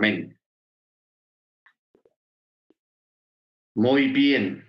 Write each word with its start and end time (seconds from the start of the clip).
Amén. 0.00 0.40
Muy 3.74 4.08
bien. 4.08 4.66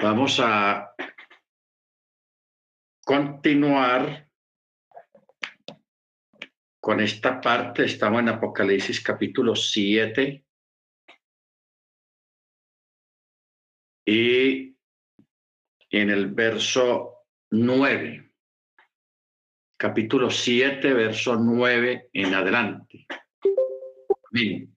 Vamos 0.00 0.38
a 0.38 0.94
continuar 3.04 4.30
con 6.80 7.00
esta 7.00 7.40
parte. 7.40 7.86
Estamos 7.86 8.20
en 8.20 8.28
Apocalipsis 8.28 9.02
capítulo 9.02 9.56
7. 9.56 10.46
Y 14.06 14.76
en 15.90 16.10
el 16.10 16.32
verso 16.32 17.26
9. 17.50 18.27
Capítulo 19.80 20.28
7, 20.28 20.92
verso 20.92 21.36
9 21.36 22.10
en 22.12 22.34
adelante. 22.34 23.06
Amén. 24.28 24.76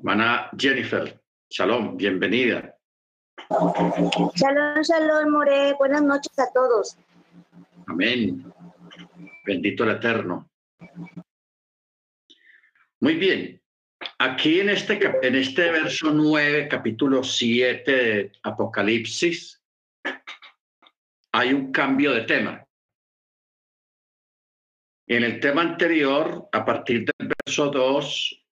Mana 0.00 0.48
Jennifer, 0.56 1.20
shalom, 1.50 1.98
bienvenida. 1.98 2.74
Shalom, 4.36 4.82
shalom, 4.82 5.30
More. 5.30 5.74
Buenas 5.74 6.02
noches 6.02 6.38
a 6.38 6.50
todos. 6.54 6.96
Amén. 7.88 8.50
Bendito 9.44 9.84
el 9.84 9.90
Eterno. 9.90 10.48
Muy 13.00 13.16
bien. 13.16 13.60
Aquí 14.18 14.60
en 14.60 14.70
este, 14.70 14.98
en 15.20 15.34
este 15.34 15.70
verso 15.70 16.10
9, 16.10 16.68
capítulo 16.68 17.22
7 17.22 17.92
de 17.92 18.32
Apocalipsis, 18.44 19.62
hay 21.32 21.52
un 21.52 21.70
cambio 21.70 22.14
de 22.14 22.22
tema. 22.22 22.63
En 25.06 25.22
el 25.22 25.38
tema 25.38 25.62
anterior, 25.62 26.48
a 26.52 26.64
partir 26.64 27.04
del 27.04 27.30
verso 27.44 27.70
2, 27.70 28.46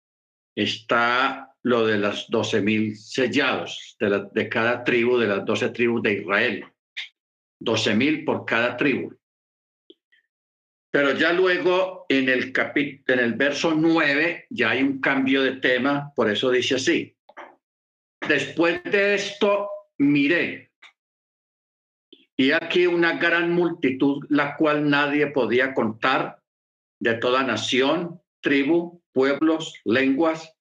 está 0.55 1.55
lo 1.63 1.87
de 1.87 1.99
las 1.99 2.29
doce 2.29 2.61
mil 2.61 2.97
sellados 2.97 3.97
de, 3.99 4.29
de, 4.33 4.49
cada 4.49 4.85
tribu, 4.85 5.17
de 5.17 5.29
las 5.29 5.45
doce 5.45 5.71
tribus 5.71 6.03
de 6.03 6.13
Israel. 6.15 6.65
Doce 7.59 7.95
mil 7.95 8.25
por 8.25 8.45
cada 8.45 8.77
tribu. 8.77 9.15
Pero 10.93 11.13
ya 11.13 11.33
luego 11.33 12.05
en 12.11 12.29
el, 12.29 12.53
en 12.55 13.19
el 13.19 13.33
verso 13.33 13.75
9 13.75 14.47
ya 14.51 14.71
hay 14.71 14.83
un 14.83 15.01
cambio 15.01 15.43
de 15.43 15.53
tema, 15.53 16.13
por 16.15 16.29
eso 16.31 16.51
dice 16.51 16.75
así. 16.75 17.17
Después 18.29 18.83
de 18.85 19.15
esto 19.15 19.71
miré, 19.97 20.71
y 22.37 22.53
aquí 22.53 22.87
una 22.87 23.15
gran 23.15 23.53
multitud, 23.53 24.27
la 24.29 24.57
cual 24.57 24.91
nadie 24.91 25.29
podía 25.29 25.73
contar, 25.73 26.42
de 27.03 27.15
toda 27.15 27.43
nación, 27.43 28.23
tribu, 28.41 29.03
pueblos, 29.13 29.75
lenguas, 29.85 30.57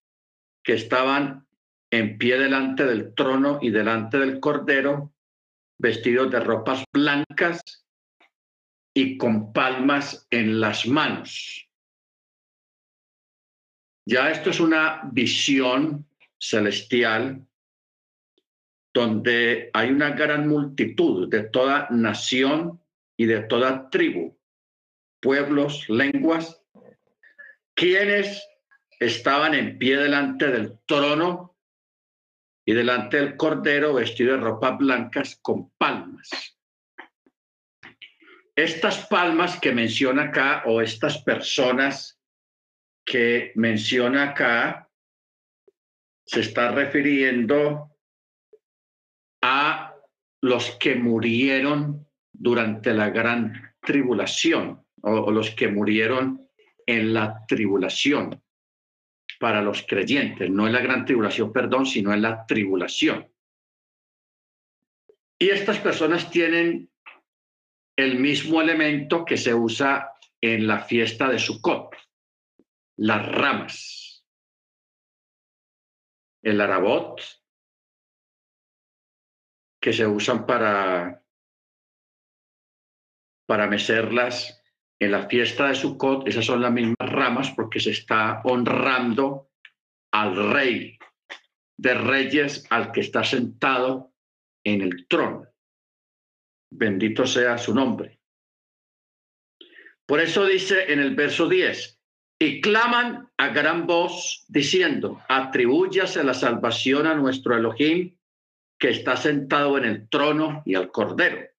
que 0.63 0.73
estaban 0.73 1.45
en 1.91 2.17
pie 2.17 2.39
delante 2.39 2.83
del 2.83 3.13
trono 3.13 3.59
y 3.61 3.69
delante 3.69 4.17
del 4.17 4.39
cordero, 4.39 5.13
vestidos 5.77 6.31
de 6.31 6.39
ropas 6.39 6.83
blancas 6.91 7.85
y 8.91 9.19
con 9.19 9.53
palmas 9.53 10.25
en 10.31 10.59
las 10.59 10.87
manos. 10.87 11.69
Ya 14.07 14.31
esto 14.31 14.49
es 14.49 14.59
una 14.59 15.01
visión 15.11 16.07
celestial 16.39 17.45
donde 18.95 19.69
hay 19.73 19.91
una 19.91 20.09
gran 20.09 20.47
multitud 20.47 21.29
de 21.29 21.43
toda 21.43 21.87
nación 21.91 22.81
y 23.15 23.25
de 23.25 23.41
toda 23.41 23.91
tribu, 23.91 24.35
pueblos, 25.21 25.87
lenguas, 25.87 26.61
quienes 27.75 28.45
estaban 28.99 29.53
en 29.53 29.77
pie 29.77 29.97
delante 29.97 30.47
del 30.47 30.79
trono 30.85 31.55
y 32.65 32.73
delante 32.73 33.17
del 33.17 33.37
cordero 33.37 33.93
vestido 33.93 34.35
de 34.35 34.43
ropas 34.43 34.77
blancas 34.77 35.39
con 35.41 35.71
palmas. 35.71 36.29
Estas 38.55 39.07
palmas 39.07 39.59
que 39.59 39.71
menciona 39.71 40.23
acá 40.23 40.63
o 40.65 40.81
estas 40.81 41.23
personas 41.23 42.19
que 43.05 43.51
menciona 43.55 44.23
acá 44.31 44.89
se 46.25 46.41
está 46.41 46.71
refiriendo 46.71 47.97
a 49.41 49.95
los 50.41 50.71
que 50.77 50.95
murieron 50.95 52.07
durante 52.31 52.93
la 52.93 53.09
gran 53.09 53.75
tribulación 53.81 54.85
o, 55.01 55.31
los 55.31 55.51
que 55.51 55.67
murieron 55.67 56.49
en 56.85 57.13
la 57.13 57.45
tribulación 57.47 58.41
para 59.39 59.61
los 59.61 59.83
creyentes, 59.87 60.49
no 60.49 60.67
en 60.67 60.73
la 60.73 60.81
gran 60.81 61.05
tribulación, 61.05 61.51
perdón, 61.51 61.85
sino 61.85 62.13
en 62.13 62.21
la 62.21 62.45
tribulación. 62.45 63.31
Y 65.39 65.49
estas 65.49 65.79
personas 65.79 66.29
tienen 66.29 66.91
el 67.95 68.19
mismo 68.19 68.61
elemento 68.61 69.25
que 69.25 69.37
se 69.37 69.53
usa 69.53 70.11
en 70.39 70.67
la 70.67 70.81
fiesta 70.81 71.27
de 71.29 71.39
Sukkot, 71.39 71.95
las 72.97 73.27
ramas. 73.27 74.25
El 76.43 76.61
arabot, 76.61 77.21
que 79.79 79.93
se 79.93 80.05
usan 80.05 80.45
para, 80.45 81.23
para 83.47 83.67
mecerlas 83.67 84.60
en 85.01 85.11
la 85.11 85.27
fiesta 85.27 85.67
de 85.67 85.75
Sukkot, 85.75 86.27
esas 86.27 86.45
son 86.45 86.61
las 86.61 86.71
mismas 86.71 86.95
ramas 86.99 87.49
porque 87.55 87.79
se 87.79 87.89
está 87.89 88.41
honrando 88.43 89.49
al 90.13 90.53
rey 90.53 90.99
de 91.75 91.95
reyes, 91.95 92.67
al 92.69 92.91
que 92.91 92.99
está 93.01 93.23
sentado 93.23 94.13
en 94.63 94.81
el 94.81 95.07
trono. 95.07 95.47
Bendito 96.71 97.25
sea 97.25 97.57
su 97.57 97.73
nombre. 97.73 98.19
Por 100.05 100.19
eso 100.19 100.45
dice 100.45 100.93
en 100.93 100.99
el 100.99 101.15
verso 101.15 101.49
10, 101.49 101.99
y 102.39 102.61
claman 102.61 103.27
a 103.37 103.47
gran 103.47 103.87
voz 103.87 104.45
diciendo, 104.49 105.19
atribúyase 105.27 106.23
la 106.23 106.35
salvación 106.35 107.07
a 107.07 107.15
nuestro 107.15 107.57
Elohim 107.57 108.15
que 108.79 108.89
está 108.89 109.17
sentado 109.17 109.79
en 109.79 109.85
el 109.85 110.09
trono 110.09 110.61
y 110.63 110.75
al 110.75 110.91
cordero. 110.91 111.50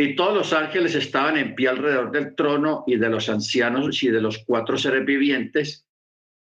Y 0.00 0.14
todos 0.14 0.34
los 0.34 0.52
ángeles 0.52 0.94
estaban 0.94 1.36
en 1.36 1.56
pie 1.56 1.68
alrededor 1.68 2.12
del 2.12 2.36
trono 2.36 2.84
y 2.86 2.96
de 2.96 3.08
los 3.08 3.28
ancianos 3.28 4.00
y 4.04 4.10
de 4.10 4.20
los 4.20 4.44
cuatro 4.46 4.78
seres 4.78 5.04
vivientes 5.04 5.88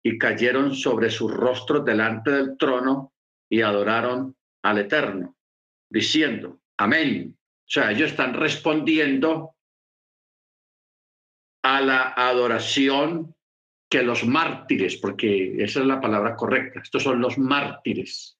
y 0.04 0.18
cayeron 0.18 0.74
sobre 0.74 1.10
sus 1.10 1.32
rostros 1.32 1.84
delante 1.84 2.30
del 2.30 2.56
trono 2.56 3.12
y 3.50 3.62
adoraron 3.62 4.36
al 4.62 4.78
Eterno, 4.78 5.36
diciendo, 5.90 6.60
amén. 6.78 7.36
O 7.36 7.72
sea, 7.72 7.90
ellos 7.90 8.10
están 8.10 8.34
respondiendo 8.34 9.56
a 11.64 11.80
la 11.80 12.14
adoración 12.16 13.34
que 13.90 14.02
los 14.04 14.24
mártires, 14.24 14.96
porque 14.96 15.62
esa 15.62 15.80
es 15.80 15.86
la 15.86 16.00
palabra 16.00 16.36
correcta, 16.36 16.80
estos 16.80 17.02
son 17.02 17.20
los 17.20 17.36
mártires, 17.36 18.38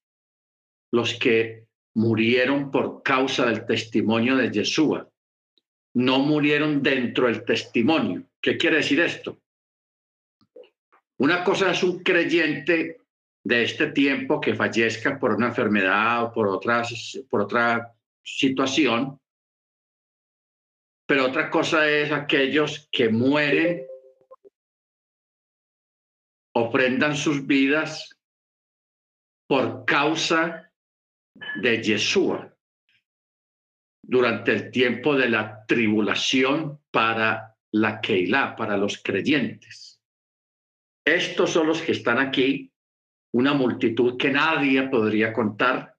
los 0.92 1.14
que 1.14 1.66
murieron 1.94 2.70
por 2.70 3.02
causa 3.02 3.46
del 3.46 3.66
testimonio 3.66 4.36
de 4.36 4.50
Yeshua. 4.50 5.08
No 5.94 6.20
murieron 6.20 6.82
dentro 6.82 7.26
del 7.26 7.44
testimonio. 7.44 8.24
¿Qué 8.40 8.56
quiere 8.56 8.76
decir 8.76 9.00
esto? 9.00 9.38
Una 11.18 11.44
cosa 11.44 11.70
es 11.70 11.82
un 11.82 12.02
creyente 12.02 13.00
de 13.44 13.62
este 13.64 13.88
tiempo 13.88 14.40
que 14.40 14.54
fallezca 14.54 15.18
por 15.18 15.34
una 15.34 15.48
enfermedad 15.48 16.24
o 16.24 16.32
por, 16.32 16.48
otras, 16.48 17.18
por 17.28 17.42
otra 17.42 17.94
situación, 18.22 19.18
pero 21.06 21.26
otra 21.26 21.50
cosa 21.50 21.88
es 21.88 22.12
aquellos 22.12 22.88
que 22.92 23.08
mueren, 23.08 23.84
ofrendan 26.54 27.16
sus 27.16 27.46
vidas 27.46 28.16
por 29.48 29.84
causa 29.84 30.69
de 31.34 31.82
Yeshua 31.82 32.54
durante 34.02 34.52
el 34.52 34.70
tiempo 34.70 35.14
de 35.14 35.28
la 35.28 35.64
tribulación 35.66 36.80
para 36.90 37.56
la 37.72 38.00
Keilah, 38.00 38.56
para 38.56 38.76
los 38.76 39.02
creyentes. 39.02 40.00
Estos 41.04 41.50
son 41.50 41.66
los 41.68 41.80
que 41.80 41.92
están 41.92 42.18
aquí, 42.18 42.72
una 43.32 43.54
multitud 43.54 44.16
que 44.18 44.30
nadie 44.30 44.82
podría 44.88 45.32
contar, 45.32 45.96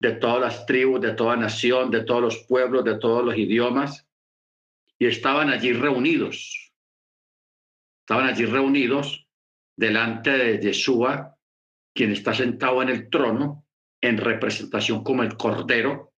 de 0.00 0.12
todas 0.12 0.40
las 0.40 0.66
tribus, 0.66 1.00
de 1.00 1.12
toda 1.14 1.36
nación, 1.36 1.90
de 1.90 2.04
todos 2.04 2.22
los 2.22 2.38
pueblos, 2.46 2.84
de 2.84 2.98
todos 2.98 3.24
los 3.24 3.36
idiomas, 3.36 4.06
y 4.98 5.06
estaban 5.06 5.50
allí 5.50 5.72
reunidos. 5.72 6.72
Estaban 8.00 8.26
allí 8.26 8.44
reunidos 8.44 9.28
delante 9.76 10.30
de 10.30 10.60
Yeshua, 10.60 11.36
quien 11.94 12.12
está 12.12 12.34
sentado 12.34 12.82
en 12.82 12.88
el 12.88 13.10
trono, 13.10 13.67
en 14.00 14.18
representación 14.18 15.02
como 15.02 15.22
el 15.22 15.36
Cordero. 15.36 16.12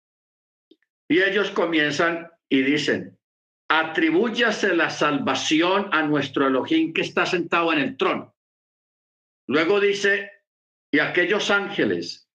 Y 1.08 1.22
ellos 1.22 1.50
comienzan 1.50 2.30
y 2.48 2.62
dicen, 2.62 3.18
atribúyase 3.68 4.74
la 4.74 4.90
salvación 4.90 5.88
a 5.92 6.02
nuestro 6.02 6.46
Elohim 6.46 6.92
que 6.92 7.02
está 7.02 7.26
sentado 7.26 7.72
en 7.72 7.78
el 7.78 7.96
trono. 7.96 8.34
Luego 9.46 9.80
dice, 9.80 10.30
y 10.92 10.98
aquellos 10.98 11.50
ángeles, 11.50 12.28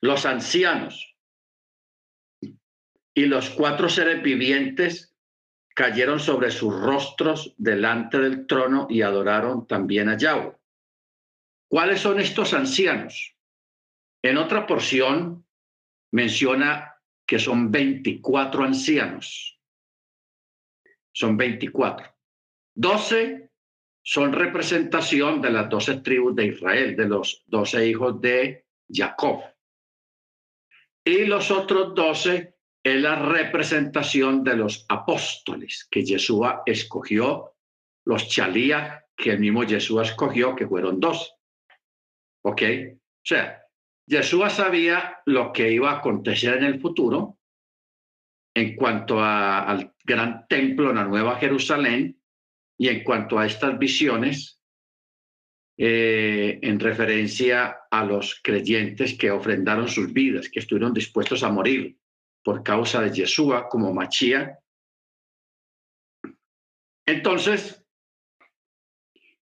los 0.00 0.26
ancianos 0.26 1.16
y 3.14 3.26
los 3.26 3.50
cuatro 3.50 3.88
seres 3.88 4.22
vivientes 4.22 5.14
cayeron 5.74 6.18
sobre 6.18 6.50
sus 6.50 6.74
rostros 6.74 7.54
delante 7.58 8.18
del 8.18 8.46
trono 8.46 8.86
y 8.88 9.02
adoraron 9.02 9.66
también 9.66 10.08
a 10.08 10.16
Yahweh. 10.16 10.56
¿Cuáles 11.68 12.00
son 12.00 12.20
estos 12.20 12.54
ancianos? 12.54 13.35
En 14.26 14.38
otra 14.38 14.66
porción 14.66 15.46
menciona 16.10 16.96
que 17.24 17.38
son 17.38 17.70
24 17.70 18.64
ancianos. 18.64 19.60
Son 21.12 21.36
24. 21.36 22.12
12 22.74 23.50
son 24.02 24.32
representación 24.32 25.40
de 25.40 25.50
las 25.50 25.68
12 25.68 26.00
tribus 26.00 26.34
de 26.34 26.46
Israel, 26.46 26.96
de 26.96 27.06
los 27.06 27.44
12 27.46 27.86
hijos 27.86 28.20
de 28.20 28.66
Jacob. 28.88 29.44
Y 31.04 31.24
los 31.26 31.52
otros 31.52 31.94
12 31.94 32.56
es 32.82 33.00
la 33.00 33.14
representación 33.14 34.42
de 34.42 34.56
los 34.56 34.86
apóstoles 34.88 35.86
que 35.88 36.04
Yeshua 36.04 36.64
escogió, 36.66 37.54
los 38.04 38.28
chalías 38.28 39.04
que 39.16 39.30
el 39.30 39.38
mismo 39.38 39.62
Yeshua 39.62 40.02
escogió, 40.02 40.56
que 40.56 40.66
fueron 40.66 40.98
dos. 40.98 41.32
¿Ok? 42.42 42.62
O 42.62 43.24
sea, 43.24 43.65
Yeshua 44.06 44.50
sabía 44.50 45.20
lo 45.26 45.52
que 45.52 45.72
iba 45.72 45.90
a 45.90 45.98
acontecer 45.98 46.58
en 46.58 46.64
el 46.64 46.80
futuro 46.80 47.38
en 48.54 48.76
cuanto 48.76 49.22
al 49.22 49.94
gran 50.04 50.46
templo 50.48 50.90
en 50.90 50.96
la 50.96 51.04
Nueva 51.04 51.36
Jerusalén 51.36 52.18
y 52.78 52.88
en 52.88 53.04
cuanto 53.04 53.38
a 53.38 53.46
estas 53.46 53.78
visiones 53.78 54.62
eh, 55.76 56.58
en 56.62 56.80
referencia 56.80 57.80
a 57.90 58.04
los 58.04 58.40
creyentes 58.42 59.18
que 59.18 59.30
ofrendaron 59.30 59.88
sus 59.88 60.10
vidas, 60.12 60.48
que 60.48 60.60
estuvieron 60.60 60.94
dispuestos 60.94 61.42
a 61.42 61.50
morir 61.50 61.98
por 62.42 62.62
causa 62.62 63.02
de 63.02 63.10
Yeshua 63.10 63.68
como 63.68 63.92
Machía. 63.92 64.58
Entonces, 67.04 67.84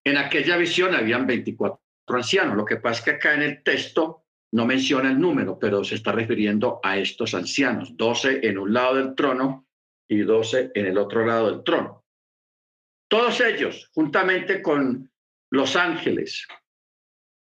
en 0.02 0.16
aquella 0.16 0.56
visión 0.56 0.94
habían 0.94 1.26
24 1.26 1.80
ancianos. 2.08 2.56
Lo 2.56 2.64
que 2.64 2.76
pasa 2.76 2.98
es 2.98 3.04
que 3.04 3.10
acá 3.12 3.34
en 3.34 3.42
el 3.42 3.62
texto 3.62 4.23
no 4.54 4.66
menciona 4.66 5.10
el 5.10 5.18
número, 5.18 5.58
pero 5.58 5.82
se 5.82 5.96
está 5.96 6.12
refiriendo 6.12 6.78
a 6.80 6.96
estos 6.96 7.34
ancianos, 7.34 7.96
12 7.96 8.46
en 8.46 8.58
un 8.58 8.72
lado 8.72 8.94
del 8.94 9.16
trono 9.16 9.66
y 10.08 10.18
12 10.18 10.70
en 10.76 10.86
el 10.86 10.96
otro 10.96 11.26
lado 11.26 11.50
del 11.50 11.64
trono. 11.64 12.04
Todos 13.10 13.40
ellos, 13.40 13.90
juntamente 13.92 14.62
con 14.62 15.10
los 15.50 15.74
ángeles, 15.74 16.46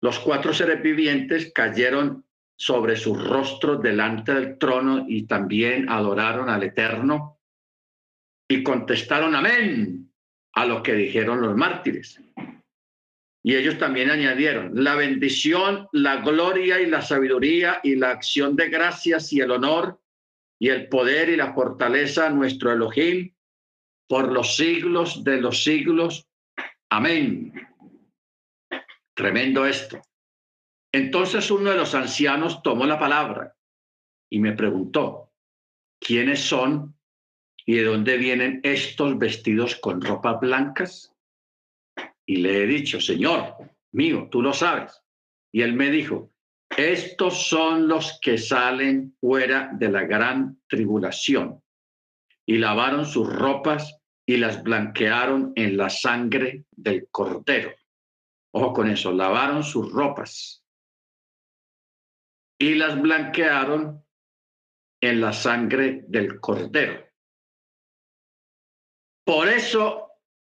los 0.00 0.20
cuatro 0.20 0.54
seres 0.54 0.80
vivientes, 0.80 1.50
cayeron 1.52 2.24
sobre 2.56 2.94
sus 2.94 3.20
rostros 3.28 3.82
delante 3.82 4.32
del 4.32 4.56
trono 4.56 5.04
y 5.08 5.24
también 5.26 5.88
adoraron 5.88 6.48
al 6.48 6.62
Eterno 6.62 7.40
y 8.48 8.62
contestaron 8.62 9.34
amén 9.34 10.08
a 10.52 10.66
lo 10.66 10.80
que 10.84 10.94
dijeron 10.94 11.40
los 11.40 11.56
mártires. 11.56 12.22
Y 13.44 13.56
ellos 13.56 13.76
también 13.78 14.10
añadieron, 14.10 14.84
la 14.84 14.94
bendición, 14.94 15.88
la 15.92 16.16
gloria 16.16 16.80
y 16.80 16.86
la 16.86 17.02
sabiduría 17.02 17.80
y 17.82 17.96
la 17.96 18.10
acción 18.10 18.54
de 18.54 18.68
gracias 18.68 19.32
y 19.32 19.40
el 19.40 19.50
honor 19.50 20.00
y 20.60 20.68
el 20.68 20.88
poder 20.88 21.28
y 21.28 21.36
la 21.36 21.52
fortaleza 21.52 22.30
nuestro 22.30 22.72
Elohim 22.72 23.34
por 24.08 24.30
los 24.30 24.56
siglos 24.56 25.24
de 25.24 25.40
los 25.40 25.64
siglos. 25.64 26.28
Amén. 26.88 27.52
Tremendo 29.14 29.66
esto. 29.66 30.00
Entonces 30.92 31.50
uno 31.50 31.70
de 31.70 31.76
los 31.76 31.94
ancianos 31.94 32.62
tomó 32.62 32.86
la 32.86 32.98
palabra 32.98 33.56
y 34.30 34.38
me 34.38 34.52
preguntó, 34.52 35.32
¿quiénes 35.98 36.40
son 36.40 36.94
y 37.66 37.76
de 37.76 37.84
dónde 37.84 38.18
vienen 38.18 38.60
estos 38.62 39.18
vestidos 39.18 39.76
con 39.76 40.00
ropas 40.00 40.40
blancas? 40.40 41.11
Y 42.26 42.36
le 42.36 42.62
he 42.62 42.66
dicho, 42.66 43.00
Señor 43.00 43.56
mío, 43.92 44.28
tú 44.30 44.42
lo 44.42 44.52
sabes. 44.52 45.02
Y 45.52 45.62
él 45.62 45.74
me 45.74 45.90
dijo, 45.90 46.32
estos 46.76 47.46
son 47.48 47.88
los 47.88 48.18
que 48.22 48.38
salen 48.38 49.16
fuera 49.20 49.70
de 49.74 49.90
la 49.90 50.04
gran 50.04 50.60
tribulación 50.68 51.62
y 52.46 52.58
lavaron 52.58 53.04
sus 53.04 53.30
ropas 53.30 53.98
y 54.26 54.38
las 54.38 54.62
blanquearon 54.62 55.52
en 55.56 55.76
la 55.76 55.90
sangre 55.90 56.64
del 56.70 57.08
cordero. 57.10 57.74
Ojo 58.54 58.72
con 58.72 58.90
eso, 58.90 59.12
lavaron 59.12 59.62
sus 59.62 59.92
ropas 59.92 60.64
y 62.58 62.74
las 62.74 63.00
blanquearon 63.00 64.04
en 65.00 65.20
la 65.20 65.32
sangre 65.32 66.04
del 66.06 66.40
cordero. 66.40 67.04
Por 69.24 69.48
eso 69.48 70.11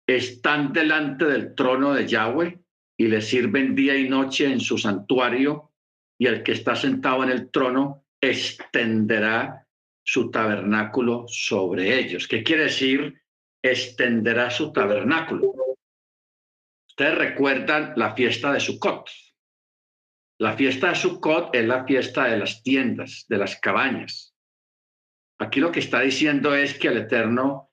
están 0.08 0.74
delante 0.74 1.26
del 1.26 1.56
trono 1.56 1.94
de 1.94 2.08
Yahweh 2.08 2.60
y 2.98 3.08
le 3.08 3.22
sirven 3.22 3.76
día 3.76 3.96
y 3.96 4.08
noche 4.08 4.46
en 4.46 4.60
su 4.60 4.78
santuario 4.78 5.72
y 6.18 6.28
el 6.28 6.44
que 6.44 6.54
está 6.54 6.76
sentado 6.76 7.24
en 7.24 7.30
el 7.30 7.50
trono 7.50 8.06
extenderá 8.22 9.68
su 10.06 10.30
tabernáculo 10.30 11.26
sobre 11.28 11.98
ellos. 11.98 12.28
¿Qué 12.28 12.44
quiere 12.44 12.64
decir? 12.64 13.22
Extenderá 13.62 14.50
su 14.50 14.72
tabernáculo. 14.72 15.54
Ustedes 16.88 17.18
recuerdan 17.18 17.94
la 17.96 18.14
fiesta 18.14 18.54
de 18.54 18.60
Sukkot. 18.60 19.10
La 20.40 20.54
fiesta 20.56 20.90
de 20.90 20.96
Sukkot 20.96 21.56
es 21.56 21.66
la 21.66 21.86
fiesta 21.86 22.26
de 22.26 22.38
las 22.38 22.62
tiendas, 22.62 23.26
de 23.30 23.38
las 23.38 23.60
cabañas. 23.60 24.36
Aquí 25.40 25.60
lo 25.60 25.72
que 25.72 25.80
está 25.80 26.02
diciendo 26.02 26.54
es 26.54 26.78
que 26.78 26.90
el 26.90 26.98
Eterno 26.98 27.73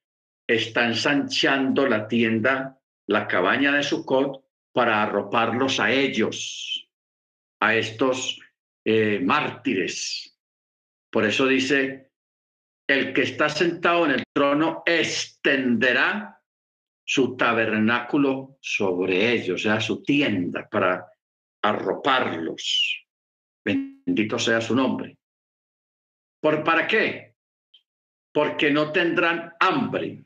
está 0.55 0.87
ensanchando 0.87 1.87
la 1.87 2.09
tienda, 2.09 2.79
la 3.07 3.27
cabaña 3.27 3.73
de 3.73 3.83
Sukkot, 3.83 4.45
para 4.73 5.03
arroparlos 5.03 5.81
a 5.81 5.91
ellos, 5.91 6.89
a 7.61 7.75
estos 7.75 8.41
eh, 8.85 9.21
mártires. 9.21 10.39
Por 11.11 11.25
eso 11.25 11.47
dice, 11.47 12.13
el 12.89 13.13
que 13.13 13.23
está 13.23 13.49
sentado 13.49 14.07
en 14.07 14.13
el 14.13 14.25
trono 14.33 14.83
extenderá 14.87 16.41
su 17.05 17.37
tabernáculo 17.37 18.59
sobre 18.61 19.33
ellos, 19.33 19.61
o 19.61 19.63
sea, 19.65 19.81
su 19.81 20.03
tienda 20.03 20.69
para 20.69 21.07
arroparlos. 21.63 23.05
Bendito 23.65 24.39
sea 24.39 24.61
su 24.61 24.75
nombre. 24.75 25.19
¿Por 26.41 26.65
para 26.65 26.87
qué? 26.87 27.35
Porque 28.33 28.71
no 28.71 28.93
tendrán 28.93 29.53
hambre, 29.59 30.25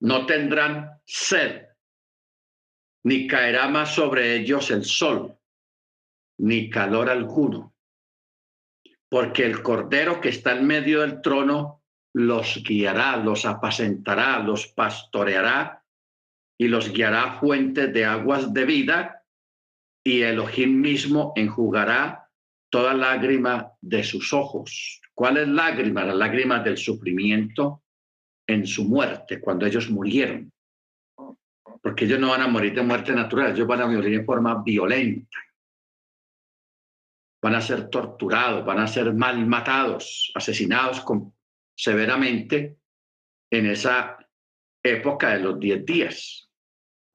no 0.00 0.26
tendrán 0.26 1.00
sed, 1.04 1.66
ni 3.04 3.26
caerá 3.26 3.68
más 3.68 3.94
sobre 3.94 4.36
ellos 4.36 4.70
el 4.70 4.84
sol, 4.84 5.38
ni 6.38 6.68
calor 6.68 7.08
alguno, 7.08 7.74
porque 9.08 9.46
el 9.46 9.62
cordero 9.62 10.20
que 10.20 10.30
está 10.30 10.52
en 10.52 10.66
medio 10.66 11.00
del 11.00 11.22
trono 11.22 11.84
los 12.12 12.62
guiará, 12.62 13.16
los 13.16 13.44
apacentará, 13.44 14.38
los 14.40 14.68
pastoreará 14.68 15.84
y 16.58 16.68
los 16.68 16.92
guiará 16.92 17.24
a 17.24 17.40
fuentes 17.40 17.92
de 17.92 18.04
aguas 18.04 18.52
de 18.52 18.64
vida 18.64 19.24
y 20.02 20.22
Elohim 20.22 20.80
mismo 20.80 21.32
enjugará 21.36 22.30
toda 22.70 22.94
lágrima 22.94 23.72
de 23.80 24.02
sus 24.02 24.32
ojos. 24.32 25.00
¿Cuál 25.14 25.38
es 25.38 25.48
lágrima? 25.48 26.04
La 26.04 26.14
lágrima 26.14 26.60
del 26.60 26.76
sufrimiento 26.78 27.82
en 28.46 28.66
su 28.66 28.84
muerte, 28.84 29.40
cuando 29.40 29.66
ellos 29.66 29.90
murieron. 29.90 30.52
Porque 31.82 32.04
ellos 32.04 32.18
no 32.18 32.30
van 32.30 32.42
a 32.42 32.48
morir 32.48 32.74
de 32.74 32.82
muerte 32.82 33.12
natural, 33.12 33.52
ellos 33.52 33.66
van 33.66 33.82
a 33.82 33.86
morir 33.86 34.18
de 34.18 34.24
forma 34.24 34.62
violenta. 34.62 35.38
Van 37.42 37.54
a 37.54 37.60
ser 37.60 37.88
torturados, 37.88 38.64
van 38.64 38.80
a 38.80 38.88
ser 38.88 39.12
mal 39.14 39.46
matados, 39.46 40.32
asesinados 40.34 41.00
con, 41.00 41.34
severamente 41.76 42.78
en 43.50 43.66
esa 43.66 44.18
época 44.82 45.30
de 45.30 45.40
los 45.40 45.60
diez 45.60 45.84
días. 45.84 46.50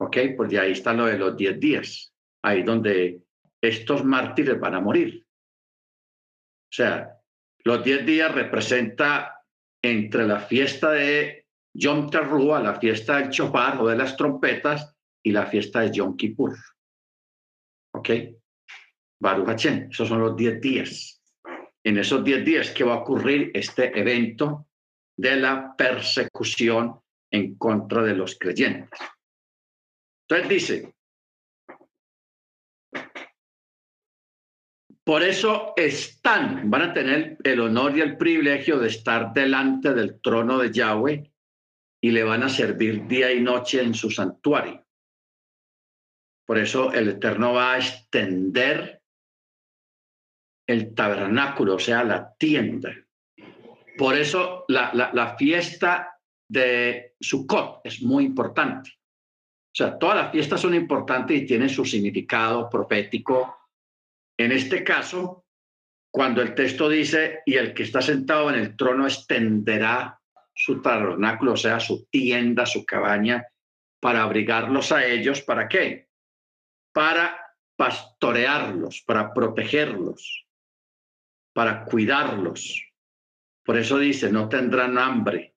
¿Ok? 0.00 0.16
Porque 0.36 0.58
ahí 0.58 0.72
está 0.72 0.92
lo 0.92 1.06
de 1.06 1.18
los 1.18 1.36
diez 1.36 1.58
días 1.60 2.12
ahí 2.42 2.62
donde 2.62 3.22
estos 3.60 4.04
mártires 4.04 4.58
van 4.58 4.74
a 4.74 4.80
morir. 4.80 5.24
O 5.24 6.74
sea, 6.74 7.18
los 7.64 7.84
diez 7.84 8.04
días 8.04 8.34
representa 8.34 9.41
entre 9.82 10.26
la 10.26 10.40
fiesta 10.40 10.92
de 10.92 11.46
Yom 11.74 12.08
Teruah, 12.08 12.62
la 12.62 12.78
fiesta 12.78 13.18
del 13.18 13.30
Chofar 13.30 13.80
o 13.80 13.88
de 13.88 13.96
las 13.96 14.16
trompetas, 14.16 14.94
y 15.24 15.32
la 15.32 15.46
fiesta 15.46 15.80
de 15.80 15.92
Yom 15.92 16.16
Kippur. 16.16 16.56
¿Ok? 17.94 18.10
Baruch 19.20 19.46
Hashem, 19.46 19.88
esos 19.90 20.08
son 20.08 20.20
los 20.20 20.36
diez 20.36 20.60
días. 20.60 21.22
En 21.84 21.98
esos 21.98 22.24
diez 22.24 22.44
días 22.44 22.70
que 22.70 22.84
va 22.84 22.94
a 22.94 22.98
ocurrir 22.98 23.50
este 23.54 23.98
evento 23.98 24.68
de 25.16 25.36
la 25.36 25.74
persecución 25.76 27.00
en 27.30 27.56
contra 27.56 28.02
de 28.02 28.14
los 28.14 28.36
creyentes. 28.38 28.98
Entonces 30.28 30.48
dice, 30.48 30.94
por 35.04 35.22
eso 35.22 35.72
están, 35.76 36.70
van 36.70 36.82
a 36.82 36.94
tener 36.94 37.38
el 37.42 37.60
honor 37.60 37.96
y 37.96 38.00
el 38.00 38.16
privilegio 38.16 38.78
de 38.78 38.88
estar 38.88 39.32
delante 39.32 39.94
del 39.94 40.20
trono 40.20 40.58
de 40.58 40.72
Yahweh 40.72 41.32
y 42.00 42.10
le 42.10 42.24
van 42.24 42.42
a 42.42 42.48
servir 42.48 43.06
día 43.06 43.32
y 43.32 43.40
noche 43.40 43.82
en 43.82 43.94
su 43.94 44.10
santuario. 44.10 44.84
Por 46.46 46.58
eso 46.58 46.92
el 46.92 47.08
Eterno 47.08 47.54
va 47.54 47.72
a 47.72 47.78
extender 47.78 49.02
el 50.66 50.94
tabernáculo, 50.94 51.76
o 51.76 51.78
sea, 51.78 52.04
la 52.04 52.34
tienda. 52.34 52.94
Por 53.96 54.16
eso 54.16 54.64
la, 54.68 54.92
la, 54.92 55.36
fiesta 55.36 56.18
de 56.48 57.14
Sukkot 57.20 57.80
es 57.84 58.02
muy 58.02 58.24
importante. 58.24 58.90
O 58.90 59.74
sea, 59.74 59.98
todas 59.98 60.16
las 60.16 60.32
fiestas 60.32 60.60
son 60.60 60.74
importantes 60.74 61.36
y 61.36 61.46
tienen 61.46 61.68
su 61.68 61.84
significado 61.84 62.68
profético. 62.68 63.61
En 64.42 64.50
este 64.50 64.82
caso, 64.82 65.46
cuando 66.10 66.42
el 66.42 66.56
texto 66.56 66.88
dice, 66.88 67.42
y 67.46 67.54
el 67.54 67.72
que 67.72 67.84
está 67.84 68.02
sentado 68.02 68.50
en 68.50 68.56
el 68.56 68.76
trono 68.76 69.06
extenderá 69.06 70.20
su 70.52 70.82
tabernáculo, 70.82 71.52
o 71.52 71.56
sea, 71.56 71.78
su 71.78 72.06
tienda, 72.06 72.66
su 72.66 72.84
cabaña, 72.84 73.46
para 74.00 74.24
abrigarlos 74.24 74.90
a 74.90 75.06
ellos, 75.06 75.42
¿para 75.42 75.68
qué? 75.68 76.08
Para 76.92 77.54
pastorearlos, 77.76 79.02
para 79.06 79.32
protegerlos, 79.32 80.44
para 81.52 81.84
cuidarlos. 81.84 82.82
Por 83.64 83.78
eso 83.78 83.96
dice, 83.96 84.32
no 84.32 84.48
tendrán 84.48 84.98
hambre, 84.98 85.54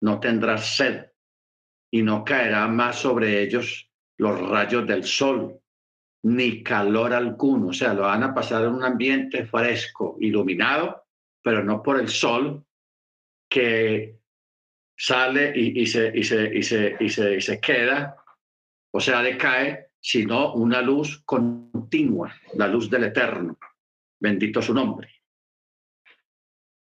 no 0.00 0.18
tendrán 0.18 0.58
sed, 0.58 1.12
y 1.92 2.02
no 2.02 2.24
caerá 2.24 2.66
más 2.66 2.98
sobre 2.98 3.40
ellos 3.40 3.88
los 4.18 4.50
rayos 4.50 4.84
del 4.84 5.04
sol, 5.04 5.60
ni 6.26 6.62
calor 6.64 7.12
alguno. 7.12 7.68
O 7.68 7.72
sea, 7.72 7.94
lo 7.94 8.02
van 8.02 8.24
a 8.24 8.34
pasar 8.34 8.64
en 8.64 8.74
un 8.74 8.82
ambiente 8.82 9.46
fresco, 9.46 10.16
iluminado, 10.20 11.04
pero 11.40 11.62
no 11.62 11.82
por 11.82 12.00
el 12.00 12.08
sol 12.08 12.64
que 13.48 14.18
sale 14.98 15.52
y, 15.56 15.86
se, 15.86 16.10
y, 16.12 16.24
se, 16.24 16.52
y, 16.52 16.62
se, 16.64 16.96
y, 16.98 17.08
se, 17.08 17.36
y 17.36 17.40
se 17.40 17.60
queda, 17.60 18.16
o 18.92 18.98
sea, 18.98 19.22
decae, 19.22 19.90
sino 20.00 20.54
una 20.54 20.82
luz 20.82 21.22
continua, 21.24 22.34
la 22.54 22.66
luz 22.66 22.90
del 22.90 23.04
Eterno. 23.04 23.56
Bendito 24.18 24.60
su 24.60 24.74
nombre. 24.74 25.08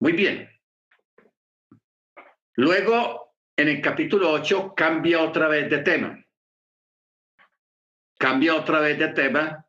Muy 0.00 0.12
bien. 0.12 0.48
Luego, 2.54 3.34
en 3.56 3.68
el 3.68 3.82
capítulo 3.82 4.30
8, 4.32 4.72
cambia 4.74 5.20
otra 5.20 5.48
vez 5.48 5.68
de 5.68 5.78
tema. 5.78 6.23
Cambia 8.24 8.54
otra 8.54 8.80
vez 8.80 8.98
de 8.98 9.08
tema 9.08 9.68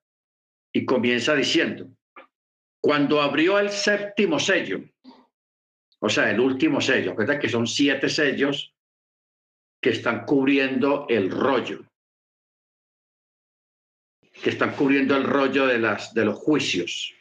y 0.71 0.85
comienza 0.85 1.35
diciendo, 1.35 1.89
cuando 2.79 3.21
abrió 3.21 3.59
el 3.59 3.69
séptimo 3.69 4.39
sello, 4.39 4.79
o 5.99 6.07
sea, 6.07 6.31
el 6.31 6.39
último 6.39 6.79
sello, 6.79 7.17
que 7.17 7.49
son 7.49 7.67
siete 7.67 8.07
sellos 8.07 8.73
que 9.81 9.89
están 9.89 10.23
cubriendo 10.23 11.05
el 11.09 11.31
rollo, 11.31 11.83
que 14.41 14.51
están 14.51 14.73
cubriendo 14.77 15.17
el 15.17 15.25
rollo 15.25 15.67
de, 15.67 15.77
las, 15.77 16.13
de 16.13 16.23
los 16.23 16.39
juicios. 16.39 17.13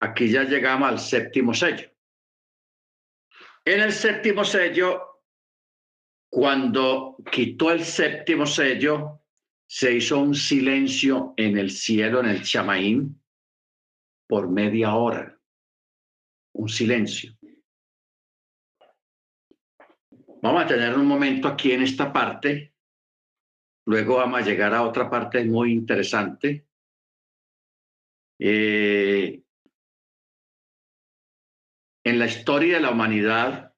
Aquí 0.00 0.30
ya 0.30 0.44
llegamos 0.44 0.88
al 0.88 0.98
séptimo 0.98 1.52
sello. 1.52 1.90
En 3.66 3.80
el 3.80 3.92
séptimo 3.92 4.46
sello, 4.46 5.20
cuando 6.30 7.18
quitó 7.30 7.70
el 7.70 7.84
séptimo 7.84 8.46
sello, 8.46 9.18
se 9.68 9.94
hizo 9.94 10.18
un 10.18 10.34
silencio 10.34 11.34
en 11.36 11.58
el 11.58 11.70
cielo, 11.70 12.20
en 12.20 12.26
el 12.26 12.42
chamaín, 12.42 13.22
por 14.26 14.50
media 14.50 14.94
hora. 14.94 15.38
Un 16.54 16.68
silencio. 16.70 17.36
Vamos 20.40 20.64
a 20.64 20.66
tener 20.66 20.96
un 20.96 21.06
momento 21.06 21.48
aquí 21.48 21.72
en 21.72 21.82
esta 21.82 22.10
parte. 22.10 22.74
Luego 23.86 24.16
vamos 24.16 24.40
a 24.40 24.44
llegar 24.44 24.72
a 24.72 24.82
otra 24.82 25.10
parte 25.10 25.44
muy 25.44 25.72
interesante. 25.72 26.66
Eh, 28.38 29.42
en 32.04 32.18
la 32.18 32.26
historia 32.26 32.76
de 32.76 32.80
la 32.80 32.90
humanidad 32.90 33.74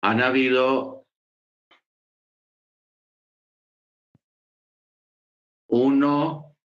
han 0.00 0.20
habido 0.20 0.93
uno, 5.74 6.56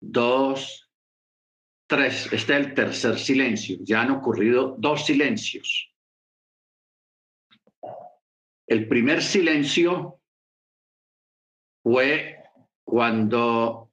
dos, 0.00 0.90
tres. 1.88 2.32
Este 2.32 2.36
es 2.36 2.66
el 2.66 2.74
tercer 2.74 3.18
silencio. 3.18 3.78
Ya 3.80 4.02
han 4.02 4.10
ocurrido 4.10 4.76
dos 4.78 5.04
silencios. 5.04 5.92
El 8.66 8.88
primer 8.88 9.22
silencio 9.22 10.20
fue 11.82 12.36
cuando 12.84 13.90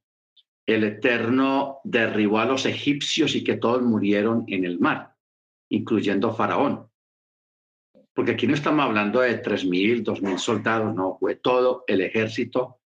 el 0.65 0.83
Eterno 0.83 1.79
derribó 1.83 2.39
a 2.39 2.45
los 2.45 2.65
egipcios 2.65 3.36
y 3.36 3.43
que 3.43 3.57
todos 3.57 3.81
murieron 3.81 4.43
en 4.47 4.65
el 4.65 4.79
mar 4.79 5.17
incluyendo 5.69 6.33
Faraón. 6.33 6.89
Porque 8.13 8.31
aquí 8.31 8.47
no 8.47 8.55
estamos 8.55 8.86
hablando 8.86 9.19
de 9.19 9.41
3.000, 9.41 10.03
2.000 10.03 10.38
soldados, 10.38 10.95
no, 10.95 11.17
fue 11.19 11.36
todo 11.36 11.83
el 11.88 12.01
ejército 12.01 12.79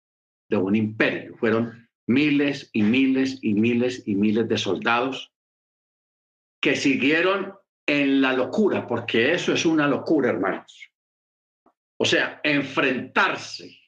de 0.51 0.57
un 0.57 0.75
imperio. 0.75 1.35
Fueron 1.37 1.89
miles 2.07 2.69
y 2.73 2.83
miles 2.83 3.39
y 3.41 3.53
miles 3.53 4.03
y 4.05 4.15
miles 4.15 4.47
de 4.47 4.57
soldados 4.57 5.31
que 6.61 6.75
siguieron 6.75 7.55
en 7.87 8.21
la 8.21 8.33
locura, 8.33 8.85
porque 8.85 9.33
eso 9.33 9.53
es 9.53 9.65
una 9.65 9.87
locura, 9.87 10.29
hermanos. 10.29 10.91
O 11.97 12.05
sea, 12.05 12.39
enfrentarse, 12.43 13.79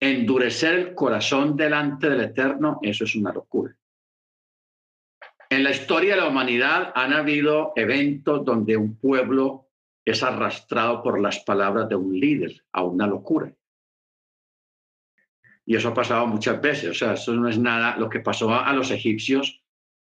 endurecer 0.00 0.74
el 0.74 0.94
corazón 0.94 1.56
delante 1.56 2.08
del 2.08 2.22
Eterno, 2.22 2.78
eso 2.82 3.04
es 3.04 3.14
una 3.14 3.32
locura. 3.32 3.76
En 5.50 5.62
la 5.62 5.70
historia 5.70 6.14
de 6.14 6.22
la 6.22 6.28
humanidad 6.28 6.92
han 6.94 7.12
habido 7.12 7.72
eventos 7.76 8.44
donde 8.44 8.76
un 8.76 8.96
pueblo 8.96 9.68
es 10.04 10.22
arrastrado 10.22 11.02
por 11.02 11.20
las 11.20 11.40
palabras 11.40 11.88
de 11.88 11.96
un 11.96 12.18
líder 12.18 12.64
a 12.72 12.82
una 12.82 13.06
locura. 13.06 13.54
Y 15.66 15.76
eso 15.76 15.88
ha 15.88 15.94
pasado 15.94 16.26
muchas 16.26 16.60
veces. 16.60 16.90
O 16.90 16.94
sea, 16.94 17.14
eso 17.14 17.32
no 17.34 17.48
es 17.48 17.58
nada, 17.58 17.96
lo 17.96 18.08
que 18.08 18.20
pasó 18.20 18.54
a 18.54 18.72
los 18.72 18.90
egipcios 18.90 19.64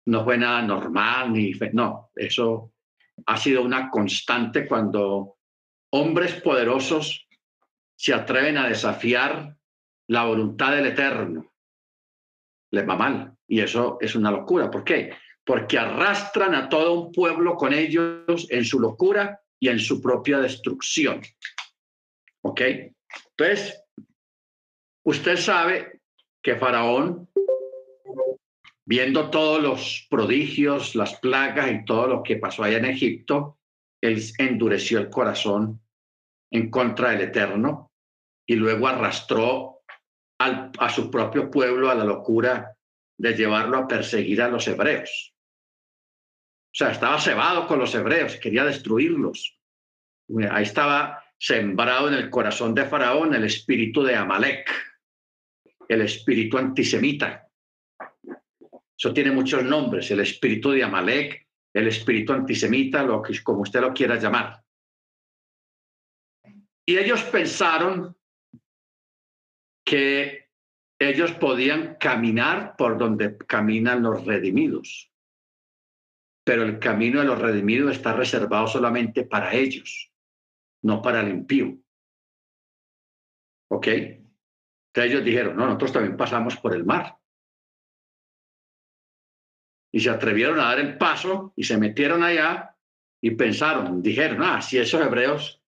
no 0.06 0.24
fue 0.24 0.38
nada 0.38 0.62
normal, 0.62 1.32
ni 1.32 1.52
no, 1.72 2.10
eso 2.14 2.72
ha 3.26 3.36
sido 3.36 3.62
una 3.62 3.90
constante 3.90 4.66
cuando 4.66 5.36
hombres 5.90 6.34
poderosos 6.40 7.26
se 7.96 8.14
atreven 8.14 8.58
a 8.58 8.68
desafiar 8.68 9.56
la 10.08 10.24
voluntad 10.24 10.72
del 10.72 10.86
Eterno. 10.86 11.52
Les 12.70 12.88
va 12.88 12.96
mal. 12.96 13.36
Y 13.48 13.60
eso 13.60 13.98
es 14.00 14.14
una 14.14 14.30
locura. 14.30 14.70
¿Por 14.70 14.84
qué? 14.84 15.14
Porque 15.44 15.78
arrastran 15.78 16.54
a 16.54 16.68
todo 16.68 17.00
un 17.00 17.12
pueblo 17.12 17.56
con 17.56 17.72
ellos 17.72 18.46
en 18.50 18.64
su 18.64 18.78
locura 18.78 19.40
y 19.58 19.68
en 19.68 19.78
su 19.78 20.00
propia 20.00 20.38
destrucción. 20.38 21.22
¿Ok? 22.42 22.60
Entonces, 23.30 23.82
usted 25.06 25.36
sabe 25.36 26.00
que 26.42 26.56
Faraón, 26.56 27.28
viendo 28.84 29.30
todos 29.30 29.62
los 29.62 30.06
prodigios, 30.10 30.94
las 30.94 31.18
plagas 31.20 31.70
y 31.70 31.84
todo 31.84 32.06
lo 32.08 32.22
que 32.22 32.36
pasó 32.36 32.64
allá 32.64 32.78
en 32.78 32.86
Egipto, 32.86 33.58
él 34.00 34.20
endureció 34.38 34.98
el 34.98 35.08
corazón 35.08 35.80
en 36.50 36.70
contra 36.70 37.10
del 37.10 37.22
Eterno 37.22 37.92
y 38.46 38.56
luego 38.56 38.88
arrastró 38.88 39.80
a 40.38 40.90
su 40.90 41.10
propio 41.10 41.50
pueblo 41.50 41.90
a 41.90 41.94
la 41.94 42.04
locura 42.04 42.76
de 43.18 43.34
llevarlo 43.34 43.78
a 43.78 43.88
perseguir 43.88 44.42
a 44.42 44.48
los 44.48 44.68
hebreos. 44.68 45.34
O 46.66 46.78
sea, 46.78 46.90
estaba 46.90 47.18
cebado 47.18 47.66
con 47.66 47.78
los 47.78 47.94
hebreos, 47.94 48.36
quería 48.36 48.64
destruirlos. 48.64 49.58
Ahí 50.50 50.64
estaba 50.64 51.24
sembrado 51.38 52.08
en 52.08 52.14
el 52.14 52.28
corazón 52.28 52.74
de 52.74 52.84
Faraón 52.84 53.34
el 53.34 53.44
espíritu 53.44 54.02
de 54.02 54.14
Amalek, 54.14 54.68
el 55.88 56.02
espíritu 56.02 56.58
antisemita. 56.58 57.48
Eso 58.98 59.12
tiene 59.12 59.30
muchos 59.30 59.62
nombres, 59.62 60.10
el 60.10 60.20
espíritu 60.20 60.70
de 60.70 60.82
Amalek, 60.82 61.46
el 61.74 61.88
espíritu 61.88 62.32
antisemita, 62.32 63.02
lo 63.02 63.20
que, 63.20 63.42
como 63.42 63.60
usted 63.60 63.80
lo 63.80 63.92
quiera 63.92 64.16
llamar. 64.16 64.62
Y 66.86 66.96
ellos 66.96 67.22
pensaron 67.24 68.16
que 69.84 70.48
ellos 70.98 71.32
podían 71.32 71.96
caminar 71.96 72.74
por 72.76 72.96
donde 72.96 73.36
caminan 73.36 74.02
los 74.02 74.24
redimidos, 74.24 75.12
pero 76.44 76.62
el 76.62 76.78
camino 76.78 77.20
de 77.20 77.26
los 77.26 77.38
redimidos 77.38 77.96
está 77.96 78.14
reservado 78.14 78.66
solamente 78.66 79.24
para 79.24 79.52
ellos. 79.54 80.12
no 80.82 81.02
para 81.02 81.20
el 81.20 81.30
impío. 81.30 81.76
¿Ok? 83.68 83.88
Entonces 84.96 85.12
ellos 85.12 85.26
dijeron, 85.26 85.56
no, 85.56 85.66
nosotros 85.66 85.92
también 85.92 86.16
pasamos 86.16 86.56
por 86.56 86.74
el 86.74 86.86
mar. 86.86 87.18
Y 89.92 90.00
se 90.00 90.08
atrevieron 90.08 90.58
a 90.58 90.64
dar 90.64 90.80
el 90.80 90.96
paso 90.96 91.52
y 91.54 91.64
se 91.64 91.76
metieron 91.76 92.22
allá 92.22 92.74
y 93.20 93.32
pensaron, 93.32 94.00
dijeron, 94.02 94.42
ah, 94.42 94.62
si 94.62 94.78
esos 94.78 95.02
hebreos 95.02 95.62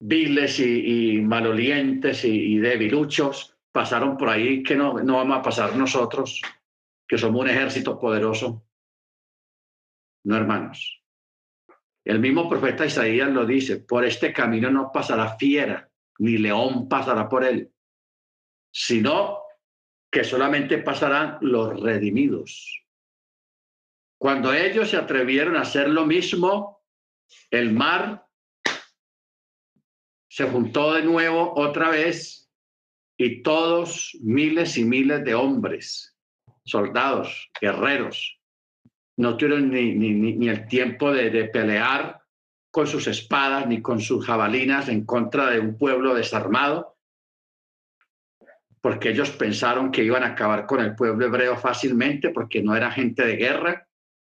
viles 0.00 0.58
y, 0.58 1.20
malolientes 1.20 2.24
y, 2.24 2.54
y, 2.54 2.58
debiluchos 2.58 3.56
pasaron 3.70 4.16
por 4.16 4.28
ahí, 4.28 4.64
que 4.64 4.74
no, 4.74 4.94
no 4.94 5.18
vamos 5.18 5.38
a 5.38 5.42
pasar 5.42 5.76
nosotros, 5.76 6.42
que 7.06 7.16
somos 7.16 7.42
un 7.42 7.48
ejército 7.48 7.96
poderoso. 7.96 8.66
No, 10.24 10.36
hermanos. 10.36 11.00
El 12.04 12.18
mismo 12.18 12.48
profeta 12.48 12.84
Isaías 12.84 13.30
lo 13.30 13.46
dice, 13.46 13.76
por 13.76 14.04
este 14.04 14.32
camino 14.32 14.68
no 14.68 14.90
pasará 14.92 15.36
fiera, 15.36 15.88
ni 16.18 16.38
león 16.38 16.88
pasará 16.88 17.28
por 17.28 17.44
él, 17.44 17.72
sino 18.72 19.40
que 20.10 20.24
solamente 20.24 20.78
pasarán 20.78 21.38
los 21.40 21.80
redimidos. 21.80 22.84
Cuando 24.18 24.52
ellos 24.52 24.90
se 24.90 24.96
atrevieron 24.96 25.56
a 25.56 25.62
hacer 25.62 25.88
lo 25.88 26.06
mismo, 26.06 26.84
el 27.50 27.72
mar 27.72 28.24
se 30.28 30.44
juntó 30.48 30.94
de 30.94 31.02
nuevo 31.02 31.52
otra 31.56 31.90
vez 31.90 32.50
y 33.16 33.42
todos 33.42 34.16
miles 34.22 34.76
y 34.76 34.84
miles 34.84 35.24
de 35.24 35.34
hombres, 35.34 36.16
soldados, 36.64 37.50
guerreros, 37.60 38.40
no 39.16 39.36
tuvieron 39.36 39.70
ni, 39.70 39.94
ni, 39.94 40.48
el 40.48 40.66
tiempo 40.66 41.12
de, 41.12 41.30
de, 41.30 41.44
pelear 41.44 42.20
con 42.74 42.88
sus 42.88 43.06
espadas 43.06 43.68
ni 43.68 43.80
con 43.80 44.00
sus 44.00 44.26
jabalinas 44.26 44.88
en 44.88 45.06
contra 45.06 45.48
de 45.48 45.60
un 45.60 45.78
pueblo 45.78 46.12
desarmado, 46.12 46.96
porque 48.80 49.10
ellos 49.10 49.30
pensaron 49.30 49.92
que 49.92 50.02
iban 50.02 50.24
a 50.24 50.30
acabar 50.30 50.66
con 50.66 50.80
el 50.80 50.96
pueblo 50.96 51.24
hebreo 51.24 51.56
fácilmente, 51.56 52.30
porque 52.30 52.64
no 52.64 52.74
era 52.74 52.90
gente 52.90 53.24
de 53.24 53.36
guerra, 53.36 53.86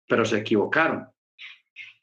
pero 0.06 0.25
se 0.25 0.39
equivocaron. 0.39 1.08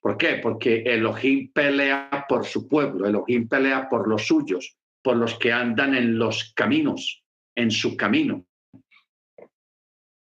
¿Por 0.00 0.16
qué? 0.16 0.36
Porque 0.36 0.76
Elohim 0.86 1.52
pelea 1.52 2.24
por 2.26 2.46
su 2.46 2.66
pueblo, 2.66 3.06
Elohim 3.06 3.46
pelea 3.46 3.86
por 3.86 4.08
los 4.08 4.26
suyos, 4.26 4.78
por 5.02 5.18
los 5.18 5.38
que 5.38 5.52
andan 5.52 5.94
en 5.94 6.18
los 6.18 6.54
caminos, 6.54 7.22
en 7.54 7.70
su 7.70 7.94
camino. 7.94 8.46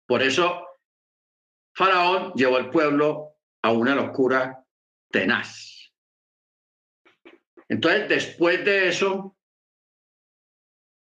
Por 0.08 0.24
eso 0.24 0.66
Faraón 1.76 2.34
llevó 2.34 2.58
al 2.58 2.72
pueblo 2.72 3.36
a 3.62 3.72
una 3.72 3.94
locura 3.94 4.66
tenaz. 5.12 5.73
Entonces, 7.74 8.08
después 8.08 8.63
de 8.63 8.88
eso, 8.89 9.36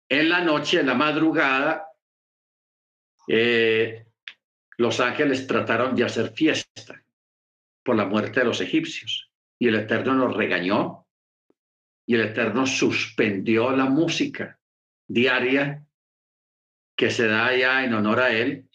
en 0.09 0.28
la 0.28 0.42
noche, 0.42 0.78
en 0.78 0.87
la 0.87 0.95
madrugada, 0.95 1.88
eh, 3.26 4.07
los 4.76 5.00
ángeles 5.00 5.49
trataron 5.49 5.97
de 5.97 6.04
hacer 6.04 6.31
fiesta 6.31 7.04
por 7.83 7.97
la 7.97 8.07
muerte 8.07 8.38
de 8.38 8.47
los 8.47 8.61
egipcios 8.61 9.33
y 9.59 9.66
el 9.66 9.75
Eterno 9.75 10.14
los 10.14 10.37
regañó 10.37 11.09
y 12.07 12.14
el 12.14 12.21
Eterno 12.21 12.64
suspendió 12.64 13.75
la 13.75 13.87
música 13.87 14.61
diaria 15.09 15.85
que 16.97 17.11
se 17.11 17.26
da 17.26 17.57
ya 17.57 17.83
en 17.83 17.95
honor 17.95 18.21
a 18.21 18.31
él 18.31 18.69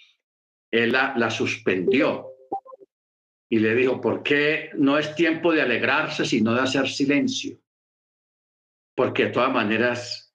él 0.71 0.91
la, 0.91 1.31
suspendió 1.31 2.33
y 3.47 3.59
le 3.59 3.75
dijo, 3.75 4.01
¿por 4.01 4.23
qué 4.23 4.71
no 4.75 4.97
es 4.97 5.15
tiempo 5.15 5.53
de 5.53 5.61
alegrarse, 5.61 6.25
sino 6.25 6.53
de 6.53 6.59
hacer 6.59 6.89
silencio? 6.89 7.57
Porque 8.97 9.25
de 9.25 9.29
todas 9.29 9.53
maneras 9.53 10.33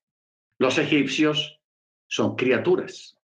los 0.59 0.79
egipcios 0.79 1.61
son 2.07 2.37
criaturas, 2.37 3.19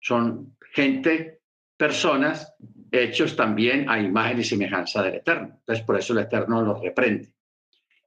son 0.00 0.54
gente, 0.74 1.40
personas 1.78 2.54
hechos 2.92 3.34
también 3.36 3.88
a 3.88 3.98
imagen 3.98 4.40
y 4.40 4.44
semejanza 4.44 5.02
del 5.02 5.14
Eterno. 5.14 5.56
Entonces 5.60 5.82
por 5.86 5.98
eso 5.98 6.12
el 6.12 6.18
Eterno 6.18 6.60
los 6.60 6.78
reprende. 6.82 7.32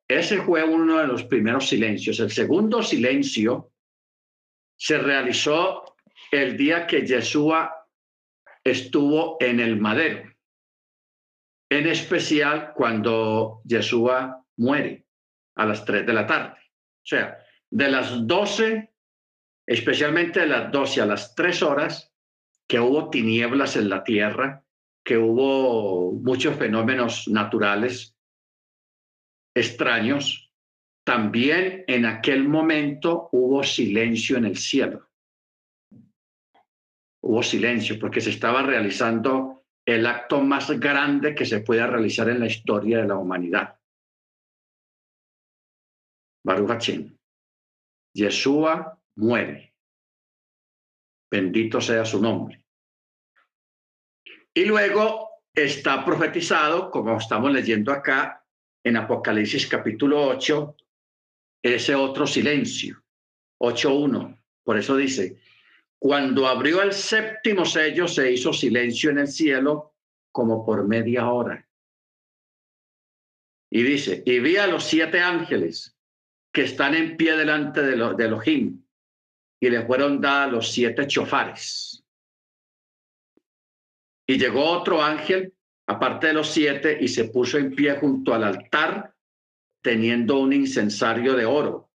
Ese 0.07 0.43
fue 0.43 0.63
uno 0.63 0.99
de 0.99 1.07
los 1.07 1.23
primeros 1.23 1.67
silencios. 1.67 2.19
El 2.19 2.29
segundo 2.29 2.83
silencio 2.83 3.71
se 4.77 4.99
realizó 4.99 5.95
el 6.31 6.55
día 6.55 6.85
que 6.85 7.03
Yeshua 7.03 7.87
estuvo 8.63 9.37
en 9.39 9.59
el 9.59 9.79
madero, 9.79 10.31
en 11.67 11.87
especial 11.87 12.73
cuando 12.75 13.61
Yeshua 13.65 14.45
muere 14.57 15.02
a 15.55 15.65
las 15.65 15.85
3 15.85 16.05
de 16.05 16.13
la 16.13 16.25
tarde. 16.25 16.57
O 16.59 17.05
sea, 17.05 17.37
de 17.69 17.89
las 17.89 18.27
12, 18.27 18.91
especialmente 19.67 20.41
de 20.41 20.47
las 20.47 20.71
12 20.71 21.01
a 21.01 21.05
las 21.05 21.35
3 21.35 21.63
horas, 21.63 22.11
que 22.67 22.79
hubo 22.79 23.09
tinieblas 23.09 23.75
en 23.75 23.89
la 23.89 24.03
tierra, 24.03 24.63
que 25.03 25.17
hubo 25.17 26.13
muchos 26.13 26.55
fenómenos 26.55 27.27
naturales 27.27 28.15
extraños, 29.55 30.51
también 31.05 31.83
en 31.87 32.05
aquel 32.05 32.47
momento 32.47 33.29
hubo 33.33 33.63
silencio 33.63 34.37
en 34.37 34.45
el 34.45 34.57
cielo 34.57 35.09
hubo 37.23 37.41
silencio 37.41 37.97
porque 37.99 38.21
se 38.21 38.29
estaba 38.29 38.61
realizando 38.61 39.63
el 39.85 40.05
acto 40.05 40.41
más 40.41 40.69
grande 40.79 41.33
que 41.33 41.45
se 41.45 41.61
pueda 41.61 41.87
realizar 41.87 42.29
en 42.29 42.39
la 42.39 42.47
historia 42.47 42.99
de 42.99 43.07
la 43.07 43.17
humanidad. 43.17 43.79
Baruch. 46.43 46.89
Yeshua 48.13 48.99
muere. 49.15 49.73
Bendito 51.31 51.81
sea 51.81 52.05
su 52.05 52.21
nombre. 52.21 52.63
Y 54.53 54.65
luego 54.65 55.41
está 55.53 56.05
profetizado, 56.05 56.91
como 56.91 57.17
estamos 57.17 57.51
leyendo 57.51 57.91
acá 57.91 58.45
en 58.83 58.97
Apocalipsis 58.97 59.65
capítulo 59.67 60.27
8, 60.27 60.75
ese 61.63 61.95
otro 61.95 62.27
silencio. 62.27 63.03
8.1. 63.59 64.39
Por 64.63 64.77
eso 64.77 64.95
dice, 64.95 65.39
cuando 65.97 66.47
abrió 66.47 66.81
el 66.81 66.93
séptimo 66.93 67.65
sello, 67.65 68.07
se 68.07 68.31
hizo 68.31 68.53
silencio 68.53 69.09
en 69.09 69.19
el 69.19 69.27
cielo 69.27 69.95
como 70.31 70.65
por 70.65 70.87
media 70.87 71.31
hora. 71.31 71.67
Y 73.71 73.81
dice, 73.81 74.21
y 74.25 74.39
vi 74.39 74.57
a 74.57 74.67
los 74.67 74.83
siete 74.83 75.19
ángeles 75.19 75.97
que 76.53 76.63
están 76.63 76.93
en 76.93 77.17
pie 77.17 77.35
delante 77.35 77.81
de, 77.81 77.95
los 77.95 78.15
de 78.15 78.25
Elohim, 78.25 78.83
y 79.59 79.69
le 79.69 79.85
fueron 79.85 80.21
dados 80.21 80.51
los 80.51 80.71
siete 80.71 81.07
chofares. 81.07 82.05
Y 84.27 84.37
llegó 84.37 84.63
otro 84.63 85.01
ángel, 85.01 85.53
aparte 85.87 86.27
de 86.27 86.33
los 86.33 86.49
siete, 86.49 86.97
y 87.01 87.07
se 87.07 87.25
puso 87.25 87.57
en 87.57 87.73
pie 87.73 87.95
junto 87.95 88.33
al 88.33 88.43
altar, 88.43 89.15
teniendo 89.81 90.39
un 90.39 90.53
incensario 90.53 91.33
de 91.35 91.45
oro, 91.45 91.89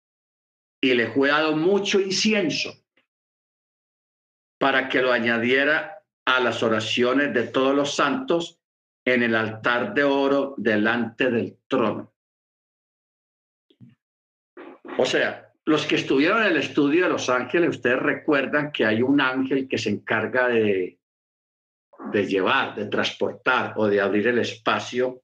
y 0.82 0.94
le 0.94 1.12
fue 1.12 1.30
dado 1.30 1.56
mucho 1.56 2.00
incienso 2.00 2.74
para 4.58 4.88
que 4.88 5.02
lo 5.02 5.12
añadiera 5.12 6.04
a 6.26 6.39
las 6.39 6.63
oraciones 6.63 7.34
de 7.34 7.44
todos 7.44 7.76
los 7.76 7.94
santos 7.94 8.60
en 9.06 9.22
el 9.22 9.36
altar 9.36 9.94
de 9.94 10.04
oro 10.04 10.56
delante 10.58 11.30
del 11.30 11.60
trono. 11.68 12.14
O 14.98 15.06
sea, 15.06 15.52
los 15.66 15.86
que 15.86 15.96
estuvieron 15.96 16.42
en 16.42 16.48
el 16.48 16.58
estudio 16.58 17.06
de 17.06 17.12
los 17.12 17.30
ángeles, 17.30 17.70
ustedes 17.70 18.00
recuerdan 18.00 18.72
que 18.72 18.86
hay 18.86 19.02
un 19.02 19.20
ángel 19.20 19.68
que 19.68 19.78
se 19.78 19.90
encarga 19.90 20.48
de, 20.48 21.00
llevar, 22.14 22.76
de 22.76 22.86
transportar 22.86 23.74
o 23.78 23.88
de 23.88 24.00
abrir 24.00 24.28
el 24.28 24.40
espacio 24.40 25.24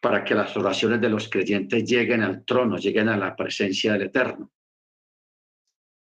para 0.00 0.24
que 0.24 0.34
las 0.34 0.56
oraciones 0.56 1.00
de 1.00 1.08
los 1.10 1.28
creyentes 1.28 1.84
lleguen 1.84 2.22
al 2.22 2.44
trono, 2.44 2.76
lleguen 2.76 3.08
a 3.08 3.16
la 3.16 3.36
presencia 3.36 3.92
del 3.92 4.02
Eterno 4.02 4.50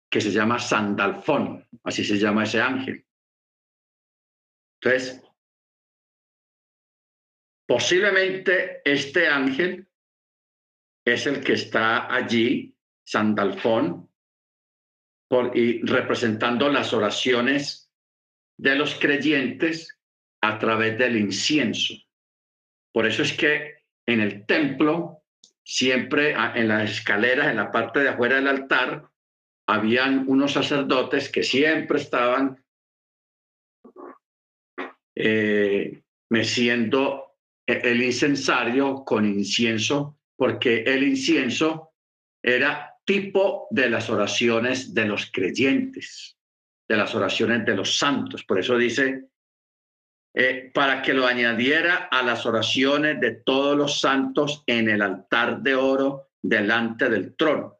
que 0.09 0.21
se 0.21 0.31
llama 0.31 0.59
Sandalfón, 0.59 1.67
así 1.83 2.03
se 2.03 2.17
llama 2.17 2.43
ese 2.43 2.61
ángel. 2.61 3.05
Entonces, 4.79 5.21
posiblemente 7.67 8.81
este 8.85 9.27
ángel 9.27 9.87
es 11.05 11.25
el 11.25 11.43
que 11.43 11.53
está 11.53 12.13
allí, 12.13 12.76
Sandalfón, 13.07 14.09
por, 15.29 15.57
y 15.57 15.81
representando 15.81 16.67
las 16.67 16.93
oraciones 16.93 17.89
de 18.59 18.75
los 18.75 18.95
creyentes 18.95 19.97
a 20.41 20.59
través 20.59 20.97
del 20.97 21.15
incienso. 21.15 21.93
Por 22.93 23.07
eso 23.07 23.23
es 23.23 23.31
que 23.31 23.83
en 24.05 24.19
el 24.19 24.45
templo, 24.45 25.23
siempre 25.63 26.31
en 26.31 26.67
las 26.67 26.91
escaleras, 26.91 27.47
en 27.47 27.57
la 27.57 27.71
parte 27.71 28.01
de 28.01 28.09
afuera 28.09 28.35
del 28.35 28.47
altar, 28.49 29.09
habían 29.69 30.25
unos 30.27 30.51
sacerdotes 30.51 31.29
que 31.29 31.43
siempre 31.43 31.99
estaban 31.99 32.61
eh, 35.15 36.01
meciendo 36.29 37.37
el 37.65 38.01
incensario 38.03 39.05
con 39.05 39.25
incienso, 39.25 40.19
porque 40.35 40.83
el 40.83 41.03
incienso 41.03 41.93
era 42.41 42.96
tipo 43.07 43.67
de 43.71 43.89
las 43.89 44.09
oraciones 44.09 44.93
de 44.93 45.05
los 45.05 45.31
creyentes, 45.31 46.37
de 46.87 46.97
las 46.97 47.15
oraciones 47.15 47.65
de 47.65 47.75
los 47.75 47.97
santos. 47.97 48.43
Por 48.43 48.59
eso 48.59 48.77
dice, 48.77 49.29
eh, 50.35 50.69
para 50.73 51.01
que 51.01 51.13
lo 51.13 51.25
añadiera 51.25 52.09
a 52.11 52.21
las 52.21 52.45
oraciones 52.45 53.19
de 53.21 53.31
todos 53.31 53.77
los 53.77 54.01
santos 54.01 54.63
en 54.67 54.89
el 54.89 55.01
altar 55.01 55.61
de 55.61 55.73
oro 55.73 56.31
delante 56.41 57.09
del 57.09 57.33
trono. 57.35 57.79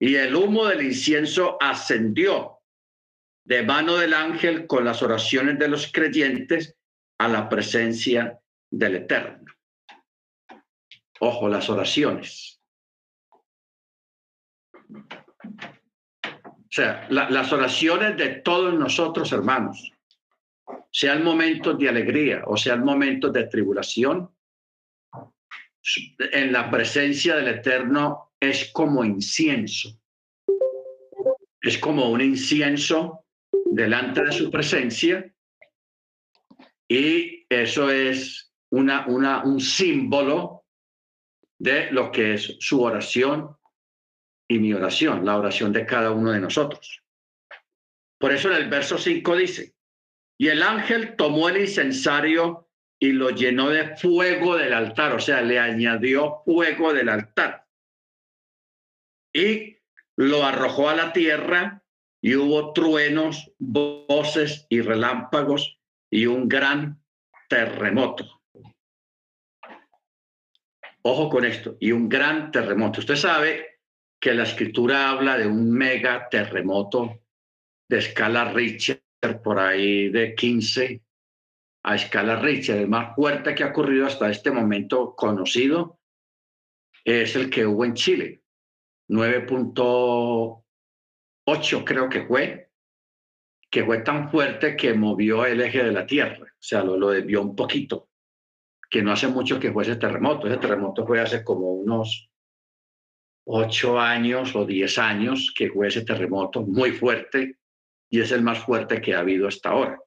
Y 0.00 0.14
el 0.14 0.34
humo 0.36 0.66
del 0.66 0.82
incienso 0.82 1.58
ascendió 1.60 2.60
de 3.44 3.62
mano 3.64 3.96
del 3.96 4.14
ángel 4.14 4.66
con 4.66 4.84
las 4.84 5.02
oraciones 5.02 5.58
de 5.58 5.68
los 5.68 5.90
creyentes 5.90 6.76
a 7.18 7.26
la 7.26 7.48
presencia 7.48 8.40
del 8.70 8.96
Eterno. 8.96 9.52
Ojo, 11.18 11.48
las 11.48 11.68
oraciones. 11.68 12.55
O 14.90 16.70
sea, 16.70 17.06
las 17.08 17.52
oraciones 17.52 18.16
de 18.16 18.40
todos 18.40 18.74
nosotros, 18.74 19.32
hermanos, 19.32 19.92
sean 20.90 21.24
momentos 21.24 21.78
de 21.78 21.88
alegría 21.88 22.42
o 22.46 22.56
sean 22.56 22.84
momentos 22.84 23.32
de 23.32 23.44
tribulación, 23.44 24.30
en 26.18 26.52
la 26.52 26.70
presencia 26.70 27.36
del 27.36 27.48
Eterno 27.48 28.32
es 28.40 28.72
como 28.72 29.04
incienso. 29.04 29.98
Es 31.60 31.78
como 31.78 32.10
un 32.10 32.20
incienso 32.20 33.24
delante 33.70 34.24
de 34.24 34.32
su 34.32 34.50
presencia 34.50 35.32
y 36.88 37.46
eso 37.48 37.90
es 37.90 38.52
una, 38.70 39.06
una, 39.06 39.44
un 39.44 39.60
símbolo 39.60 40.64
de 41.58 41.90
lo 41.90 42.12
que 42.12 42.34
es 42.34 42.56
su 42.60 42.82
oración 42.82 43.56
y 44.48 44.58
mi 44.58 44.72
oración, 44.72 45.24
la 45.24 45.38
oración 45.38 45.72
de 45.72 45.86
cada 45.86 46.10
uno 46.12 46.32
de 46.32 46.40
nosotros. 46.40 47.02
Por 48.18 48.32
eso 48.32 48.50
en 48.50 48.56
el 48.56 48.68
verso 48.68 48.98
5 48.98 49.36
dice, 49.36 49.74
y 50.38 50.48
el 50.48 50.62
ángel 50.62 51.16
tomó 51.16 51.48
el 51.48 51.58
incensario 51.58 52.68
y 52.98 53.12
lo 53.12 53.30
llenó 53.30 53.70
de 53.70 53.96
fuego 53.96 54.56
del 54.56 54.72
altar, 54.72 55.14
o 55.14 55.20
sea, 55.20 55.42
le 55.42 55.58
añadió 55.58 56.42
fuego 56.44 56.92
del 56.92 57.08
altar. 57.08 57.66
Y 59.34 59.78
lo 60.16 60.44
arrojó 60.44 60.88
a 60.88 60.96
la 60.96 61.12
tierra 61.12 61.82
y 62.22 62.36
hubo 62.36 62.72
truenos, 62.72 63.52
voces 63.58 64.66
y 64.70 64.80
relámpagos 64.80 65.78
y 66.10 66.26
un 66.26 66.48
gran 66.48 67.02
terremoto. 67.48 68.42
Ojo 71.02 71.28
con 71.28 71.44
esto, 71.44 71.76
y 71.78 71.92
un 71.92 72.08
gran 72.08 72.50
terremoto. 72.50 73.00
Usted 73.00 73.14
sabe 73.14 73.75
que 74.20 74.34
la 74.34 74.42
escritura 74.44 75.10
habla 75.10 75.38
de 75.38 75.46
un 75.46 75.70
mega 75.70 76.28
terremoto 76.28 77.22
de 77.88 77.98
escala 77.98 78.52
Richter 78.52 79.02
por 79.42 79.58
ahí 79.58 80.08
de 80.08 80.34
15 80.34 81.02
a 81.84 81.94
escala 81.94 82.36
Richter. 82.36 82.78
El 82.78 82.88
más 82.88 83.14
fuerte 83.14 83.54
que 83.54 83.64
ha 83.64 83.68
ocurrido 83.68 84.06
hasta 84.06 84.30
este 84.30 84.50
momento 84.50 85.14
conocido 85.14 86.00
es 87.04 87.36
el 87.36 87.50
que 87.50 87.66
hubo 87.66 87.84
en 87.84 87.92
Chile, 87.94 88.42
9.8 89.08 91.84
creo 91.84 92.08
que 92.08 92.26
fue, 92.26 92.72
que 93.70 93.84
fue 93.84 93.98
tan 93.98 94.28
fuerte 94.28 94.76
que 94.76 94.94
movió 94.94 95.46
el 95.46 95.60
eje 95.60 95.84
de 95.84 95.92
la 95.92 96.06
Tierra, 96.06 96.44
o 96.44 96.48
sea, 96.58 96.82
lo, 96.82 96.96
lo 96.96 97.10
desvió 97.10 97.42
un 97.42 97.54
poquito, 97.54 98.08
que 98.90 99.02
no 99.02 99.12
hace 99.12 99.28
mucho 99.28 99.60
que 99.60 99.72
fue 99.72 99.84
ese 99.84 99.94
terremoto. 99.96 100.48
Ese 100.48 100.56
terremoto 100.56 101.06
fue 101.06 101.20
hace 101.20 101.44
como 101.44 101.74
unos 101.74 102.25
ocho 103.48 103.98
años 103.98 104.56
o 104.56 104.66
diez 104.66 104.98
años 104.98 105.52
que 105.56 105.70
fue 105.70 105.86
ese 105.86 106.04
terremoto 106.04 106.62
muy 106.62 106.90
fuerte 106.90 107.58
y 108.10 108.20
es 108.20 108.32
el 108.32 108.42
más 108.42 108.58
fuerte 108.64 109.00
que 109.00 109.14
ha 109.14 109.20
habido 109.20 109.46
hasta 109.46 109.70
ahora. 109.70 110.00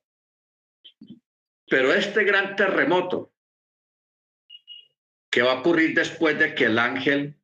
Pero 1.68 1.94
este 1.94 2.24
gran 2.26 2.56
terremoto 2.56 3.34
que 5.32 5.42
va 5.42 5.54
a 5.54 5.60
ocurrir 5.60 5.96
después 5.96 6.38
de 6.38 6.54
que 6.54 6.66
el 6.66 6.78
ángel 6.78 7.40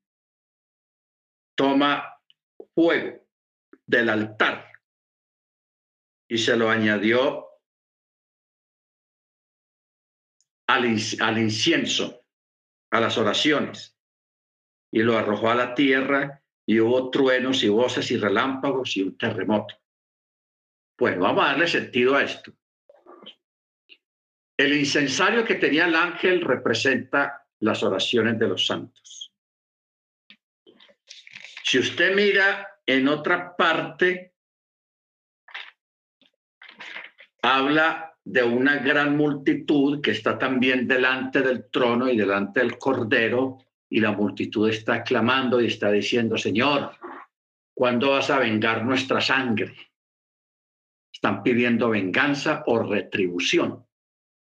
toma 1.55 2.19
fuego 2.73 3.25
del 3.86 4.10
altar 4.10 4.69
y 6.27 6.38
se 6.39 6.58
lo 6.58 6.69
añadió 6.69 7.47
al, 10.67 10.97
al 11.21 11.38
incienso, 11.38 12.25
a 12.91 12.99
las 12.99 13.17
oraciones 13.17 13.94
y 14.95 15.03
lo 15.03 15.17
arrojó 15.17 15.49
a 15.49 15.55
la 15.55 15.75
tierra 15.75 16.41
y 16.65 16.79
hubo 16.79 17.10
truenos 17.12 17.62
y 17.63 17.67
voces 17.67 18.10
y 18.12 18.17
relámpagos 18.17 18.95
y 18.95 19.01
un 19.01 19.17
terremoto. 19.17 19.75
Bueno, 20.97 21.23
vamos 21.23 21.43
a 21.43 21.47
darle 21.47 21.67
sentido 21.67 22.15
a 22.15 22.23
esto. 22.23 22.53
El 24.55 24.73
incensario 24.73 25.43
que 25.43 25.55
tenía 25.55 25.86
el 25.86 25.95
ángel 25.95 26.39
representa 26.39 27.45
las 27.60 27.84
oraciones 27.84 28.39
de 28.39 28.47
los 28.47 28.65
santos. 28.65 29.34
Si 31.65 31.77
usted 31.77 32.15
mira 32.15 32.79
en 32.86 33.10
otra 33.10 33.53
parte, 33.53 34.34
habla 37.41 38.17
de 38.23 38.43
una 38.43 38.77
gran 38.77 39.17
multitud 39.17 39.99
que 40.01 40.12
está 40.12 40.39
también 40.39 40.88
delante 40.88 41.41
del 41.41 41.69
trono 41.69 42.08
y 42.08 42.15
delante 42.15 42.62
del 42.62 42.77
cordero 42.77 43.58
y 43.89 44.00
la 44.00 44.12
multitud 44.12 44.69
está 44.69 45.04
clamando 45.04 45.62
y 45.62 45.67
está 45.67 45.91
diciendo, 45.91 46.38
Señor, 46.38 46.91
¿cuándo 47.74 48.12
vas 48.12 48.30
a 48.30 48.39
vengar 48.39 48.84
nuestra 48.84 49.21
sangre? 49.21 49.76
Están 51.13 51.43
pidiendo 51.43 51.89
venganza 51.89 52.63
o 52.65 52.80
retribución 52.80 53.86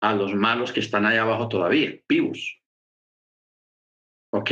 a 0.02 0.14
los 0.14 0.34
malos 0.36 0.72
que 0.72 0.80
están 0.80 1.06
allá 1.06 1.22
abajo 1.22 1.48
todavía, 1.48 2.00
vivos. 2.08 2.62
¿Ok? 4.34 4.52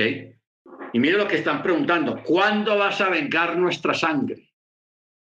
Y 0.94 1.00
mire 1.00 1.18
lo 1.18 1.28
que 1.28 1.36
están 1.36 1.62
preguntando, 1.62 2.24
¿cuándo 2.24 2.78
vas 2.78 3.02
a 3.02 3.10
vengar 3.10 3.58
nuestra 3.58 3.94
sangre? 3.94 4.54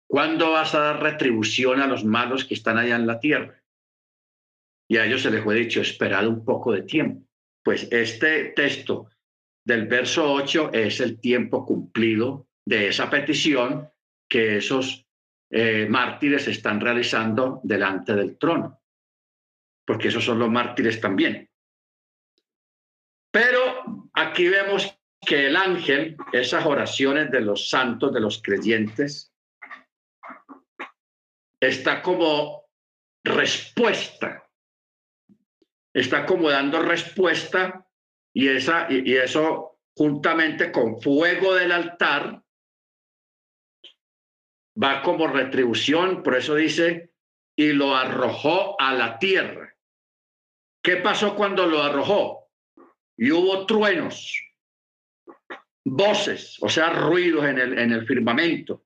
¿Cuándo 0.09 0.51
vas 0.51 0.73
a 0.73 0.79
dar 0.79 1.03
retribución 1.03 1.81
a 1.81 1.87
los 1.87 2.05
malos 2.05 2.45
que 2.45 2.53
están 2.53 2.77
allá 2.77 2.95
en 2.95 3.05
la 3.05 3.19
tierra? 3.19 3.61
Y 4.89 4.97
a 4.97 5.05
ellos 5.05 5.21
se 5.21 5.31
les 5.31 5.43
fue 5.43 5.55
dicho, 5.55 5.81
esperad 5.81 6.25
un 6.27 6.45
poco 6.45 6.71
de 6.71 6.83
tiempo. 6.83 7.27
Pues 7.61 7.91
este 7.91 8.53
texto 8.55 9.09
del 9.67 9.85
verso 9.85 10.31
8 10.31 10.71
es 10.71 11.01
el 11.01 11.19
tiempo 11.19 11.65
cumplido 11.65 12.47
de 12.65 12.87
esa 12.87 13.09
petición 13.09 13.91
que 14.29 14.57
esos 14.57 15.05
eh, 15.51 15.85
mártires 15.89 16.47
están 16.47 16.79
realizando 16.79 17.59
delante 17.63 18.15
del 18.15 18.37
trono, 18.37 18.81
porque 19.85 20.07
esos 20.07 20.23
son 20.23 20.39
los 20.39 20.49
mártires 20.49 21.01
también. 21.01 21.49
Pero 23.29 24.09
aquí 24.13 24.47
vemos 24.47 24.97
que 25.19 25.47
el 25.47 25.57
ángel, 25.57 26.15
esas 26.31 26.65
oraciones 26.65 27.29
de 27.29 27.41
los 27.41 27.69
santos, 27.69 28.13
de 28.13 28.21
los 28.21 28.41
creyentes, 28.41 29.33
está 31.59 32.01
como 32.01 32.69
respuesta, 33.21 34.49
está 35.93 36.25
como 36.25 36.49
dando 36.49 36.81
respuesta 36.81 37.86
y, 38.37 38.49
esa, 38.49 38.85
y, 38.87 39.15
eso 39.15 39.79
juntamente 39.95 40.71
con 40.71 41.01
fuego 41.01 41.55
del 41.55 41.71
altar 41.71 42.43
va 44.79 45.01
como 45.01 45.25
retribución, 45.25 46.21
por 46.21 46.35
eso 46.35 46.53
dice, 46.53 47.13
y 47.55 47.73
lo 47.73 47.95
arrojó 47.95 48.79
a 48.79 48.93
la 48.93 49.17
tierra. 49.17 49.75
¿Qué 50.83 50.97
pasó 50.97 51.35
cuando 51.35 51.65
lo 51.65 51.81
arrojó? 51.81 52.51
Y 53.17 53.31
hubo 53.31 53.65
truenos, 53.65 54.39
voces, 55.83 56.61
o 56.61 56.69
sea, 56.69 56.91
ruidos 56.91 57.43
en 57.43 57.57
el, 57.57 57.79
en 57.79 57.91
el 57.91 58.05
firmamento, 58.05 58.85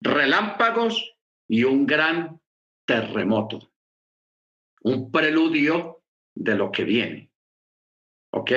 relámpagos 0.00 1.14
y 1.46 1.62
un 1.62 1.86
gran 1.86 2.40
terremoto, 2.84 3.72
un 4.82 5.12
preludio 5.12 6.02
de 6.34 6.56
lo 6.56 6.72
que 6.72 6.82
viene. 6.82 7.29
¿Ok? 8.30 8.52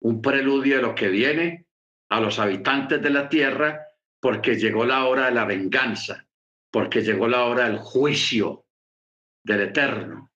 Un 0.00 0.20
preludio 0.22 0.76
de 0.76 0.82
lo 0.82 0.94
que 0.94 1.08
viene 1.08 1.66
a 2.08 2.20
los 2.20 2.38
habitantes 2.38 3.02
de 3.02 3.10
la 3.10 3.28
tierra 3.28 3.86
porque 4.20 4.56
llegó 4.56 4.84
la 4.84 5.06
hora 5.06 5.26
de 5.26 5.32
la 5.32 5.44
venganza, 5.44 6.26
porque 6.70 7.02
llegó 7.02 7.28
la 7.28 7.44
hora 7.44 7.68
del 7.68 7.78
juicio 7.78 8.66
del 9.42 9.60
Eterno 9.62 10.32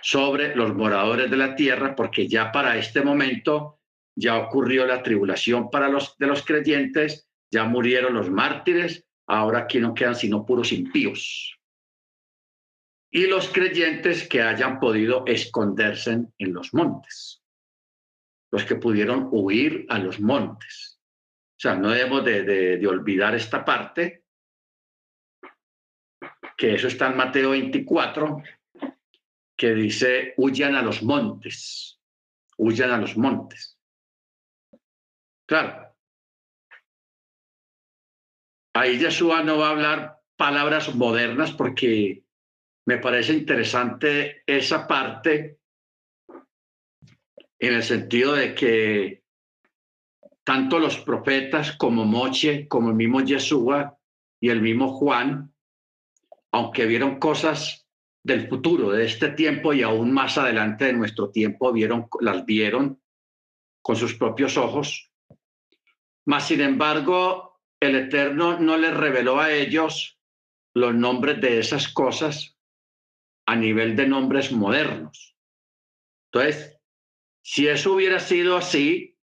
sobre 0.00 0.54
los 0.56 0.74
moradores 0.74 1.30
de 1.30 1.36
la 1.36 1.54
tierra, 1.54 1.94
porque 1.94 2.26
ya 2.28 2.50
para 2.50 2.76
este 2.76 3.02
momento 3.02 3.80
ya 4.16 4.38
ocurrió 4.38 4.86
la 4.86 5.02
tribulación 5.02 5.70
para 5.70 5.88
los 5.88 6.16
de 6.18 6.26
los 6.26 6.44
creyentes, 6.44 7.28
ya 7.50 7.64
murieron 7.64 8.14
los 8.14 8.30
mártires, 8.30 9.06
ahora 9.26 9.60
aquí 9.60 9.78
no 9.78 9.94
quedan 9.94 10.14
sino 10.16 10.44
puros 10.44 10.72
impíos. 10.72 11.56
y 13.14 13.26
los 13.26 13.48
creyentes 13.48 14.26
que 14.26 14.40
hayan 14.40 14.80
podido 14.80 15.24
esconderse 15.26 16.24
en 16.38 16.52
los 16.54 16.72
montes, 16.72 17.41
los 18.52 18.64
que 18.64 18.76
pudieron 18.76 19.28
huir 19.32 19.86
a 19.88 19.98
los 19.98 20.20
montes. 20.20 21.00
O 21.56 21.60
sea, 21.62 21.74
no 21.74 21.88
debemos 21.88 22.22
de, 22.24 22.86
olvidar 22.86 23.34
esta 23.34 23.64
parte, 23.64 24.24
que 26.56 26.74
eso 26.74 26.88
está 26.88 27.08
en 27.10 27.16
Mateo 27.16 27.50
24, 27.50 28.42
que 29.56 29.74
dice, 29.74 30.34
huyan 30.36 30.74
a 30.74 30.82
los 30.82 31.02
montes, 31.02 31.98
huyan 32.58 32.90
a 32.90 32.98
los 32.98 33.16
montes. 33.16 33.78
Claro. 35.46 35.96
Ahí 38.74 38.98
Yeshua 38.98 39.42
no 39.42 39.58
va 39.58 39.68
a 39.68 39.70
hablar 39.70 40.20
palabras 40.36 40.94
modernas 40.94 41.52
porque 41.52 42.24
me 42.86 42.98
parece 42.98 43.32
interesante 43.32 44.42
esa 44.46 44.86
parte 44.86 45.61
en 47.62 47.74
el 47.74 47.84
sentido 47.84 48.34
de 48.34 48.56
que 48.56 49.22
tanto 50.42 50.80
los 50.80 50.98
profetas 50.98 51.76
como 51.76 52.04
Moche, 52.04 52.66
como 52.66 52.88
el 52.88 52.96
mismo 52.96 53.20
Yeshua 53.20 53.96
y 54.40 54.48
el 54.48 54.60
mismo 54.60 54.88
Juan, 54.88 55.54
aunque 56.50 56.86
vieron 56.86 57.20
cosas 57.20 57.86
del 58.24 58.48
futuro, 58.48 58.90
de 58.90 59.04
este 59.04 59.28
tiempo 59.28 59.72
y 59.72 59.82
aún 59.82 60.12
más 60.12 60.38
adelante 60.38 60.86
de 60.86 60.92
nuestro 60.92 61.30
tiempo, 61.30 61.72
vieron, 61.72 62.08
las 62.20 62.44
vieron 62.44 63.00
con 63.80 63.94
sus 63.94 64.14
propios 64.14 64.56
ojos. 64.56 65.12
Mas, 66.24 66.48
sin 66.48 66.62
embargo, 66.62 67.60
el 67.78 67.94
Eterno 67.94 68.58
no 68.58 68.76
les 68.76 68.92
reveló 68.92 69.38
a 69.38 69.52
ellos 69.52 70.18
los 70.74 70.96
nombres 70.96 71.40
de 71.40 71.60
esas 71.60 71.86
cosas 71.86 72.56
a 73.46 73.54
nivel 73.54 73.94
de 73.94 74.08
nombres 74.08 74.50
modernos. 74.50 75.36
Entonces, 76.32 76.81
si 77.42 77.68
eso 77.68 77.92
hubiera 77.92 78.20
sido 78.20 78.56
así, 78.56 79.18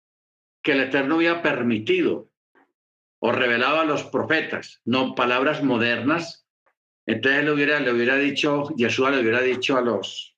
que 0.62 0.72
el 0.72 0.80
Eterno 0.80 1.16
hubiera 1.16 1.40
permitido 1.40 2.30
o 3.20 3.32
revelado 3.32 3.80
a 3.80 3.84
los 3.84 4.04
profetas, 4.04 4.80
no 4.84 5.14
palabras 5.14 5.62
modernas, 5.62 6.46
entonces 7.06 7.44
le 7.44 7.52
hubiera, 7.52 7.80
le 7.80 7.92
hubiera 7.92 8.16
dicho, 8.16 8.68
Yeshua 8.76 9.10
le 9.10 9.20
hubiera 9.20 9.40
dicho 9.40 9.76
a 9.76 9.80
los, 9.80 10.36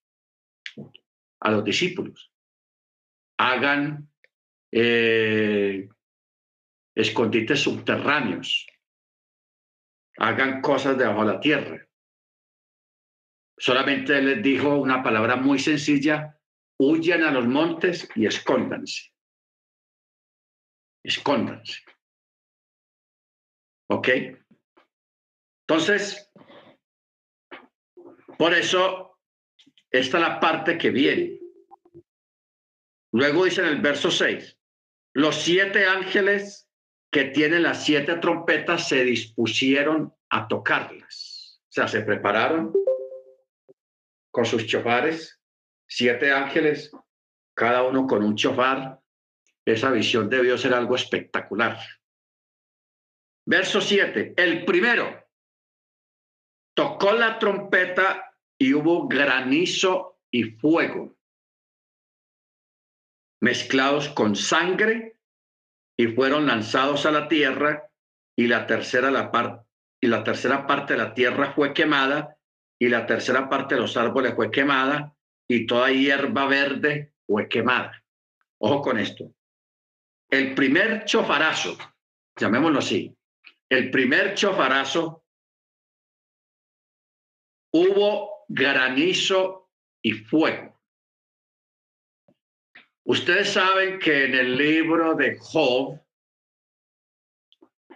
a 1.40 1.50
los 1.50 1.64
discípulos, 1.64 2.32
hagan 3.38 4.08
eh, 4.70 5.88
escondites 6.94 7.60
subterráneos, 7.60 8.66
hagan 10.18 10.60
cosas 10.60 10.96
debajo 10.96 11.24
de 11.24 11.32
la 11.32 11.40
tierra. 11.40 11.86
Solamente 13.58 14.22
les 14.22 14.42
dijo 14.42 14.76
una 14.76 15.02
palabra 15.02 15.36
muy 15.36 15.58
sencilla, 15.58 16.39
huyan 16.82 17.22
a 17.22 17.30
los 17.30 17.46
montes 17.46 18.08
y 18.14 18.24
escóndanse. 18.24 19.12
Escóndanse. 21.04 21.82
¿Ok? 23.90 24.08
Entonces, 25.68 26.32
por 28.38 28.54
eso, 28.54 29.18
esta 29.90 30.16
es 30.16 30.22
la 30.22 30.40
parte 30.40 30.78
que 30.78 30.88
viene. 30.90 31.38
Luego 33.12 33.44
dice 33.44 33.60
en 33.60 33.66
el 33.66 33.80
verso 33.82 34.10
6, 34.10 34.58
los 35.12 35.36
siete 35.36 35.86
ángeles 35.86 36.70
que 37.12 37.24
tienen 37.24 37.64
las 37.64 37.84
siete 37.84 38.16
trompetas 38.16 38.88
se 38.88 39.04
dispusieron 39.04 40.14
a 40.30 40.48
tocarlas. 40.48 41.60
O 41.68 41.72
sea, 41.72 41.88
se 41.88 42.00
prepararon 42.00 42.72
con 44.30 44.46
sus 44.46 44.66
chofares, 44.66 45.39
siete 45.90 46.32
ángeles, 46.32 46.92
cada 47.54 47.82
uno 47.82 48.06
con 48.06 48.22
un 48.22 48.36
chofar. 48.36 49.00
Esa 49.64 49.90
visión 49.90 50.30
debió 50.30 50.56
ser 50.56 50.72
algo 50.72 50.94
espectacular. 50.94 51.78
Verso 53.44 53.80
7. 53.80 54.34
El 54.36 54.64
primero 54.64 55.28
tocó 56.74 57.12
la 57.12 57.38
trompeta 57.38 58.34
y 58.56 58.72
hubo 58.72 59.08
granizo 59.08 60.20
y 60.30 60.44
fuego 60.44 61.16
mezclados 63.42 64.10
con 64.10 64.36
sangre 64.36 65.18
y 65.96 66.08
fueron 66.08 66.46
lanzados 66.46 67.06
a 67.06 67.10
la 67.10 67.26
tierra 67.26 67.90
y 68.36 68.46
la 68.46 68.66
tercera 68.66 69.10
la 69.10 69.66
y 70.02 70.06
la 70.06 70.22
tercera 70.22 70.66
parte 70.66 70.92
de 70.92 70.98
la 70.98 71.14
tierra 71.14 71.52
fue 71.52 71.74
quemada 71.74 72.36
y 72.78 72.88
la 72.88 73.06
tercera 73.06 73.48
parte 73.48 73.74
de 73.74 73.80
los 73.80 73.96
árboles 73.96 74.34
fue 74.34 74.50
quemada 74.50 75.16
y 75.50 75.66
toda 75.66 75.90
hierba 75.90 76.46
verde 76.46 77.12
fue 77.26 77.48
quemada. 77.48 78.04
Ojo 78.58 78.82
con 78.82 79.00
esto. 79.00 79.34
El 80.28 80.54
primer 80.54 81.04
chofarazo, 81.06 81.76
llamémoslo 82.36 82.78
así, 82.78 83.12
el 83.68 83.90
primer 83.90 84.34
chofarazo 84.34 85.24
hubo 87.72 88.44
granizo 88.46 89.72
y 90.00 90.12
fuego. 90.12 90.80
Ustedes 93.02 93.52
saben 93.52 93.98
que 93.98 94.26
en 94.26 94.34
el 94.36 94.56
libro 94.56 95.16
de 95.16 95.36
Job, 95.36 96.00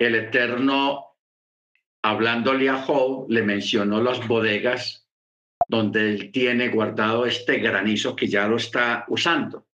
el 0.01 0.17
Eterno 0.17 1.19
hablándole 2.03 2.69
a 2.69 2.83
Job, 2.83 3.31
le 3.31 3.45
mencionó 3.45 4.03
las 4.03 4.27
bodegas 4.27 5.04
donde 5.68 6.11
él 6.11 6.33
tiene 6.33 6.68
guardado 6.68 7.27
este 7.27 7.59
granizo 7.59 8.14
que 8.14 8.27
ya 8.27 8.46
lo 8.46 8.57
está 8.57 9.05
usando. 9.09 9.66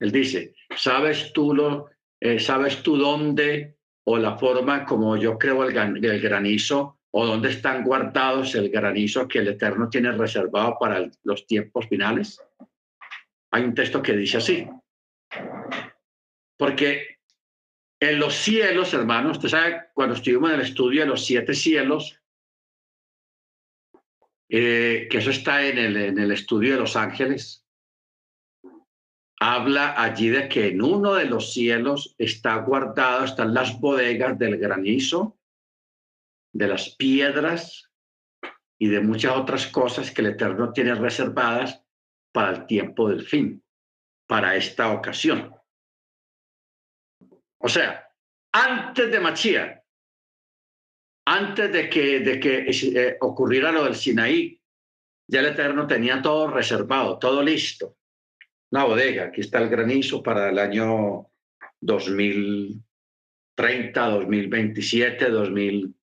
Él 0.00 0.10
dice, 0.10 0.54
¿sabes 0.76 1.32
tú, 1.32 1.54
lo, 1.54 1.90
eh, 2.20 2.40
¿sabes 2.40 2.82
tú 2.82 2.96
dónde 2.96 3.76
o 4.04 4.18
la 4.18 4.36
forma 4.36 4.84
como 4.84 5.16
yo 5.16 5.38
creo 5.38 5.64
el, 5.64 6.04
el, 6.04 6.20
granizo 6.20 6.98
o 7.12 7.26
dónde 7.26 7.50
están 7.50 7.84
guardados 7.84 8.54
el 8.56 8.68
granizo 8.68 9.28
que 9.28 9.38
el 9.38 9.48
Eterno 9.48 9.88
tiene 9.88 10.10
reservado 10.12 10.76
para 10.80 11.08
los 11.22 11.46
tiempos 11.46 11.86
finales? 11.88 12.40
Hay 13.52 13.62
un 13.62 13.74
texto 13.74 14.02
que 14.02 14.16
dice 14.16 14.38
así. 14.38 14.66
Porque 16.56 17.18
en 18.00 18.18
los 18.18 18.34
cielos, 18.34 18.92
hermanos, 18.94 19.36
usted 19.36 19.48
sabe, 19.48 19.82
cuando 19.94 20.16
estuvimos 20.16 20.50
en 20.50 20.56
el 20.56 20.66
estudio 20.66 21.02
de 21.02 21.06
los 21.06 21.24
siete 21.24 21.54
cielos, 21.54 22.20
eh, 24.54 25.08
que 25.10 25.16
eso 25.16 25.30
está 25.30 25.66
en 25.66 25.78
el, 25.78 25.96
en 25.96 26.18
el 26.18 26.30
estudio 26.30 26.74
de 26.74 26.80
los 26.80 26.94
ángeles, 26.94 27.66
habla 29.40 29.94
allí 29.96 30.28
de 30.28 30.46
que 30.46 30.68
en 30.68 30.82
uno 30.82 31.14
de 31.14 31.24
los 31.24 31.54
cielos 31.54 32.14
está 32.18 32.56
guardado, 32.56 33.24
están 33.24 33.54
las 33.54 33.80
bodegas 33.80 34.38
del 34.38 34.58
granizo, 34.58 35.38
de 36.52 36.68
las 36.68 36.90
piedras 36.90 37.90
y 38.78 38.88
de 38.88 39.00
muchas 39.00 39.34
otras 39.38 39.66
cosas 39.68 40.10
que 40.10 40.20
el 40.20 40.32
Eterno 40.32 40.70
tiene 40.70 40.96
reservadas 40.96 41.82
para 42.30 42.50
el 42.50 42.66
tiempo 42.66 43.08
del 43.08 43.22
fin, 43.22 43.64
para 44.26 44.54
esta 44.54 44.92
ocasión. 44.92 45.56
O 47.56 47.70
sea, 47.70 48.06
antes 48.52 49.10
de 49.10 49.18
Machía, 49.18 49.81
antes 51.32 51.72
de 51.72 51.88
que, 51.88 52.20
de 52.20 52.38
que 52.38 52.66
eh, 52.68 53.16
ocurriera 53.20 53.72
lo 53.72 53.84
del 53.84 53.96
Sinaí, 53.96 54.60
ya 55.26 55.40
el 55.40 55.46
Eterno 55.46 55.86
tenía 55.86 56.20
todo 56.20 56.48
reservado, 56.48 57.18
todo 57.18 57.42
listo. 57.42 57.96
La 58.70 58.84
bodega, 58.84 59.24
aquí 59.24 59.40
está 59.40 59.58
el 59.58 59.70
granizo 59.70 60.22
para 60.22 60.50
el 60.50 60.58
año 60.58 61.30
2030, 61.80 64.08
2027, 64.08 65.30
2000. 65.30 65.94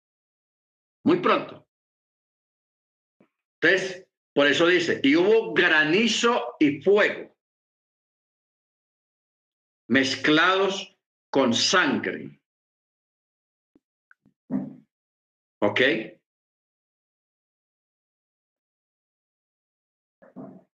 Muy 1.03 1.19
pronto. 1.19 1.67
Entonces, 3.61 4.07
por 4.33 4.47
eso 4.47 4.65
dice, 4.65 4.99
y 5.03 5.15
hubo 5.15 5.53
granizo 5.53 6.55
y 6.59 6.81
fuego 6.81 7.37
mezclados 9.89 10.97
con 11.29 11.53
sangre. 11.53 12.38
¿Ok? 15.61 15.81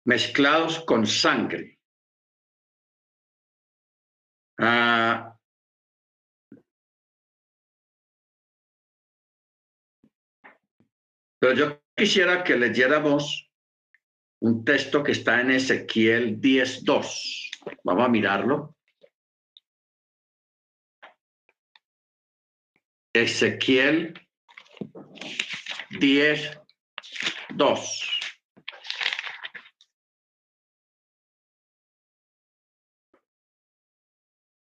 Mezclados 0.06 0.84
con 0.86 1.08
sangre. 1.08 1.80
Ah, 4.60 5.38
pero 11.40 11.54
yo 11.54 11.82
quisiera 11.96 12.44
que 12.44 12.56
leyéramos 12.56 13.52
un 14.42 14.64
texto 14.64 15.04
que 15.04 15.12
está 15.14 15.42
en 15.42 15.52
Ezequiel 15.52 16.40
10.2. 16.40 17.50
Vamos 17.84 18.06
a 18.06 18.10
mirarlo. 18.10 18.76
Ezequiel 23.14 24.14
10, 26.00 26.60
2. 27.50 28.12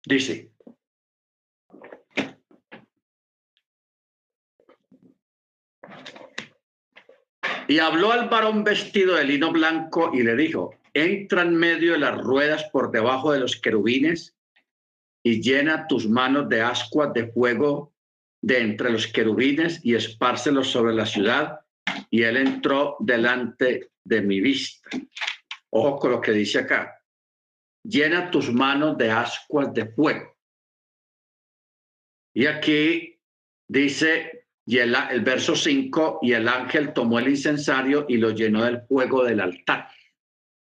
Dice, 0.06 0.52
y 7.68 7.80
habló 7.80 8.12
al 8.12 8.30
varón 8.30 8.64
vestido 8.64 9.16
de 9.16 9.26
lino 9.26 9.52
blanco 9.52 10.12
y 10.14 10.24
le 10.24 10.36
dijo, 10.36 10.74
entra 10.94 11.42
en 11.42 11.56
medio 11.56 11.94
de 11.94 12.00
las 12.00 12.18
ruedas 12.18 12.64
por 12.72 12.92
debajo 12.92 13.32
de 13.32 13.40
los 13.40 13.60
querubines 13.60 14.36
y 15.24 15.42
llena 15.42 15.88
tus 15.88 16.08
manos 16.08 16.48
de 16.48 16.62
ascuas 16.62 17.14
de 17.14 17.28
fuego 17.28 17.94
de 18.48 18.62
entre 18.62 18.90
los 18.90 19.08
querubines 19.08 19.82
y 19.84 19.94
espárcelos 19.94 20.70
sobre 20.70 20.94
la 20.94 21.06
ciudad. 21.06 21.60
Y 22.10 22.24
él 22.24 22.38
entró 22.38 22.96
delante 23.02 23.92
de 24.06 24.22
mi 24.22 24.40
vista. 24.40 24.90
Ojo 25.70 26.00
con 26.00 26.12
lo 26.12 26.22
que 26.22 26.32
dice 26.32 26.60
acá. 26.60 27.04
Llena 27.84 28.32
tus 28.32 28.50
manos 28.54 28.98
de 28.98 29.12
ascuas 29.12 29.74
de 29.74 29.88
fuego. 29.88 30.34
Y 32.34 32.46
aquí 32.46 33.20
dice, 33.68 34.48
y 34.66 34.78
el, 34.78 34.96
el 34.96 35.22
verso 35.22 35.54
5, 35.54 36.20
y 36.22 36.32
el 36.32 36.48
ángel 36.48 36.94
tomó 36.94 37.20
el 37.20 37.28
incensario 37.28 38.06
y 38.08 38.16
lo 38.16 38.30
llenó 38.30 38.64
del 38.64 38.82
fuego 38.84 39.26
del 39.26 39.42
altar. 39.42 39.90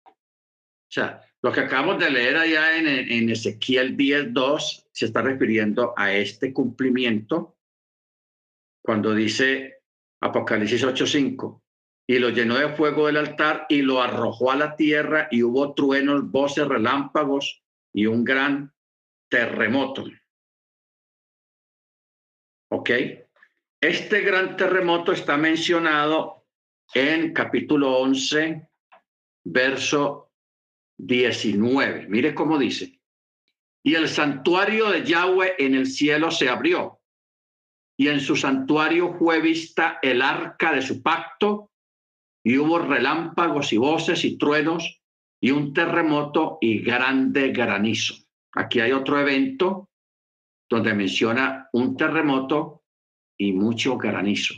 O 0.04 0.90
sea, 0.90 1.22
lo 1.40 1.50
que 1.50 1.60
acabamos 1.60 1.98
de 2.00 2.10
leer 2.10 2.36
allá 2.36 2.76
en, 2.76 2.86
en 2.86 3.30
Ezequiel 3.30 3.96
10.2 3.96 4.88
se 4.92 5.06
está 5.06 5.22
refiriendo 5.22 5.94
a 5.96 6.12
este 6.12 6.52
cumplimiento 6.52 7.56
cuando 8.82 9.14
dice 9.14 9.82
Apocalipsis 10.20 10.84
8.5, 10.84 11.62
y 12.06 12.18
lo 12.18 12.30
llenó 12.30 12.56
de 12.56 12.70
fuego 12.70 13.06
del 13.06 13.16
altar 13.16 13.66
y 13.68 13.82
lo 13.82 14.02
arrojó 14.02 14.50
a 14.50 14.56
la 14.56 14.76
tierra 14.76 15.28
y 15.30 15.42
hubo 15.42 15.72
truenos, 15.74 16.30
voces, 16.30 16.66
relámpagos 16.66 17.62
y 17.92 18.06
un 18.06 18.24
gran 18.24 18.74
terremoto. 19.28 20.04
¿Ok? 22.70 22.90
Este 23.80 24.20
gran 24.20 24.56
terremoto 24.56 25.12
está 25.12 25.36
mencionado 25.36 26.46
en 26.94 27.32
capítulo 27.32 27.98
11, 27.98 28.68
verso 29.44 30.32
19. 30.98 32.06
Mire 32.08 32.34
cómo 32.34 32.58
dice. 32.58 33.00
Y 33.82 33.94
el 33.94 34.08
santuario 34.08 34.90
de 34.90 35.04
Yahweh 35.04 35.54
en 35.58 35.74
el 35.74 35.86
cielo 35.86 36.30
se 36.30 36.48
abrió, 36.48 37.01
y 37.96 38.08
en 38.08 38.20
su 38.20 38.36
santuario 38.36 39.14
fue 39.18 39.40
vista 39.40 39.98
el 40.02 40.22
arca 40.22 40.72
de 40.72 40.82
su 40.82 41.02
pacto, 41.02 41.70
y 42.44 42.58
hubo 42.58 42.78
relámpagos 42.78 43.72
y 43.72 43.78
voces 43.78 44.24
y 44.24 44.36
truenos, 44.36 45.00
y 45.40 45.50
un 45.50 45.72
terremoto 45.72 46.58
y 46.60 46.80
grande 46.80 47.52
granizo. 47.52 48.14
Aquí 48.54 48.80
hay 48.80 48.92
otro 48.92 49.20
evento 49.20 49.90
donde 50.68 50.94
menciona 50.94 51.68
un 51.72 51.96
terremoto 51.96 52.84
y 53.38 53.52
mucho 53.52 53.96
granizo 53.96 54.54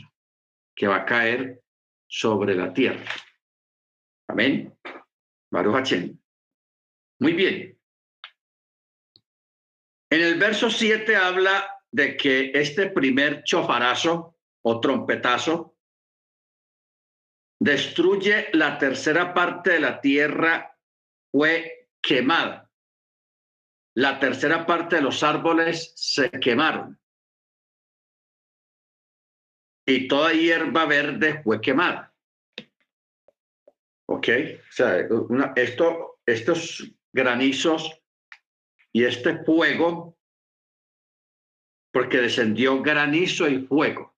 que 0.75 0.87
va 0.87 0.97
a 0.97 1.05
caer 1.05 1.61
sobre 2.07 2.55
la 2.55 2.73
tierra. 2.73 3.11
Amén. 4.27 4.73
Baruch 5.51 5.93
muy 7.19 7.33
bien. 7.33 7.79
En 10.09 10.21
el 10.21 10.37
verso 10.37 10.69
7 10.69 11.15
habla 11.15 11.74
de 11.95 12.17
que 12.17 12.51
este 12.53 12.89
primer 12.89 13.45
chofarazo 13.45 14.35
o 14.63 14.81
trompetazo 14.81 15.77
destruye 17.57 18.49
la 18.51 18.77
tercera 18.77 19.33
parte 19.33 19.71
de 19.71 19.79
la 19.79 20.01
tierra, 20.01 20.77
fue 21.31 21.87
quemada. 22.01 22.69
La 23.95 24.19
tercera 24.19 24.65
parte 24.65 24.97
de 24.97 25.03
los 25.03 25.23
árboles 25.23 25.93
se 25.95 26.29
quemaron. 26.31 26.99
Y 29.87 30.09
toda 30.09 30.33
hierba 30.33 30.85
verde 30.85 31.41
fue 31.43 31.61
quemada. 31.61 32.13
¿Ok? 34.09 34.27
O 34.69 34.71
sea, 34.73 35.07
esto, 35.55 36.19
estos 36.25 36.91
granizos 37.13 37.89
y 38.91 39.05
este 39.05 39.45
fuego, 39.45 40.14
porque 41.95 42.17
descendió 42.17 42.81
granizo 42.81 43.47
y 43.47 43.59
fuego. 43.59 44.13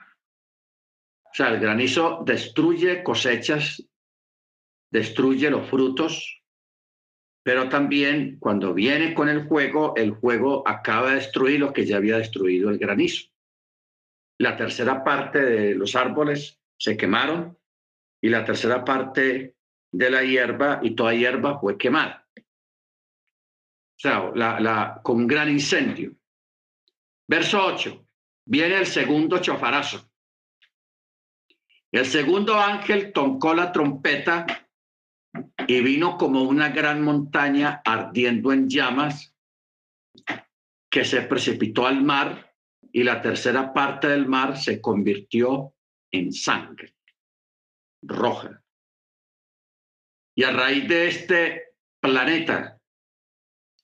O 0.00 1.32
sea, 1.32 1.50
el 1.50 1.60
granizo 1.60 2.24
destruye 2.26 3.04
cosechas, 3.04 3.88
destruye 4.90 5.48
los 5.48 5.70
frutos, 5.70 6.42
pero 7.44 7.68
también 7.68 8.40
cuando 8.40 8.74
viene 8.74 9.14
con 9.14 9.28
el 9.28 9.46
fuego, 9.46 9.94
el 9.94 10.16
fuego 10.16 10.66
acaba 10.66 11.10
de 11.10 11.14
destruir 11.14 11.60
lo 11.60 11.72
que 11.72 11.86
ya 11.86 11.98
había 11.98 12.18
destruido 12.18 12.68
el 12.70 12.78
granizo. 12.78 13.30
La 14.40 14.56
tercera 14.56 15.04
parte 15.04 15.40
de 15.40 15.72
los 15.76 15.94
árboles 15.94 16.60
se 16.80 16.96
quemaron 16.96 17.56
y 18.20 18.28
la 18.28 18.44
tercera 18.44 18.84
parte 18.84 19.54
de 19.92 20.10
la 20.10 20.24
hierba 20.24 20.80
y 20.82 20.96
toda 20.96 21.14
hierba 21.14 21.60
fue 21.60 21.78
quemada. 21.78 22.28
O 22.36 24.00
sea, 24.00 25.00
con 25.04 25.16
un 25.18 25.26
gran 25.28 25.48
incendio. 25.48 26.16
Verso 27.28 27.64
8. 27.64 28.06
Viene 28.46 28.76
el 28.76 28.86
segundo 28.86 29.38
chofarazo. 29.38 30.10
El 31.90 32.06
segundo 32.06 32.58
ángel 32.58 33.12
tocó 33.12 33.54
la 33.54 33.72
trompeta 33.72 34.46
y 35.66 35.80
vino 35.80 36.16
como 36.16 36.42
una 36.42 36.68
gran 36.68 37.02
montaña 37.02 37.82
ardiendo 37.84 38.52
en 38.52 38.68
llamas 38.68 39.34
que 40.90 41.04
se 41.04 41.22
precipitó 41.22 41.86
al 41.86 42.02
mar 42.02 42.54
y 42.92 43.02
la 43.02 43.20
tercera 43.20 43.72
parte 43.72 44.08
del 44.08 44.26
mar 44.26 44.56
se 44.56 44.80
convirtió 44.80 45.74
en 46.10 46.32
sangre 46.32 46.94
roja. 48.02 48.62
Y 50.36 50.44
a 50.44 50.50
raíz 50.50 50.88
de 50.88 51.08
este 51.08 51.74
planeta 52.00 52.80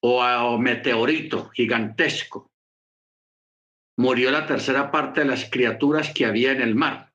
o, 0.00 0.59
meteorito 0.59 1.48
gigantesco, 1.50 2.51
murió 4.02 4.32
la 4.32 4.46
tercera 4.46 4.90
parte 4.90 5.20
de 5.20 5.26
las 5.26 5.48
criaturas 5.48 6.12
que 6.12 6.26
había 6.26 6.50
en 6.50 6.60
el 6.60 6.74
mar, 6.74 7.12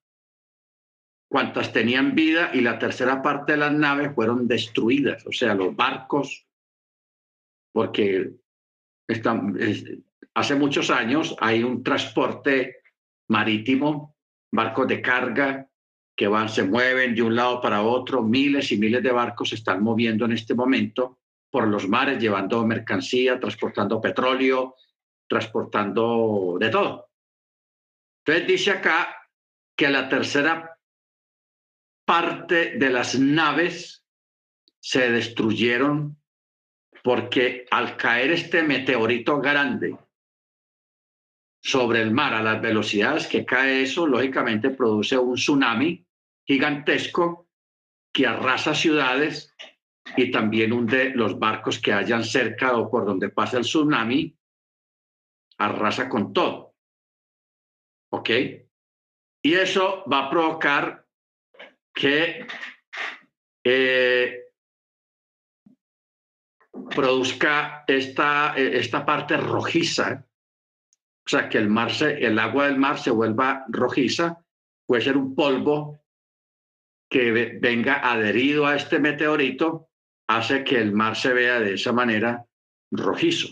cuantas 1.29 1.73
tenían 1.73 2.15
vida, 2.15 2.51
y 2.53 2.61
la 2.61 2.79
tercera 2.79 3.21
parte 3.21 3.51
de 3.51 3.57
las 3.57 3.73
naves 3.73 4.15
fueron 4.15 4.47
destruidas, 4.47 5.27
o 5.27 5.33
sea, 5.33 5.53
los 5.53 5.75
barcos, 5.75 6.47
porque 7.73 8.31
están, 9.05 9.53
hace 10.33 10.55
muchos 10.55 10.89
años 10.89 11.35
hay 11.41 11.61
un 11.61 11.83
transporte 11.83 12.77
marítimo, 13.27 14.15
barcos 14.49 14.87
de 14.87 15.01
carga, 15.01 15.69
que 16.15 16.27
van, 16.29 16.47
se 16.47 16.63
mueven 16.63 17.13
de 17.13 17.21
un 17.21 17.35
lado 17.35 17.61
para 17.61 17.81
otro, 17.81 18.23
miles 18.23 18.71
y 18.71 18.77
miles 18.77 19.03
de 19.03 19.11
barcos 19.11 19.49
se 19.49 19.55
están 19.55 19.83
moviendo 19.83 20.23
en 20.23 20.31
este 20.31 20.55
momento 20.55 21.19
por 21.51 21.67
los 21.67 21.85
mares, 21.89 22.17
llevando 22.17 22.65
mercancía, 22.65 23.39
transportando 23.41 23.99
petróleo, 23.99 24.75
transportando 25.27 26.57
de 26.59 26.69
todo. 26.69 27.09
Entonces 28.25 28.47
dice 28.47 28.71
acá 28.71 29.15
que 29.75 29.89
la 29.89 30.09
tercera 30.09 30.77
parte 32.05 32.77
de 32.77 32.89
las 32.89 33.19
naves 33.19 34.05
se 34.79 35.11
destruyeron 35.11 36.17
porque 37.03 37.65
al 37.71 37.97
caer 37.97 38.31
este 38.31 38.63
meteorito 38.63 39.39
grande 39.39 39.97
sobre 41.61 42.01
el 42.01 42.11
mar 42.11 42.33
a 42.33 42.41
las 42.41 42.61
velocidades 42.61 43.27
que 43.27 43.45
cae 43.45 43.81
eso, 43.81 44.07
lógicamente 44.07 44.69
produce 44.69 45.17
un 45.17 45.35
tsunami 45.35 46.05
gigantesco 46.45 47.49
que 48.13 48.25
arrasa 48.25 48.73
ciudades 48.73 49.53
y 50.15 50.31
también 50.31 50.71
hunde 50.71 51.11
los 51.13 51.37
barcos 51.37 51.79
que 51.79 51.91
hayan 51.91 52.23
cerca 52.23 52.77
o 52.77 52.89
por 52.89 53.05
donde 53.05 53.29
pasa 53.29 53.57
el 53.57 53.63
tsunami, 53.63 54.36
arrasa 55.57 56.09
con 56.09 56.33
todo. 56.33 56.75
¿Ok? 58.11 58.29
Y 59.43 59.53
eso 59.53 60.03
va 60.11 60.25
a 60.25 60.29
provocar 60.29 61.05
que 61.93 62.45
eh, 63.63 64.43
produzca 66.95 67.83
esta, 67.87 68.55
esta 68.55 69.05
parte 69.05 69.37
rojiza, 69.37 70.25
o 71.25 71.29
sea, 71.29 71.49
que 71.49 71.57
el, 71.57 71.69
mar 71.69 71.91
se, 71.91 72.25
el 72.25 72.39
agua 72.39 72.67
del 72.67 72.77
mar 72.77 72.99
se 72.99 73.11
vuelva 73.11 73.65
rojiza, 73.67 74.43
puede 74.85 75.01
ser 75.01 75.17
un 75.17 75.35
polvo 75.35 75.99
que 77.09 77.31
venga 77.61 78.09
adherido 78.09 78.65
a 78.65 78.75
este 78.75 78.99
meteorito 78.99 79.89
hace 80.29 80.63
que 80.63 80.79
el 80.79 80.91
mar 80.91 81.15
se 81.15 81.33
vea 81.33 81.59
de 81.59 81.73
esa 81.73 81.93
manera 81.93 82.45
rojizo. 82.91 83.47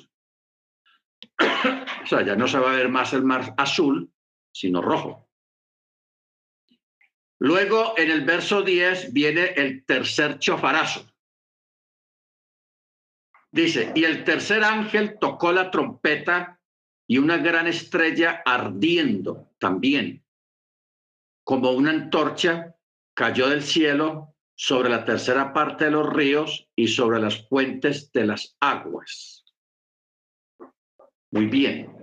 o 2.03 2.07
sea, 2.07 2.23
ya 2.23 2.35
no 2.35 2.47
se 2.47 2.59
va 2.59 2.71
a 2.71 2.75
ver 2.75 2.89
más 2.89 3.13
el 3.13 3.23
mar 3.23 3.53
azul, 3.57 4.11
sino 4.51 4.81
rojo. 4.81 5.29
Luego, 7.39 7.97
en 7.97 8.09
el 8.09 8.21
verso 8.23 8.61
10, 8.61 9.11
viene 9.11 9.45
el 9.55 9.85
tercer 9.85 10.39
chofarazo. 10.39 11.05
Dice, 13.51 13.91
y 13.95 14.03
el 14.03 14.23
tercer 14.23 14.63
ángel 14.63 15.17
tocó 15.19 15.51
la 15.51 15.71
trompeta 15.71 16.59
y 17.07 17.17
una 17.17 17.37
gran 17.37 17.67
estrella 17.67 18.41
ardiendo 18.45 19.51
también, 19.59 20.25
como 21.43 21.71
una 21.71 21.91
antorcha, 21.91 22.75
cayó 23.13 23.47
del 23.47 23.63
cielo 23.63 24.35
sobre 24.55 24.89
la 24.89 25.05
tercera 25.05 25.53
parte 25.53 25.85
de 25.85 25.91
los 25.91 26.11
ríos 26.11 26.69
y 26.75 26.87
sobre 26.87 27.19
las 27.19 27.47
fuentes 27.47 28.11
de 28.11 28.25
las 28.25 28.57
aguas. 28.59 29.34
Muy 31.31 31.45
bien. 31.47 31.95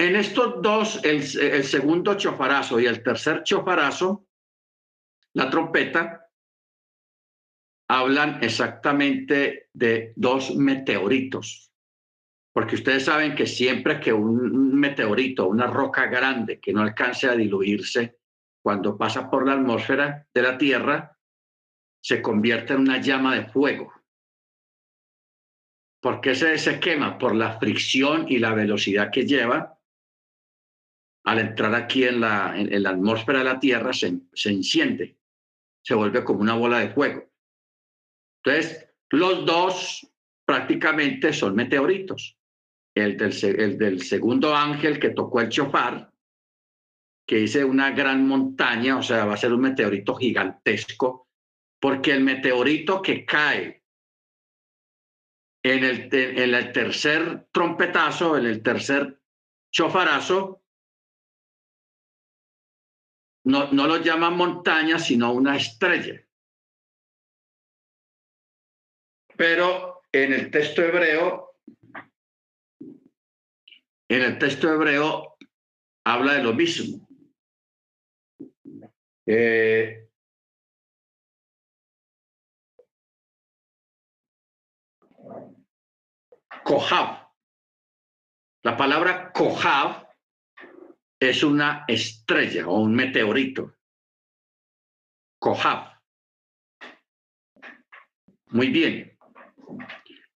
En 0.00 0.16
estos 0.16 0.62
dos, 0.62 1.04
el, 1.04 1.22
segundo 1.22 2.14
chofarazo 2.14 2.80
y 2.80 2.86
el 2.86 3.02
tercer 3.02 3.42
chofarazo, 3.42 4.26
la 5.34 5.50
trompeta, 5.50 6.26
hablan 7.86 8.42
exactamente 8.42 9.68
de 9.74 10.14
dos 10.16 10.56
meteoritos. 10.56 11.70
Porque 12.52 12.76
ustedes 12.76 13.04
saben 13.04 13.34
que 13.34 13.46
siempre 13.46 14.00
que 14.00 14.12
un 14.12 14.74
meteorito, 14.74 15.46
una 15.46 15.66
roca 15.66 16.06
grande 16.06 16.58
que 16.58 16.72
no 16.72 16.80
alcance 16.80 17.28
a 17.28 17.36
diluirse, 17.36 18.18
cuando 18.62 18.96
pasa 18.96 19.30
por 19.30 19.46
la 19.46 19.52
atmósfera 19.52 20.26
de 20.32 20.42
la 20.42 20.56
Tierra, 20.56 21.16
se 22.02 22.22
convierte 22.22 22.72
en 22.72 22.80
una 22.80 23.00
llama 23.02 23.34
de 23.34 23.46
fuego. 23.46 23.92
¿Por 26.00 26.20
qué 26.20 26.34
se, 26.34 26.56
se 26.58 26.80
quema? 26.80 27.18
Por 27.18 27.34
la 27.34 27.58
fricción 27.58 28.26
y 28.28 28.38
la 28.38 28.54
velocidad 28.54 29.10
que 29.12 29.26
lleva. 29.26 29.78
Al 31.24 31.38
entrar 31.38 31.74
aquí 31.74 32.04
en 32.04 32.20
la, 32.20 32.54
atmósfera 32.88 33.40
de 33.40 33.44
la 33.44 33.60
Tierra 33.60 33.92
se, 33.92 34.20
se 34.32 34.48
enciende, 34.48 35.18
se 35.82 35.94
vuelve 35.94 36.24
como 36.24 36.40
una 36.40 36.54
bola 36.54 36.78
de 36.78 36.90
fuego. 36.90 37.30
Entonces, 38.42 38.88
los 39.10 39.44
dos 39.44 40.10
prácticamente 40.46 41.34
son 41.34 41.54
meteoritos. 41.54 42.38
El 42.94 43.18
del, 43.18 43.32
el 43.44 43.78
del 43.78 44.02
segundo 44.02 44.56
ángel 44.56 44.98
que 44.98 45.10
tocó 45.10 45.40
el 45.40 45.50
chofar, 45.50 46.10
que 47.26 47.36
dice 47.36 47.64
una 47.64 47.90
gran 47.90 48.26
montaña, 48.26 48.96
o 48.96 49.02
sea, 49.02 49.26
va 49.26 49.34
a 49.34 49.36
ser 49.36 49.52
un 49.52 49.60
meteorito 49.60 50.16
gigantesco, 50.16 51.28
porque 51.78 52.12
el 52.12 52.24
meteorito 52.24 53.00
que 53.02 53.24
cae 53.24 53.79
en 55.62 55.84
el, 55.84 56.14
en 56.14 56.54
el 56.54 56.72
tercer 56.72 57.48
trompetazo, 57.52 58.36
en 58.36 58.46
el 58.46 58.62
tercer 58.62 59.20
chofarazo, 59.70 60.62
no, 63.44 63.70
no 63.72 63.86
lo 63.86 63.98
llaman 63.98 64.36
montaña, 64.36 64.98
sino 64.98 65.32
una 65.32 65.56
estrella. 65.56 66.22
Pero 69.36 70.02
en 70.12 70.32
el 70.32 70.50
texto 70.50 70.82
hebreo, 70.82 71.56
en 74.08 74.22
el 74.22 74.38
texto 74.38 74.72
hebreo 74.72 75.36
habla 76.04 76.34
de 76.34 76.42
lo 76.42 76.52
mismo. 76.52 77.08
Eh, 79.26 80.09
Kohav. 86.64 87.28
La 88.62 88.76
palabra 88.76 89.32
Kohav 89.32 90.06
es 91.18 91.42
una 91.42 91.84
estrella 91.88 92.66
o 92.68 92.80
un 92.80 92.94
meteorito. 92.94 93.74
Kohav. 95.38 95.98
Muy 98.48 98.68
bien. 98.68 99.16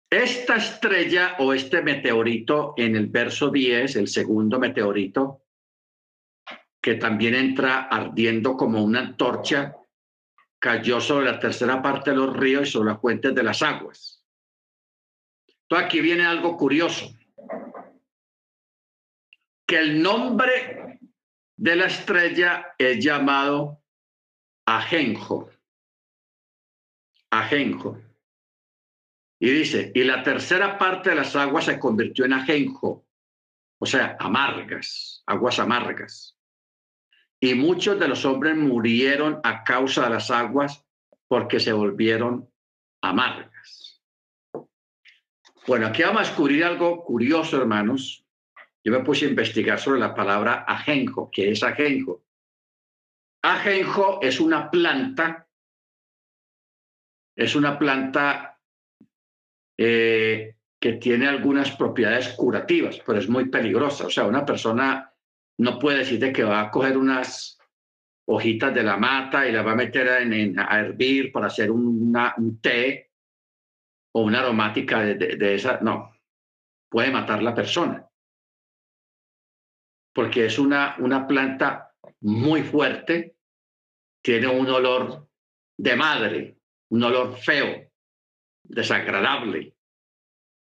Esta 0.09 0.55
estrella 0.55 1.35
o 1.39 1.53
este 1.53 1.81
meteorito 1.81 2.73
en 2.77 2.95
el 2.95 3.07
verso 3.07 3.49
10, 3.49 3.95
el 3.97 4.07
segundo 4.07 4.59
meteorito, 4.59 5.43
que 6.81 6.95
también 6.95 7.35
entra 7.35 7.83
ardiendo 7.83 8.55
como 8.55 8.83
una 8.83 8.99
antorcha, 8.99 9.75
cayó 10.59 11.01
sobre 11.01 11.25
la 11.25 11.39
tercera 11.39 11.81
parte 11.81 12.11
de 12.11 12.17
los 12.17 12.35
ríos 12.35 12.67
y 12.67 12.71
sobre 12.71 12.91
las 12.91 13.01
fuentes 13.01 13.35
de 13.35 13.43
las 13.43 13.61
aguas. 13.61 14.24
Aquí 15.69 15.99
viene 15.99 16.25
algo 16.25 16.57
curioso, 16.57 17.09
que 19.67 19.79
el 19.79 20.01
nombre 20.01 20.99
de 21.57 21.75
la 21.75 21.85
estrella 21.87 22.75
es 22.77 23.03
llamado 23.03 23.81
Ajenjo. 24.65 25.49
Ajenjo. 27.31 27.99
Y 29.39 29.49
dice, 29.49 29.91
y 29.93 30.03
la 30.03 30.23
tercera 30.23 30.77
parte 30.77 31.09
de 31.09 31.17
las 31.17 31.35
aguas 31.35 31.65
se 31.65 31.79
convirtió 31.79 32.25
en 32.25 32.33
ajenjo, 32.33 33.05
o 33.79 33.85
sea, 33.85 34.15
amargas, 34.19 35.23
aguas 35.25 35.59
amargas. 35.59 36.37
Y 37.39 37.53
muchos 37.53 37.99
de 37.99 38.07
los 38.07 38.23
hombres 38.23 38.55
murieron 38.55 39.41
a 39.43 39.63
causa 39.63 40.05
de 40.05 40.11
las 40.11 40.31
aguas 40.31 40.85
porque 41.27 41.59
se 41.59 41.73
volvieron 41.73 42.49
amargas. 43.01 43.54
Bueno, 45.67 45.87
aquí 45.87 46.03
vamos 46.03 46.21
a 46.21 46.25
descubrir 46.25 46.63
algo 46.63 47.03
curioso, 47.03 47.57
hermanos. 47.57 48.23
Yo 48.83 48.91
me 48.91 48.99
puse 48.99 49.25
a 49.25 49.29
investigar 49.29 49.79
sobre 49.79 49.99
la 49.99 50.13
palabra 50.13 50.63
ajenjo. 50.67 51.31
¿Qué 51.31 51.49
es 51.49 51.63
ajenjo? 51.63 52.23
Ajenjo 53.41 54.19
es 54.21 54.39
una 54.39 54.69
planta, 54.69 55.47
es 57.35 57.55
una 57.55 57.79
planta 57.79 58.59
eh, 59.75 60.55
que 60.79 60.93
tiene 60.93 61.27
algunas 61.27 61.71
propiedades 61.71 62.29
curativas, 62.29 63.01
pero 63.03 63.17
es 63.17 63.27
muy 63.27 63.49
peligrosa. 63.49 64.05
O 64.05 64.09
sea, 64.11 64.27
una 64.27 64.45
persona 64.45 65.11
no 65.57 65.79
puede 65.79 65.99
decir 65.99 66.31
que 66.31 66.43
va 66.43 66.61
a 66.61 66.69
coger 66.69 66.95
unas 66.95 67.57
hojitas 68.27 68.71
de 68.71 68.83
la 68.83 68.97
mata 68.97 69.47
y 69.47 69.51
las 69.51 69.65
va 69.65 69.71
a 69.71 69.75
meter 69.75 70.09
a 70.09 70.79
hervir 70.79 71.31
para 71.31 71.47
hacer 71.47 71.71
un 71.71 72.59
té 72.61 73.14
o 74.15 74.21
una 74.21 74.39
aromática 74.39 75.01
de, 75.01 75.55
esa, 75.55 75.81
no, 75.81 76.17
puede 76.89 77.11
matar 77.11 77.43
la 77.43 77.53
persona. 77.53 78.09
Porque 80.13 80.45
es 80.45 80.57
una, 80.57 80.95
una 80.99 81.27
planta 81.27 81.93
muy 82.21 82.63
fuerte, 82.63 83.35
tiene 84.23 84.47
un 84.47 84.69
olor 84.69 85.27
de 85.77 85.95
madre, 85.97 86.57
un 86.91 87.03
olor 87.03 87.37
feo, 87.37 87.91
desagradable. 88.63 89.75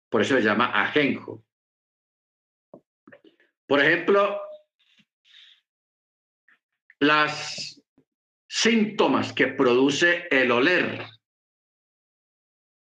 Por 0.10 0.22
eso 0.22 0.36
se 0.36 0.44
llama 0.44 0.72
ajenjo. 0.84 1.44
Por 3.68 3.82
ejemplo, 3.82 4.42
las 7.00 7.84
síntomas 8.48 9.34
que 9.34 9.48
produce 9.48 10.26
el 10.32 10.52
oler 10.52 11.06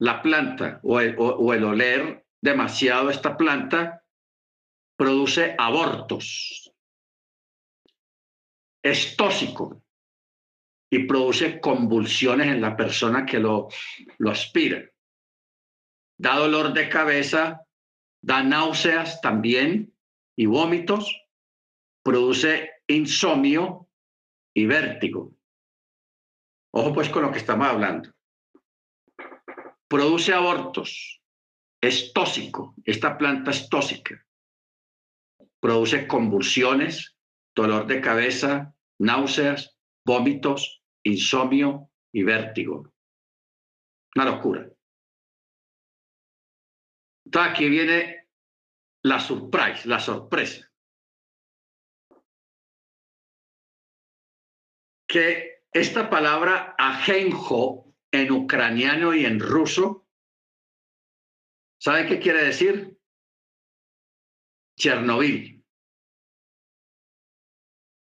la 0.04 0.20
planta 0.20 0.80
o 0.82 1.00
el, 1.00 1.64
oler 1.64 2.26
demasiado 2.42 3.08
esta 3.08 3.38
planta 3.38 4.04
produce 4.98 5.56
abortos. 5.58 6.70
Es 8.82 9.16
tóxico 9.16 9.82
y 10.90 11.06
produce 11.06 11.58
convulsiones 11.58 12.48
en 12.48 12.60
la 12.60 12.76
persona 12.76 13.24
que 13.24 13.38
lo, 13.38 13.68
lo 14.18 14.30
aspira. 14.30 14.84
Da 16.18 16.36
dolor 16.36 16.74
de 16.74 16.90
cabeza, 16.90 17.62
da 18.22 18.42
náuseas 18.42 19.22
también 19.22 19.96
y 20.36 20.44
vómitos, 20.44 21.18
produce 22.02 22.82
insomnio 22.88 23.88
y 24.54 24.66
vértigo. 24.66 25.32
Ojo 26.74 26.92
pues 26.92 27.08
con 27.08 27.22
lo 27.22 27.32
que 27.32 27.38
estamos 27.38 27.66
hablando 27.66 28.13
produce 29.88 30.32
abortos, 30.32 31.22
es 31.80 32.12
tóxico, 32.12 32.74
esta 32.84 33.18
planta 33.18 33.50
es 33.50 33.68
tóxica, 33.68 34.26
produce 35.60 36.06
convulsiones, 36.06 37.16
dolor 37.54 37.86
de 37.86 38.00
cabeza, 38.00 38.74
náuseas, 38.98 39.76
vómitos, 40.04 40.82
insomnio 41.04 41.90
y 42.12 42.22
vértigo. 42.22 42.92
Una 44.16 44.24
locura. 44.26 44.68
Entonces 47.24 47.52
aquí 47.52 47.68
viene 47.68 48.28
la 49.02 49.20
surprise, 49.20 49.88
la 49.88 49.98
sorpresa. 49.98 50.70
Que 55.08 55.64
esta 55.72 56.08
palabra 56.08 56.74
ajenjo 56.78 57.83
en 58.22 58.30
ucraniano 58.30 59.14
y 59.14 59.24
en 59.24 59.40
ruso. 59.40 60.06
¿Sabe 61.78 62.06
qué 62.06 62.18
quiere 62.18 62.44
decir? 62.44 62.96
Chernobyl. 64.78 65.62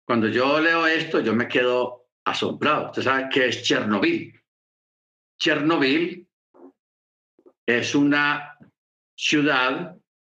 Cuando 0.06 0.28
yo 0.28 0.60
leo 0.62 0.86
esto, 0.86 1.20
yo 1.20 1.34
me 1.34 1.48
quedo 1.48 2.10
asombrado. 2.26 2.88
Usted 2.88 3.02
sabe 3.02 3.30
qué 3.32 3.48
es 3.48 3.64
Chernobyl. 3.64 4.40
Chernobyl 5.40 6.28
es 7.66 7.96
una 7.96 8.58
ciudad 9.18 9.98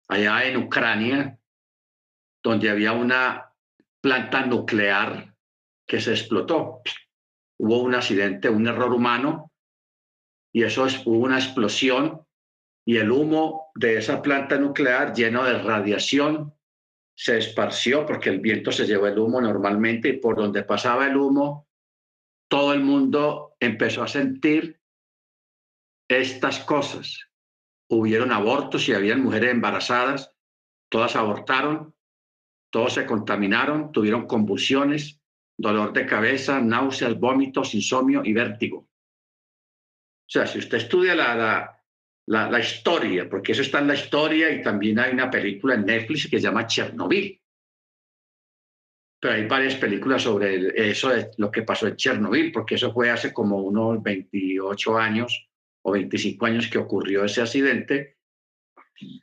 allá 0.08 0.44
en 0.44 0.56
Ucrania 0.58 1.38
donde 2.42 2.70
había 2.70 2.92
una 2.92 3.52
planta 4.00 4.46
nuclear 4.46 5.34
que 5.86 6.00
se 6.00 6.12
explotó. 6.12 6.82
Hubo 7.58 7.82
un 7.82 7.94
accidente, 7.94 8.48
un 8.48 8.68
error 8.68 8.92
humano, 8.92 9.52
y 10.56 10.62
eso 10.62 10.86
es, 10.86 11.06
hubo 11.06 11.18
una 11.18 11.36
explosión 11.36 12.22
y 12.86 12.96
el 12.96 13.10
humo 13.10 13.72
de 13.74 13.98
esa 13.98 14.22
planta 14.22 14.56
nuclear 14.56 15.12
lleno 15.12 15.44
de 15.44 15.58
radiación 15.58 16.54
se 17.14 17.36
esparció 17.36 18.06
porque 18.06 18.30
el 18.30 18.40
viento 18.40 18.72
se 18.72 18.86
llevó 18.86 19.06
el 19.06 19.18
humo 19.18 19.38
normalmente 19.38 20.08
y 20.08 20.12
por 20.14 20.34
donde 20.34 20.62
pasaba 20.62 21.08
el 21.08 21.18
humo, 21.18 21.68
todo 22.48 22.72
el 22.72 22.80
mundo 22.80 23.54
empezó 23.60 24.02
a 24.02 24.08
sentir 24.08 24.80
estas 26.08 26.60
cosas. 26.60 27.28
Hubieron 27.90 28.32
abortos 28.32 28.88
y 28.88 28.94
habían 28.94 29.22
mujeres 29.22 29.50
embarazadas, 29.50 30.34
todas 30.88 31.16
abortaron, 31.16 31.94
todos 32.72 32.94
se 32.94 33.04
contaminaron, 33.04 33.92
tuvieron 33.92 34.26
convulsiones, 34.26 35.20
dolor 35.58 35.92
de 35.92 36.06
cabeza, 36.06 36.62
náuseas, 36.62 37.20
vómitos, 37.20 37.74
insomnio 37.74 38.22
y 38.24 38.32
vértigo. 38.32 38.88
O 40.26 40.28
sea, 40.28 40.46
si 40.46 40.58
usted 40.58 40.78
estudia 40.78 41.14
la, 41.14 41.80
la, 42.26 42.58
historia, 42.58 43.28
porque 43.28 43.52
eso 43.52 43.62
está 43.62 43.78
en 43.78 43.86
la 43.86 43.94
historia 43.94 44.50
y 44.50 44.60
también 44.60 44.98
hay 44.98 45.12
una 45.12 45.30
película 45.30 45.74
en 45.74 45.86
Netflix 45.86 46.28
que 46.28 46.38
se 46.38 46.42
llama 46.42 46.66
Chernobyl. 46.66 47.40
Pero 49.20 49.34
hay 49.34 49.46
varias 49.46 49.76
películas 49.76 50.22
sobre 50.22 50.90
eso, 50.90 51.10
lo 51.38 51.50
que 51.50 51.62
pasó 51.62 51.86
en 51.86 51.96
Chernobyl, 51.96 52.50
porque 52.50 52.74
eso 52.74 52.92
fue 52.92 53.08
hace 53.08 53.32
como 53.32 53.58
unos 53.58 54.02
28 54.02 54.98
años 54.98 55.48
o 55.82 55.92
25 55.92 56.46
años 56.46 56.66
que 56.66 56.78
ocurrió 56.78 57.24
ese 57.24 57.42
accidente. 57.42 58.16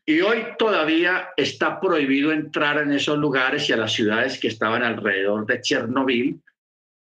Y 0.05 0.21
hoy 0.21 0.45
todavía 0.57 1.29
está 1.35 1.81
prohibido 1.81 2.31
entrar 2.31 2.77
en 2.77 2.93
esos 2.93 3.17
lugares 3.17 3.67
y 3.67 3.73
a 3.73 3.77
las 3.77 3.91
ciudades 3.91 4.39
que 4.39 4.47
estaban 4.47 4.83
alrededor 4.83 5.45
de 5.45 5.59
Chernobyl 5.59 6.41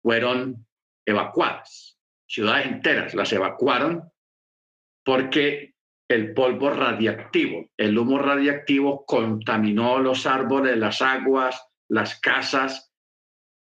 fueron 0.03 0.67
evacuadas. 1.07 1.94
Ciudades 2.27 2.67
enteras 2.67 3.15
las 3.15 3.33
evacuaron 3.33 4.11
porque 5.05 5.75
el 6.09 6.35
polvo 6.35 6.71
radiactivo, 6.71 7.71
el 7.77 7.97
humo 7.97 8.19
radiactivo 8.19 9.05
contaminó 9.07 9.99
los 9.99 10.27
árboles, 10.27 10.77
las 10.77 11.03
aguas, 11.03 11.67
las 11.89 12.21
casas. 12.21 12.93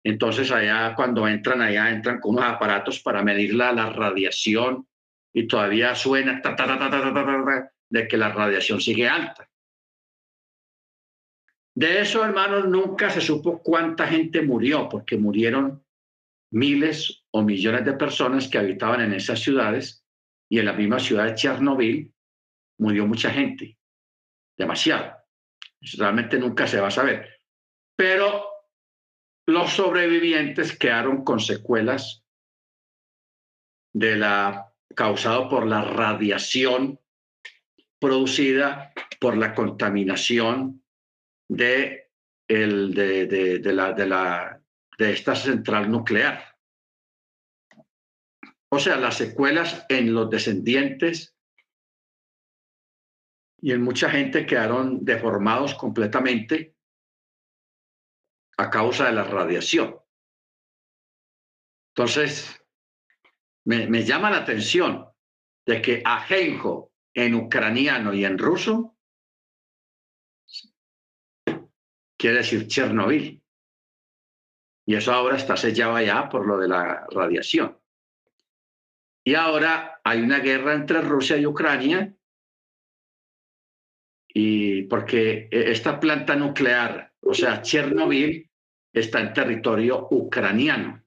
Entonces 0.04 0.50
allá 0.50 0.94
cuando 0.94 1.28
entran 1.28 1.60
allá 1.60 1.90
entran 1.90 2.20
con 2.20 2.36
unos 2.36 2.46
aparatos 2.46 3.00
para 3.00 3.22
medir 3.22 3.54
la, 3.54 3.72
radiación 3.90 4.88
y 5.32 5.46
todavía 5.46 5.94
suena 5.94 6.40
de 7.90 8.08
que 8.08 8.16
la 8.16 8.28
radiación 8.30 8.80
sigue 8.80 9.08
alta. 9.08 9.50
De 11.74 12.00
eso, 12.00 12.24
hermanos, 12.24 12.68
nunca 12.68 13.10
se 13.10 13.20
supo 13.20 13.62
cuánta 13.62 14.06
gente 14.06 14.42
murió, 14.42 14.88
porque 14.88 15.16
murieron 15.16 15.84
miles 16.50 17.19
o 17.32 17.42
millones 17.42 17.84
de 17.84 17.92
personas 17.94 18.48
que 18.48 18.58
habitaban 18.58 19.00
en 19.00 19.12
esas 19.12 19.40
ciudades 19.40 20.04
y 20.50 20.58
en 20.58 20.66
la 20.66 20.72
misma 20.72 20.98
ciudad 20.98 21.26
de 21.26 21.34
Chernobyl 21.34 22.12
murió 22.78 23.06
mucha 23.06 23.30
gente, 23.30 23.78
demasiado. 24.56 25.16
realmente 25.98 26.38
nunca 26.38 26.66
se 26.66 26.80
va 26.80 26.88
a 26.88 26.92
saber. 26.92 27.40
Pero 27.96 28.44
los 29.46 29.70
sobrevivientes 29.70 30.76
quedaron 30.76 31.24
con 31.24 31.40
secuelas 31.40 32.24
de 33.92 34.16
la 34.16 34.72
causado 34.94 35.48
por 35.48 35.66
la 35.66 35.82
radiación 35.82 36.98
producida 38.00 38.92
por 39.20 39.36
la 39.36 39.54
contaminación 39.54 40.82
de, 41.48 42.10
el, 42.48 42.94
de, 42.94 43.26
de, 43.26 43.72
la, 43.72 43.92
de, 43.92 44.06
la, 44.06 44.60
de 44.98 45.12
esta 45.12 45.36
central 45.36 45.90
nuclear. 45.90 46.49
O 48.72 48.78
sea, 48.78 48.96
las 48.96 49.16
secuelas 49.16 49.84
en 49.88 50.14
los 50.14 50.30
descendientes 50.30 51.36
y 53.60 53.72
en 53.72 53.82
mucha 53.82 54.08
gente 54.08 54.46
quedaron 54.46 55.04
deformados 55.04 55.74
completamente 55.74 56.76
a 58.56 58.70
causa 58.70 59.06
de 59.06 59.12
la 59.12 59.24
radiación. 59.24 59.98
Entonces, 61.94 62.64
me, 63.64 64.04
llama 64.04 64.30
la 64.30 64.38
atención 64.38 65.06
de 65.66 65.82
que 65.82 66.02
ajenjo 66.04 66.92
en 67.14 67.34
ucraniano 67.34 68.14
y 68.14 68.24
en 68.24 68.38
ruso 68.38 68.96
quiere 72.16 72.38
decir 72.38 72.68
Chernobyl. 72.68 73.42
Y 74.86 74.94
eso 74.94 75.12
ahora 75.12 75.36
está 75.36 75.56
sellado 75.56 75.96
allá 75.96 76.28
por 76.28 76.46
lo 76.46 76.58
de 76.58 76.68
la 76.68 77.06
radiación. 77.10 77.79
Y 79.30 79.36
ahora 79.36 80.00
hay 80.02 80.22
una 80.22 80.40
guerra 80.40 80.74
entre 80.74 81.00
Rusia 81.02 81.36
y 81.36 81.46
Ucrania 81.46 82.12
y 84.26 84.82
porque 84.88 85.46
e, 85.52 85.70
esta 85.70 86.00
planta 86.00 86.34
nuclear, 86.34 87.12
o 87.20 87.32
sea, 87.32 87.62
Chernobyl, 87.62 88.50
está 88.92 89.20
en 89.20 89.32
territorio 89.32 90.08
ucraniano. 90.10 91.04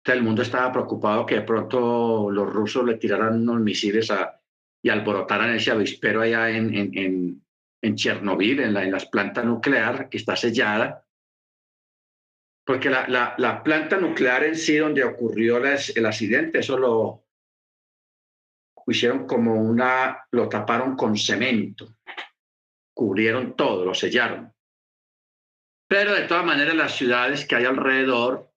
Entonces, 0.00 0.18
el 0.18 0.22
mundo 0.24 0.42
estaba 0.42 0.72
preocupado 0.72 1.24
que 1.24 1.36
de 1.36 1.42
pronto 1.42 2.28
los 2.28 2.52
rusos 2.52 2.84
le 2.84 2.96
tiraran 2.96 3.42
unos 3.42 3.60
misiles 3.60 4.10
a, 4.10 4.42
y 4.82 4.88
alborotaran 4.88 5.54
ese 5.54 5.70
avispero 5.70 6.22
allá 6.22 6.50
en, 6.50 6.74
en, 6.74 7.40
en, 7.82 7.94
Chernobyl, 7.94 8.58
en, 8.58 8.74
la, 8.74 8.84
las 8.86 9.06
plantas 9.06 9.44
nuclear, 9.44 10.08
que 10.08 10.16
está 10.16 10.34
sellada. 10.34 11.03
Porque 12.66 12.88
la, 12.88 13.06
la, 13.08 13.34
la, 13.36 13.62
planta 13.62 13.98
nuclear 13.98 14.44
en 14.44 14.56
sí, 14.56 14.76
donde 14.76 15.04
ocurrió 15.04 15.58
el 15.58 16.06
accidente, 16.06 16.60
eso 16.60 16.78
lo, 16.78 17.24
hicieron 18.86 19.26
como 19.26 19.54
una, 19.54 20.26
lo 20.30 20.48
taparon 20.48 20.96
con 20.96 21.16
cemento, 21.16 21.96
cubrieron 22.94 23.56
todo, 23.56 23.84
lo 23.84 23.94
sellaron. 23.94 24.52
Pero 25.88 26.14
de 26.14 26.26
todas 26.26 26.44
maneras 26.44 26.74
las 26.74 26.96
ciudades 26.96 27.46
que 27.46 27.56
hay 27.56 27.64
alrededor, 27.64 28.50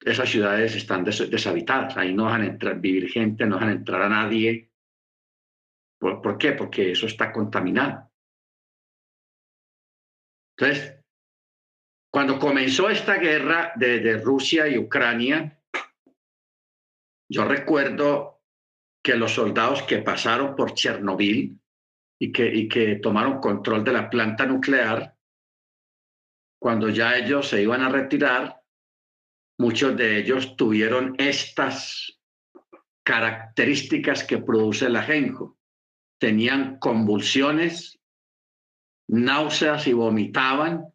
esas 0.00 0.28
ciudades 0.28 0.74
están 0.74 1.04
deshabitadas, 1.04 1.96
ahí 1.96 2.12
no 2.12 2.28
a 2.28 2.44
entrar, 2.44 2.80
vivir 2.80 3.08
gente, 3.08 3.46
no 3.46 3.58
a 3.58 3.70
entrar 3.70 4.02
a 4.02 4.08
nadie. 4.08 4.70
¿Por, 5.98 6.20
¿Por, 6.20 6.36
qué? 6.38 6.52
Porque 6.52 6.90
eso 6.90 7.06
está 7.06 7.32
contaminado. 7.32 8.10
Entonces, 10.56 11.01
cuando 12.12 12.38
comenzó 12.38 12.90
esta 12.90 13.16
guerra 13.16 13.72
de, 13.74 14.18
Rusia 14.18 14.68
y 14.68 14.76
Ucrania, 14.76 15.58
yo 17.26 17.44
recuerdo 17.46 18.42
que 19.02 19.16
los 19.16 19.32
soldados 19.32 19.82
que 19.84 19.98
pasaron 19.98 20.54
por 20.54 20.74
Chernobyl 20.74 21.58
y 22.20 22.30
que, 22.30 22.54
y 22.54 22.68
que 22.68 22.96
tomaron 22.96 23.40
control 23.40 23.82
de 23.82 23.92
la 23.94 24.10
planta 24.10 24.44
nuclear, 24.44 25.16
cuando 26.60 26.90
ya 26.90 27.16
ellos 27.16 27.48
se 27.48 27.62
iban 27.62 27.80
a 27.80 27.88
retirar, 27.88 28.62
muchos 29.58 29.96
de 29.96 30.18
ellos 30.18 30.54
tuvieron 30.54 31.14
estas 31.16 32.20
características 33.04 34.22
que 34.22 34.36
produce 34.36 34.84
el 34.84 34.96
ajenjo. 34.96 35.56
Tenían 36.20 36.78
convulsiones, 36.78 37.98
náuseas 39.08 39.86
y 39.86 39.94
vomitaban. 39.94 40.91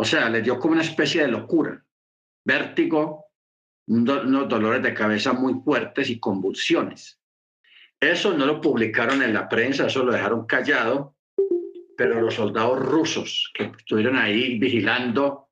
O 0.00 0.04
sea, 0.04 0.30
les 0.30 0.42
dio 0.42 0.58
como 0.58 0.72
una 0.72 0.80
especie 0.80 1.20
de 1.20 1.28
locura, 1.28 1.84
vértigo, 2.42 3.26
unos 3.86 4.48
dolores 4.48 4.82
de 4.82 4.94
cabeza 4.94 5.34
muy 5.34 5.60
fuertes 5.62 6.08
y 6.08 6.18
convulsiones. 6.18 7.20
Eso 8.00 8.32
no 8.32 8.46
lo 8.46 8.62
publicaron 8.62 9.22
en 9.22 9.34
la 9.34 9.46
prensa, 9.46 9.88
eso 9.88 10.02
lo 10.02 10.12
dejaron 10.12 10.46
callado, 10.46 11.16
pero 11.98 12.18
los 12.18 12.32
soldados 12.32 12.78
rusos 12.78 13.52
que 13.52 13.64
estuvieron 13.64 14.16
ahí 14.16 14.58
vigilando 14.58 15.50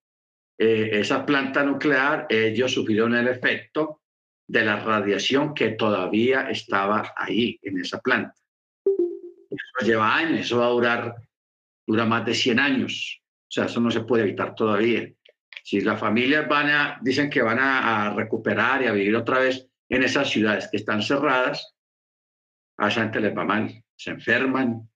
eh, 0.56 0.92
esa 0.94 1.26
planta 1.26 1.62
nuclear, 1.62 2.26
ellos 2.30 2.72
sufrieron 2.72 3.14
el 3.16 3.28
efecto 3.28 4.00
de 4.46 4.64
la 4.64 4.82
radiación 4.82 5.52
que 5.52 5.72
todavía 5.72 6.48
estaba 6.48 7.12
ahí, 7.16 7.60
en 7.60 7.80
esa 7.80 8.00
planta. 8.00 8.32
Eso 9.50 9.86
lleva 9.86 10.16
años, 10.16 10.40
eso 10.40 10.60
va 10.60 10.68
a 10.68 10.70
durar, 10.70 11.14
dura 11.86 12.06
más 12.06 12.24
de 12.24 12.32
100 12.32 12.58
años. 12.58 13.20
O 13.48 13.50
sea, 13.50 13.64
eso 13.64 13.80
no 13.80 13.90
se 13.90 14.00
puede 14.00 14.24
evitar 14.24 14.54
todavía. 14.54 15.10
Si 15.64 15.80
las 15.80 15.98
familias 15.98 16.46
van 16.46 16.68
a, 16.68 16.98
dicen 17.00 17.30
que 17.30 17.40
van 17.40 17.58
a, 17.58 18.12
recuperar 18.14 18.82
y 18.82 18.86
a 18.86 18.92
vivir 18.92 19.16
otra 19.16 19.38
vez 19.38 19.66
en 19.88 20.02
esas 20.02 20.28
ciudades 20.28 20.68
que 20.70 20.76
están 20.76 21.02
cerradas, 21.02 21.74
a 22.76 22.88
esa 22.88 23.02
gente 23.02 23.20
les 23.20 23.36
va 23.36 23.44
mal, 23.44 23.82
se 23.96 24.10
enferman, 24.10 24.88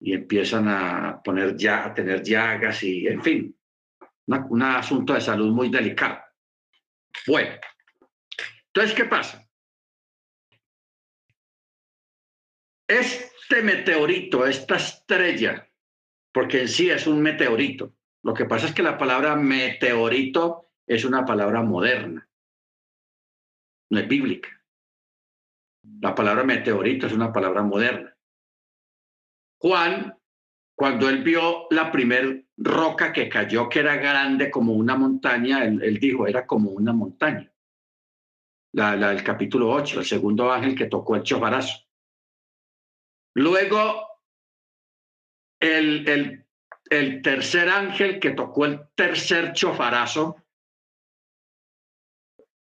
y 0.00 0.14
empiezan 0.14 0.68
a 0.68 1.20
poner 1.22 1.56
ya, 1.56 1.86
a 1.86 1.94
tener 1.94 2.22
llagas 2.22 2.82
y, 2.82 3.06
en 3.06 3.22
fin, 3.22 3.56
un 4.26 4.62
asunto 4.62 5.14
de 5.14 5.20
salud 5.20 5.52
muy 5.52 5.68
delicado. 5.68 6.20
Bueno, 7.26 7.56
entonces, 8.66 8.94
¿qué 8.94 9.04
pasa? 9.04 9.42
Este 12.88 13.62
meteorito, 13.62 14.46
esta 14.46 14.76
estrella, 14.76 15.65
porque 16.36 16.60
en 16.60 16.68
sí 16.68 16.90
es 16.90 17.06
un 17.06 17.22
meteorito, 17.22 17.94
lo 18.22 18.34
que 18.34 18.44
pasa 18.44 18.66
es 18.66 18.74
que 18.74 18.82
la 18.82 18.98
palabra 18.98 19.36
meteorito 19.36 20.68
es 20.86 21.06
una 21.06 21.24
palabra 21.24 21.62
moderna, 21.62 22.28
no 23.88 23.98
es 23.98 24.06
bíblica. 24.06 24.50
La 26.02 26.14
palabra 26.14 26.44
meteorito 26.44 27.06
es 27.06 27.14
una 27.14 27.32
palabra 27.32 27.62
moderna. 27.62 28.14
Juan, 29.62 30.14
cuando 30.74 31.08
él 31.08 31.22
vio 31.24 31.68
la 31.70 31.90
primer 31.90 32.44
roca 32.58 33.14
que 33.14 33.30
cayó, 33.30 33.70
que 33.70 33.78
era 33.78 33.96
grande 33.96 34.50
como 34.50 34.74
una 34.74 34.94
montaña, 34.94 35.64
él, 35.64 35.98
dijo, 35.98 36.26
era 36.26 36.46
como 36.46 36.68
una 36.72 36.92
montaña. 36.92 37.50
El 38.74 39.24
capítulo 39.24 39.70
8, 39.70 40.00
el 40.00 40.04
segundo 40.04 40.52
ángel 40.52 40.74
que 40.74 40.84
tocó 40.84 41.16
el 41.16 41.22
chofarazo. 41.22 41.78
Luego, 43.32 44.15
el, 45.66 46.44
el, 46.90 47.22
tercer 47.22 47.68
ángel 47.68 48.20
que 48.20 48.30
tocó 48.30 48.66
el 48.66 48.80
tercer 48.94 49.52
chofarazo, 49.52 50.36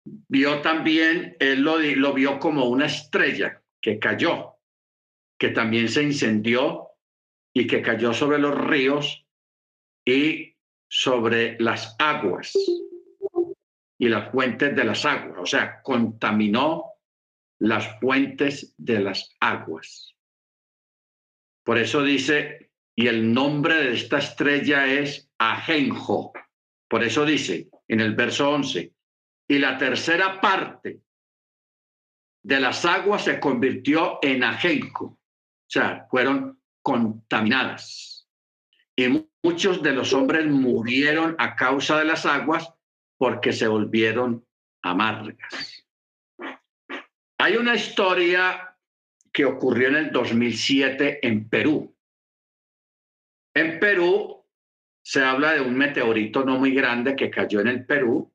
vio 0.05 0.61
también, 0.61 1.36
él 1.41 1.62
lo, 1.62 1.78
lo 1.78 2.12
vio 2.12 2.38
como 2.38 2.66
una 2.66 2.86
estrella 2.86 3.62
que 3.80 3.99
cayó, 3.99 4.57
que 5.38 5.51
también 5.51 5.88
se 5.88 6.03
incendió 6.03 6.88
y 7.55 7.66
que 7.66 7.82
cayó 7.82 8.12
sobre 8.12 8.38
los 8.38 8.55
ríos 8.55 9.26
y 10.05 10.57
sobre 10.88 11.57
las 11.61 11.97
aguas 11.99 12.53
y 13.99 14.09
las 14.09 14.30
fuentes 14.32 14.74
de 14.74 14.84
las 14.84 15.05
aguas, 15.05 15.38
o 15.38 15.47
sea, 15.47 15.82
contaminó 15.82 16.95
las 17.59 18.01
fuentes 18.01 18.74
de 18.78 18.99
las 18.99 19.36
aguas. 19.41 20.16
Por 21.62 21.78
eso 21.78 22.03
dice, 22.03 22.60
y 23.01 23.09
el 23.09 23.33
nombre 23.33 23.77
de 23.77 23.95
esta 23.95 24.19
estrella 24.19 24.85
es 24.85 25.31
Ajenjo. 25.39 26.35
Por 26.87 27.03
eso 27.03 27.25
dice 27.25 27.71
en 27.89 28.01
el 28.01 28.15
verso 28.15 28.51
11, 28.51 28.93
y 29.49 29.59
la 29.59 29.79
tercera 29.79 30.39
parte 30.39 31.01
de 32.43 32.61
las 32.61 32.85
aguas 32.85 33.25
se 33.25 33.41
convirtió 33.41 34.19
en 34.21 34.45
ajenjo, 34.45 35.05
o 35.07 35.19
sea, 35.67 36.07
fueron 36.11 36.61
contaminadas. 36.83 38.29
Y 38.95 39.27
muchos 39.43 39.83
de 39.83 39.93
los 39.93 40.13
hombres 40.13 40.47
murieron 40.47 41.37
a 41.39 41.57
causa 41.57 41.99
de 41.99 42.05
las 42.05 42.27
aguas 42.27 42.71
porque 43.17 43.55
se 43.55 43.67
volvieron 43.67 44.47
amargas. 44.83 45.87
Hay 47.39 47.57
una 47.57 47.75
historia 47.75 48.77
que 49.33 49.47
ocurrió 49.47 49.89
en 49.89 49.97
el 49.97 50.13
2007 50.13 51.27
en 51.27 51.49
Perú. 51.49 51.97
En 53.55 53.81
Perú 53.81 54.45
se 55.03 55.25
habla 55.25 55.53
de 55.53 55.61
un 55.61 55.77
meteorito 55.77 56.45
no 56.45 56.59
muy 56.59 56.73
grande 56.73 57.17
que 57.17 57.31
cayó 57.31 57.61
en 57.61 57.69
el 57.69 57.85
Perú 57.85 58.33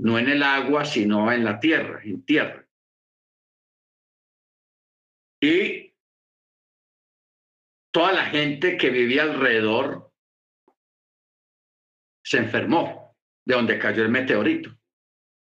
no 0.00 0.18
en 0.18 0.28
el 0.28 0.42
agua, 0.42 0.84
sino 0.84 1.30
en 1.30 1.44
la 1.44 1.60
tierra, 1.60 2.00
en 2.02 2.24
tierra. 2.24 2.66
Y 5.42 5.94
toda 7.90 8.12
la 8.12 8.24
gente 8.26 8.76
que 8.76 8.90
vivía 8.90 9.22
alrededor 9.22 10.10
se 12.24 12.38
enfermó 12.38 13.14
de 13.44 13.54
donde 13.54 13.78
cayó 13.78 14.02
el 14.02 14.10
meteorito. 14.10 14.74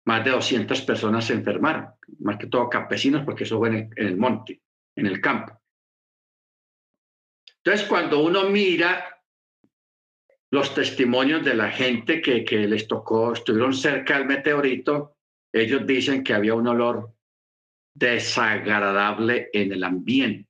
Más 0.05 0.23
de 0.23 0.31
200 0.31 0.81
personas 0.83 1.25
se 1.25 1.33
enfermaron, 1.33 1.93
más 2.19 2.37
que 2.37 2.47
todo 2.47 2.69
campesinos, 2.69 3.25
porque 3.25 3.43
eso 3.43 3.57
fue 3.57 3.69
en 3.69 3.93
el 3.97 4.15
monte, 4.15 4.61
en 4.95 5.07
el 5.07 5.19
campo. 5.19 5.61
Entonces, 7.67 7.89
cuando 7.89 8.23
uno 8.23 8.49
mira 8.49 9.21
los 10.51 10.73
testimonios 10.73 11.43
de 11.43 11.53
la 11.53 11.69
gente 11.69 12.21
que, 12.21 12.45
les 12.65 12.87
tocó, 12.87 13.33
estuvieron 13.33 13.73
cerca 13.73 14.17
del 14.17 14.25
meteorito, 14.25 15.17
ellos 15.51 15.85
dicen 15.85 16.23
que 16.23 16.33
había 16.33 16.53
un 16.53 16.65
olor 16.65 17.13
desagradable 17.93 19.49
en 19.51 19.73
el 19.73 19.83
ambiente. 19.83 20.49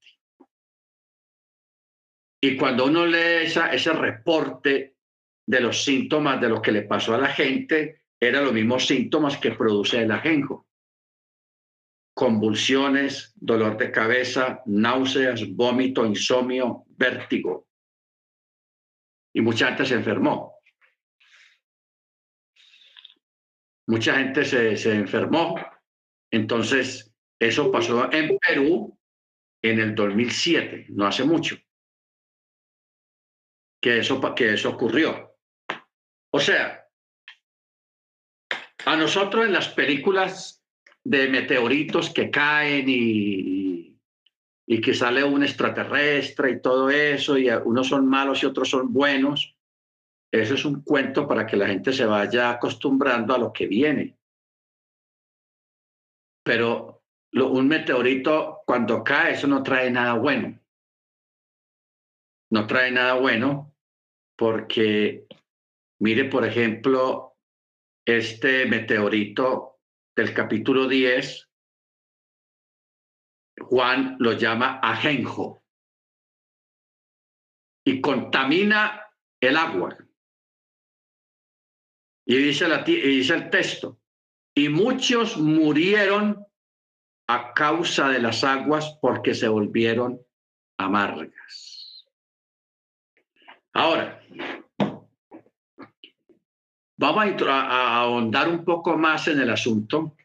Y 2.39 2.55
cuando 2.55 2.86
uno 2.86 3.03
lee 3.03 3.47
ese 3.72 3.93
reporte 3.93 4.97
de 5.43 5.59
los 5.59 5.84
síntomas 5.84 6.39
de 6.39 6.49
lo 6.49 6.61
que 6.61 6.72
le 6.72 6.84
pasó 6.84 7.15
a 7.15 7.18
la 7.18 7.30
gente, 7.30 8.03
eran 8.20 8.45
los 8.45 8.53
mismos 8.53 8.86
síntomas 8.86 9.38
que 9.38 9.53
produce 9.53 10.03
el 10.03 10.11
ajenjo. 10.11 10.66
Convulsiones, 12.18 13.34
dolor 13.36 13.78
de 13.78 13.91
cabeza, 13.91 14.63
náuseas, 14.65 15.47
vómito, 15.55 16.03
insomnio, 16.03 16.86
vértigo 16.97 17.68
y 19.38 19.41
mucha 19.41 19.68
gente 19.68 19.86
se 19.86 19.93
enfermó. 19.93 20.59
Mucha 23.86 24.15
gente 24.15 24.43
se, 24.43 24.76
se 24.76 24.95
enfermó. 24.95 25.55
Entonces, 26.32 27.13
eso 27.39 27.72
pasó 27.72 28.11
en 28.11 28.36
Perú 28.39 28.99
en 29.61 29.80
el 29.80 29.93
2007, 29.93 30.88
no 30.89 31.05
hace 31.05 31.24
mucho, 31.24 31.55
que 33.80 33.99
eso, 33.99 34.20
que 34.34 34.55
eso 34.55 34.72
ocurrió. 34.72 35.36
O 36.32 36.39
sea, 36.39 36.89
a 38.86 38.95
nosotros 38.95 39.45
en 39.45 39.53
las 39.53 39.70
películas 39.70 40.66
de 41.07 41.29
meteoritos 41.29 42.09
que 42.09 42.29
caen 42.29 42.83
y, 42.89 43.97
y 44.67 44.81
que 44.81 44.93
sale 44.93 45.23
un 45.23 45.41
extraterrestre 45.41 46.51
y 46.51 46.61
todo 46.61 46.89
eso, 46.89 47.37
y 47.37 47.49
unos 47.49 47.87
son 47.87 48.05
malos 48.05 48.43
y 48.43 48.45
otros 48.45 48.69
son 48.69 48.91
buenos. 48.91 49.55
Eso 50.29 50.55
es 50.55 50.65
un 50.65 50.81
cuento 50.81 51.25
para 51.25 51.45
que 51.45 51.55
la 51.55 51.67
gente 51.67 51.93
se 51.93 52.05
vaya 52.05 52.49
acostumbrando 52.49 53.33
a 53.33 53.37
lo 53.37 53.53
que 53.53 53.67
viene. 53.67 54.17
Pero 56.43 57.03
un 57.31 57.67
meteorito 57.69 58.63
cuando 58.65 59.01
cae, 59.01 59.35
eso 59.35 59.47
no 59.47 59.63
trae 59.63 59.89
nada 59.89 60.15
bueno. 60.15 60.59
No 62.51 62.67
trae 62.67 62.91
nada 62.91 63.13
bueno 63.13 63.73
porque, 64.37 65.25
mire, 65.99 66.25
por 66.25 66.45
ejemplo, 66.45 67.37
este 68.05 68.65
meteorito 68.65 69.76
del 70.18 70.34
capítulo 70.34 70.88
10 70.88 71.47
Juan 73.59 74.18
lo 74.20 74.34
llama 74.34 74.80
ajenjo 74.82 75.63
y 77.86 78.01
contamina 78.01 79.05
el 79.39 79.57
agua. 79.57 79.97
Y 82.26 82.36
dice, 82.38 82.68
la, 82.68 82.84
y 82.86 82.95
dice 82.95 83.36
el 83.36 83.49
texto, 83.49 83.99
y 84.53 84.70
muchos 84.70 85.38
murieron 85.38 86.45
a 87.28 87.53
causa 87.53 88.09
de 88.09 88.20
las 88.20 88.43
aguas 88.43 88.97
porque 89.01 89.34
se 89.34 89.47
volvieron 89.47 90.22
amargas. 90.78 92.05
Ahora, 93.74 94.22
vamos 96.97 97.41
a, 97.47 97.99
ahondar 98.01 98.49
un 98.49 98.65
poco 98.65 98.97
más 98.97 99.27
en 99.27 99.39
el 99.39 99.49
asunto 99.49 100.15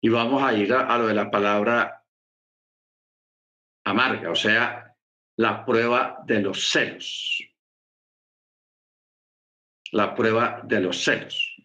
y 0.00 0.08
vamos 0.08 0.42
a 0.42 0.54
ir 0.54 0.72
a 0.72 0.96
lo 0.98 1.06
de 1.06 1.14
la 1.14 1.30
palabra 1.30 2.02
amarga, 3.84 4.30
o 4.30 4.34
sea, 4.34 4.96
la 5.36 5.64
prueba 5.64 6.22
de 6.24 6.40
los 6.40 6.70
celos. 6.70 7.42
La 9.92 10.14
prueba 10.14 10.62
de 10.64 10.80
los 10.80 11.02
celos. 11.02 11.56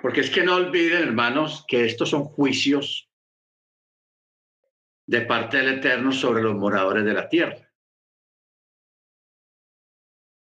Porque 0.00 0.20
es 0.20 0.30
que 0.30 0.42
no 0.42 0.56
olviden, 0.56 1.02
hermanos, 1.02 1.64
que 1.66 1.84
estos 1.84 2.10
son 2.10 2.24
juicios 2.24 3.08
de 5.06 5.22
parte 5.22 5.58
del 5.58 5.78
Eterno 5.78 6.12
sobre 6.12 6.42
los 6.42 6.54
moradores 6.54 7.04
de 7.04 7.12
la 7.12 7.28
tierra. 7.28 7.70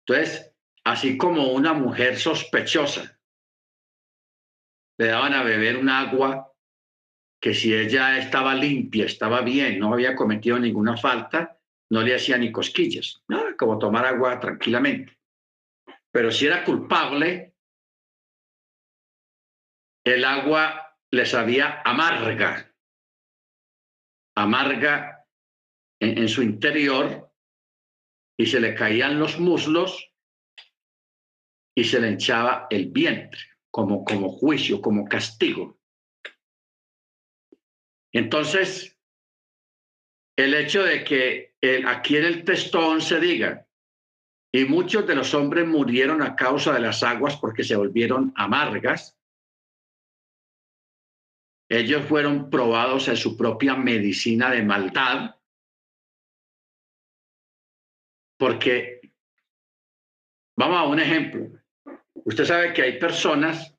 Entonces, 0.08 0.45
así 0.86 1.18
como 1.18 1.52
una 1.52 1.74
mujer 1.74 2.18
sospechosa 2.18 3.20
le 4.98 5.08
daban 5.08 5.34
a 5.34 5.44
beber 5.44 5.78
un 5.78 5.90
agua 5.90 6.54
que 7.42 7.54
si 7.54 7.74
ella 7.74 8.18
estaba 8.18 8.56
limpia, 8.56 9.06
estaba 9.06 9.42
bien, 9.42 9.78
no 9.78 9.94
había 9.94 10.16
cometido 10.16 10.58
ninguna 10.58 10.96
falta, 10.98 11.60
no 11.92 12.02
le 12.02 12.16
hacía 12.16 12.38
ni 12.38 12.52
cosquillas, 12.52 13.22
nada, 13.28 13.56
como 13.58 13.78
tomar 13.78 14.06
agua 14.06 14.40
tranquilamente. 14.40 15.18
Pero 16.12 16.32
si 16.32 16.48
era 16.48 16.64
culpable, 16.64 17.54
el 20.06 20.24
agua 20.24 20.98
le 21.12 21.26
sabía 21.26 21.82
amarga, 21.84 22.74
amarga 24.36 25.28
en, 26.00 26.28
su 26.30 26.42
interior 26.42 27.32
y 28.38 28.46
se 28.46 28.60
le 28.60 28.76
caían 28.76 29.20
los 29.20 29.40
muslos 29.40 30.12
y 31.76 31.84
se 31.84 32.00
le 32.00 32.12
hinchaba 32.12 32.68
el 32.70 32.90
vientre 32.90 33.42
como, 33.70 34.06
como 34.06 34.30
juicio, 34.30 34.82
como 34.82 35.06
castigo. 35.06 35.78
Entonces, 38.14 38.98
el 40.38 40.54
hecho 40.54 40.84
de 40.84 41.04
que 41.04 41.54
aquí 41.86 42.16
en 42.16 42.24
el 42.24 42.46
texto 42.46 43.00
se 43.02 43.20
diga, 43.20 43.68
y 44.54 44.64
muchos 44.64 45.06
de 45.06 45.16
los 45.16 45.34
hombres 45.34 45.68
murieron 45.68 46.22
a 46.22 46.34
causa 46.34 46.74
de 46.74 46.80
las 46.80 47.04
aguas 47.04 47.36
porque 47.36 47.66
se 47.66 47.76
volvieron 47.76 48.32
amargas, 48.38 49.20
ellos 51.68 52.06
fueron 52.06 52.50
probados 52.50 53.10
en 53.10 53.18
su 53.18 53.36
propia 53.36 53.76
medicina 53.76 54.50
de 54.52 54.64
maldad, 54.64 55.36
porque, 58.38 59.02
vamos 60.56 60.78
a 60.78 60.84
un 60.84 61.00
ejemplo, 61.00 61.50
usted 62.26 62.46
sabe 62.46 62.74
que 62.74 62.82
hay 62.82 63.00
personas 63.00 63.74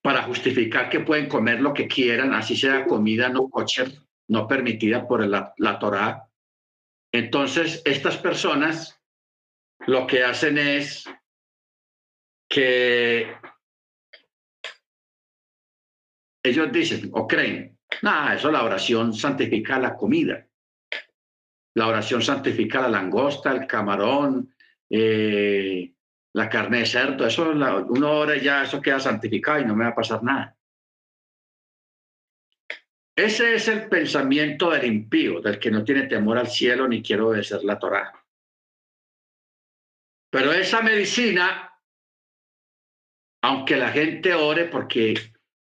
para 0.00 0.22
justificar 0.22 0.88
que 0.88 1.00
pueden 1.00 1.28
comer 1.28 1.60
lo 1.60 1.74
que 1.74 1.88
quieran, 1.88 2.32
así 2.32 2.56
sea 2.56 2.86
comida 2.86 3.28
no 3.28 3.48
kosher, 3.48 3.92
no 4.28 4.46
permitida 4.46 5.06
por 5.06 5.26
la, 5.26 5.52
la 5.58 5.78
Torá. 5.78 6.30
Entonces, 7.12 7.82
estas 7.84 8.16
personas 8.16 9.00
lo 9.86 10.06
que 10.06 10.22
hacen 10.22 10.58
es 10.58 11.04
que 12.48 13.34
ellos 16.44 16.70
dicen 16.70 17.10
o 17.12 17.26
creen, 17.26 17.76
nada, 18.02 18.34
eso 18.36 18.50
la 18.50 18.62
oración 18.62 19.12
santifica 19.12 19.78
la 19.80 19.96
comida. 19.96 20.46
La 21.74 21.88
oración 21.88 22.22
santifica 22.22 22.82
la 22.82 22.88
langosta, 22.88 23.50
el 23.50 23.66
camarón, 23.66 24.54
eh, 24.90 25.92
la 26.32 26.48
carne 26.48 26.78
de 26.80 26.86
cerdo. 26.86 27.26
Eso, 27.26 27.52
la, 27.52 27.76
una 27.76 28.36
ya 28.36 28.62
eso 28.62 28.80
queda 28.80 29.00
santificado 29.00 29.60
y 29.60 29.64
no 29.64 29.74
me 29.74 29.84
va 29.84 29.90
a 29.90 29.94
pasar 29.94 30.22
nada. 30.22 30.56
Ese 33.16 33.54
es 33.54 33.66
el 33.68 33.88
pensamiento 33.88 34.70
del 34.70 34.84
impío, 34.84 35.40
del 35.40 35.58
que 35.58 35.70
no 35.70 35.82
tiene 35.82 36.02
temor 36.02 36.36
al 36.36 36.48
cielo 36.48 36.86
ni 36.86 37.02
quiere 37.02 37.22
obedecer 37.22 37.64
la 37.64 37.78
Torá. 37.78 38.12
Pero 40.30 40.52
esa 40.52 40.82
medicina, 40.82 41.80
aunque 43.42 43.78
la 43.78 43.88
gente 43.90 44.34
ore, 44.34 44.66
porque 44.66 45.14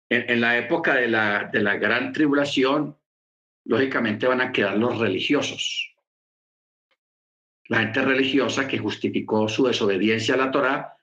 en, 0.10 0.40
la 0.40 0.58
época 0.58 0.96
de 0.96 1.10
la, 1.10 1.50
de 1.52 1.62
la 1.62 1.76
gran 1.76 2.14
tribulación, 2.14 2.98
lógicamente 3.66 4.28
van 4.28 4.40
a 4.40 4.54
quedar 4.54 4.78
los 4.78 4.98
religiosos. 4.98 5.91
La 7.68 7.80
gente 7.80 8.02
religiosa 8.02 8.68
que 8.68 8.78
justificó 8.78 9.48
su 9.48 9.66
desobediencia 9.66 10.36
a 10.36 10.38
la 10.38 10.52
Torá 10.52 10.98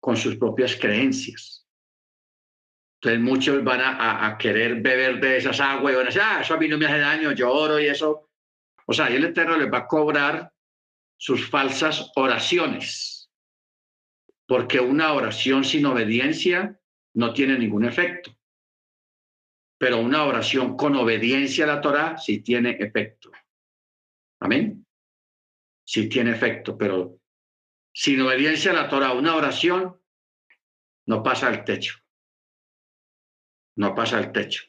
con 0.00 0.16
sus 0.16 0.36
propias 0.36 0.76
creencias. 0.76 1.66
Entonces 3.00 3.20
muchos 3.20 3.62
van 3.62 3.80
a, 3.82 4.36
querer 4.38 4.80
beber 4.80 5.20
de 5.20 5.36
esas 5.36 5.60
aguas 5.60 5.92
y 5.92 5.96
van 5.96 6.06
a 6.06 6.08
decir, 6.08 6.22
ah, 6.24 6.40
eso 6.40 6.54
a 6.54 6.56
mí 6.56 6.68
no 6.68 6.78
me 6.78 6.86
hace 6.86 6.98
daño, 6.98 7.32
yo 7.32 7.52
oro 7.52 7.78
y 7.78 7.86
eso. 7.86 8.30
O 8.86 8.92
sea, 8.92 9.10
y 9.10 9.16
el 9.16 9.24
Eterno 9.24 9.56
les 9.56 9.70
va 9.70 9.78
a 9.78 9.86
cobrar 9.86 10.50
sus 11.18 11.48
falsas 11.48 12.10
oraciones, 12.16 13.30
porque 14.46 14.80
una 14.80 15.12
oración 15.12 15.64
sin 15.64 15.86
obediencia 15.86 16.78
no 17.14 17.32
tiene 17.32 17.58
ningún 17.58 17.84
efecto 17.84 18.36
pero 19.78 20.00
una 20.00 20.24
oración 20.24 20.76
con 20.76 20.96
obediencia 20.96 21.64
a 21.64 21.68
la 21.68 21.80
Torah 21.80 22.16
sí 22.18 22.40
tiene 22.40 22.70
efecto. 22.70 23.30
Amén. 24.40 24.85
Sí 25.86 26.08
tiene 26.08 26.32
efecto, 26.32 26.76
pero 26.76 27.20
sin 27.94 28.20
obediencia 28.20 28.72
a 28.72 28.74
la 28.74 28.88
Torah, 28.88 29.12
una 29.12 29.36
oración 29.36 30.00
no 31.06 31.22
pasa 31.22 31.48
el 31.48 31.64
techo. 31.64 31.94
No 33.76 33.94
pasa 33.94 34.18
el 34.18 34.32
techo. 34.32 34.64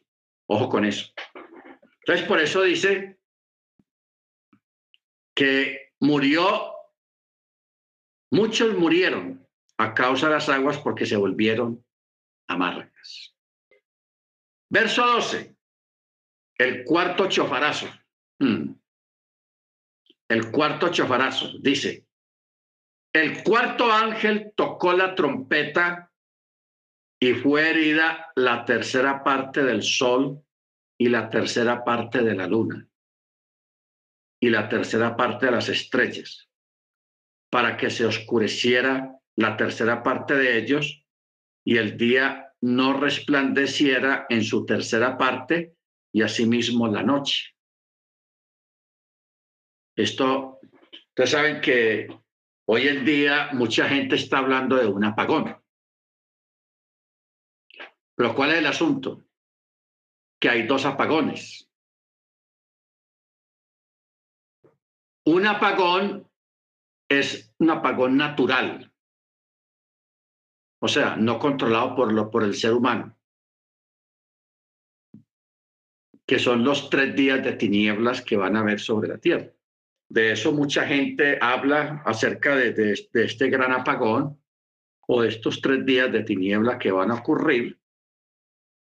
Ojo 0.48 0.70
con 0.70 0.86
eso. 0.86 1.12
Entonces, 2.02 2.28
por 2.28 2.40
eso 2.40 2.62
dice 2.62 3.20
que 5.36 5.94
murió, 6.00 6.74
muchos 8.32 8.78
murieron 8.78 9.48
a 9.78 9.94
causa 9.94 10.28
de 10.28 10.34
las 10.34 10.50
aguas 10.50 10.78
porque 10.78 11.06
se 11.06 11.18
volvieron 11.18 11.86
amargas. 12.48 13.36
Verso 14.70 15.06
12. 15.06 15.56
El 16.58 16.84
cuarto 16.84 17.28
chofarazo. 17.28 17.88
El 20.30 20.52
cuarto 20.52 20.90
chofarazo 20.90 21.58
dice, 21.60 22.06
el 23.14 23.44
cuarto 23.44 23.92
ángel 23.92 24.54
tocó 24.56 24.94
la 24.94 25.16
trompeta 25.16 26.12
y 27.20 27.34
fue 27.34 27.70
herida 27.70 28.32
la 28.36 28.66
tercera 28.66 29.24
parte 29.24 29.64
del 29.64 29.82
sol 29.82 30.44
y 31.00 31.10
la 31.10 31.30
tercera 31.30 31.84
parte 31.84 32.22
de 32.22 32.36
la 32.36 32.48
luna 32.48 32.88
y 34.40 34.50
la 34.50 34.70
tercera 34.70 35.16
parte 35.16 35.48
de 35.48 35.52
las 35.52 35.70
estrellas, 35.70 36.48
para 37.50 37.76
que 37.76 37.90
se 37.90 38.06
oscureciera 38.06 39.18
la 39.36 39.58
tercera 39.58 40.04
parte 40.04 40.36
de 40.36 40.58
ellos 40.58 41.04
y 41.66 41.78
el 41.78 41.98
día 41.98 42.54
no 42.62 43.00
resplandeciera 43.00 44.26
en 44.30 44.44
su 44.44 44.66
tercera 44.66 45.18
parte 45.18 45.76
y 46.14 46.22
asimismo 46.22 46.88
la 46.88 47.04
noche. 47.04 47.57
Esto, 49.98 50.60
ustedes 51.10 51.32
saben 51.32 51.60
que 51.60 52.08
hoy 52.68 52.88
en 52.88 53.04
día 53.04 53.50
mucha 53.54 53.90
gente 53.90 54.16
está 54.16 54.38
hablando 54.38 54.76
de 54.76 54.86
un 54.86 55.04
apagón. 55.04 55.60
Pero 58.16 58.36
¿cuál 58.36 58.52
es 58.52 58.58
el 58.60 58.68
asunto? 58.68 59.26
Que 60.40 60.50
hay 60.50 60.68
dos 60.68 60.86
apagones. 60.86 61.68
Un 65.26 65.48
apagón 65.48 66.30
es 67.10 67.52
un 67.58 67.72
apagón 67.72 68.18
natural, 68.18 68.94
o 70.80 70.88
sea, 70.88 71.16
no 71.16 71.40
controlado 71.40 71.96
por, 71.96 72.14
lo, 72.14 72.30
por 72.30 72.44
el 72.44 72.54
ser 72.54 72.74
humano, 72.74 73.18
que 76.26 76.38
son 76.38 76.64
los 76.64 76.90
tres 76.90 77.16
días 77.16 77.44
de 77.44 77.54
tinieblas 77.54 78.22
que 78.22 78.38
van 78.38 78.56
a 78.56 78.60
haber 78.60 78.80
sobre 78.80 79.10
la 79.10 79.18
tierra. 79.18 79.57
De 80.10 80.32
eso 80.32 80.52
mucha 80.52 80.86
gente 80.86 81.38
habla 81.42 82.02
acerca 82.06 82.56
de, 82.56 82.94
este 83.14 83.50
gran 83.50 83.74
apagón 83.74 84.42
o 85.08 85.22
de 85.22 85.30
estos 85.30 85.62
tres 85.62 85.86
días 85.86 86.12
de 86.12 86.24
tiniebla 86.24 86.78
que 86.80 86.92
van 86.92 87.12
a 87.12 87.16
ocurrir. 87.16 87.80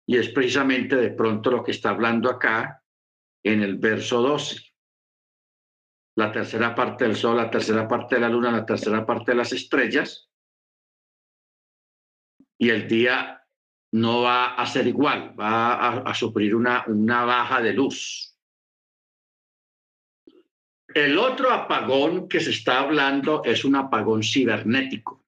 Y 0.08 0.18
es 0.18 0.30
precisamente 0.30 0.96
de 0.96 1.12
pronto 1.12 1.50
lo 1.50 1.64
que 1.64 1.72
está 1.72 1.90
hablando 1.90 2.30
acá 2.30 2.84
en 3.44 3.62
el 3.62 3.78
verso 3.78 4.22
12. 4.22 4.62
La 6.18 6.32
tercera 6.32 6.74
parte 6.76 7.06
del 7.06 7.16
sol, 7.16 7.38
la 7.38 7.50
tercera 7.50 7.88
parte 7.88 8.16
de 8.16 8.22
la 8.22 8.30
luna, 8.30 8.52
la 8.52 8.66
tercera 8.66 9.06
parte 9.06 9.32
de 9.32 9.38
las 9.38 9.52
estrellas 9.52 10.30
y 12.58 12.70
el 12.70 12.88
día 12.88 13.44
no 13.92 14.22
va 14.22 14.56
a 14.56 14.66
ser 14.66 14.88
igual, 14.88 15.40
va 15.40 16.00
a, 16.00 16.14
sufrir 16.14 16.56
una, 16.56 16.84
una 16.88 17.26
baja 17.26 17.62
de 17.62 17.74
luz. 17.74 18.35
El 20.96 21.18
otro 21.18 21.52
apagón 21.52 22.30
que 22.30 22.40
se 22.40 22.52
está 22.52 22.80
hablando 22.80 23.44
es 23.44 23.66
un 23.66 23.76
apagón 23.76 24.24
cibernético. 24.24 25.26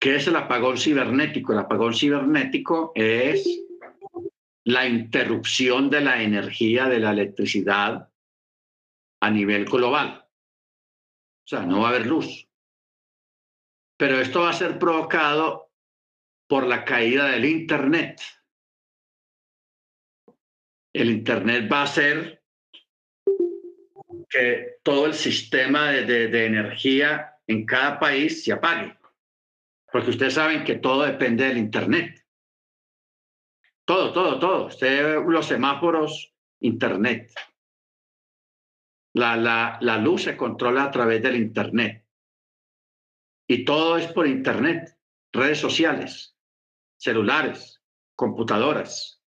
¿Qué 0.00 0.16
es 0.16 0.26
el 0.26 0.34
apagón 0.34 0.76
cibernético? 0.76 1.52
El 1.52 1.60
apagón 1.60 1.94
cibernético 1.94 2.90
es 2.96 3.62
la 4.64 4.84
interrupción 4.84 5.88
de 5.90 6.00
la 6.00 6.20
energía 6.20 6.88
de 6.88 6.98
la 6.98 7.12
electricidad 7.12 8.12
a 9.20 9.30
nivel 9.30 9.66
global. 9.66 10.28
O 11.44 11.48
sea, 11.48 11.60
no 11.60 11.82
va 11.82 11.86
a 11.86 11.90
haber 11.90 12.08
luz. 12.08 12.48
Pero 13.96 14.18
esto 14.18 14.40
va 14.40 14.50
a 14.50 14.54
ser 14.54 14.80
provocado 14.80 15.70
por 16.48 16.66
la 16.66 16.84
caída 16.84 17.26
del 17.26 17.44
Internet. 17.44 18.20
El 20.92 21.10
Internet 21.10 21.70
va 21.72 21.82
a 21.82 21.84
hacer 21.84 22.35
que 24.28 24.78
todo 24.82 25.06
el 25.06 25.14
sistema 25.14 25.90
de, 25.90 26.46
energía 26.46 27.38
en 27.46 27.64
cada 27.64 27.98
país 27.98 28.44
se 28.44 28.52
apague. 28.52 28.96
Porque 29.90 30.10
ustedes 30.10 30.34
saben 30.34 30.64
que 30.64 30.76
todo 30.76 31.04
depende 31.04 31.44
del 31.44 31.58
Internet. 31.58 32.24
Todo, 33.84 34.12
todo, 34.12 34.38
todo. 34.38 34.66
Usted, 34.66 35.22
los 35.26 35.46
semáforos, 35.46 36.34
Internet. 36.60 37.32
La, 39.14 39.36
la, 39.36 39.78
la 39.80 39.96
luz 39.96 40.24
se 40.24 40.36
controla 40.36 40.84
a 40.84 40.90
través 40.90 41.22
del 41.22 41.36
Internet. 41.36 42.04
Y 43.48 43.64
todo 43.64 43.96
es 43.96 44.08
por 44.08 44.26
Internet, 44.26 44.98
redes 45.32 45.60
sociales, 45.60 46.36
celulares, 46.96 47.80
computadoras. 48.16 49.22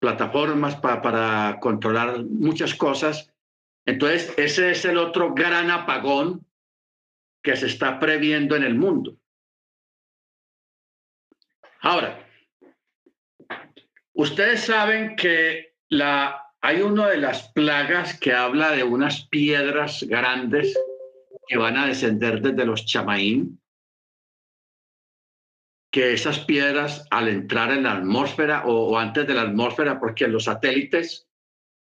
plataformas 0.00 0.76
para 0.76 1.58
controlar 1.60 2.24
muchas 2.24 2.74
cosas. 2.74 3.34
Entonces, 3.88 4.34
ese 4.36 4.72
es 4.72 4.84
el 4.84 4.98
otro 4.98 5.32
gran 5.32 5.70
apagón 5.70 6.46
que 7.42 7.56
se 7.56 7.68
está 7.68 7.98
previendo 7.98 8.54
en 8.54 8.64
el 8.64 8.74
mundo. 8.74 9.16
Ahora, 11.80 12.22
ustedes 14.12 14.60
saben 14.60 15.16
que 15.16 15.74
hay 16.60 16.82
una 16.82 17.08
de 17.08 17.16
las 17.16 17.50
plagas 17.52 18.20
que 18.20 18.34
habla 18.34 18.72
de 18.72 18.84
unas 18.84 19.26
piedras 19.28 20.02
grandes 20.02 20.78
que 21.46 21.56
van 21.56 21.78
a 21.78 21.86
descender 21.86 22.42
desde 22.42 22.66
los 22.66 22.84
chamaín, 22.84 23.58
que 25.90 26.12
esas 26.12 26.40
piedras 26.40 27.06
al 27.10 27.28
entrar 27.28 27.70
en 27.70 27.84
la 27.84 27.94
atmósfera 27.94 28.66
o 28.66 28.98
antes 28.98 29.26
de 29.26 29.32
la 29.32 29.42
atmósfera, 29.42 29.98
porque 29.98 30.28
los 30.28 30.44
satélites 30.44 31.27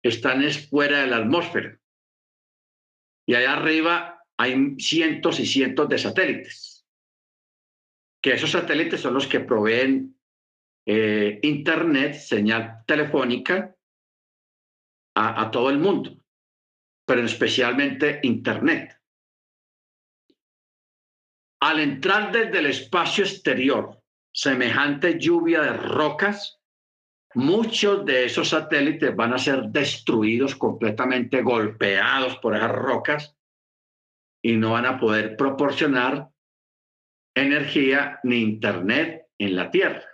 están 0.09 0.43
es 0.43 0.69
fuera 0.69 1.01
de 1.01 1.07
la 1.07 1.19
atmósfera. 1.19 1.79
Y 3.27 3.35
allá 3.35 3.55
arriba 3.55 4.25
hay 4.39 4.77
cientos 4.79 5.41
y 5.41 5.47
cientos 5.47 5.89
de 5.89 5.99
satélites. 5.99 6.87
Que 8.23 8.33
esos 8.33 8.51
satélites 8.51 9.01
son 9.01 9.15
los 9.15 9.27
que 9.27 9.41
proveen 9.41 10.19
eh, 10.87 11.39
internet, 11.43 12.15
señal 12.15 12.85
telefónica 12.87 13.75
a 15.21 15.51
todo 15.51 15.69
el 15.69 15.79
mundo, 15.79 16.17
pero 17.05 17.25
especialmente 17.25 18.21
internet. 18.23 18.99
Al 21.61 21.81
entrar 21.81 22.31
desde 22.31 22.61
el 22.61 22.67
espacio 22.67 23.25
exterior, 23.25 24.01
semejante 24.33 25.19
lluvia 25.19 25.61
de 25.63 25.73
rocas, 25.73 26.58
muchos 27.35 28.05
de 28.05 28.25
esos 28.25 28.49
satélites 28.49 29.15
van 29.15 29.35
a 29.35 29.39
ser 29.39 29.65
destruidos, 29.69 30.57
completamente 30.57 31.43
golpeados 31.43 32.39
por 32.39 32.57
esas 32.57 32.73
rocas 32.73 33.37
y 34.43 34.57
no 34.57 34.73
van 34.73 34.87
a 34.87 34.99
poder 34.99 35.37
proporcionar 35.37 36.31
energía 37.35 38.21
ni 38.23 38.41
internet 38.41 39.29
en 39.39 39.57
la 39.57 39.71
Tierra, 39.71 40.05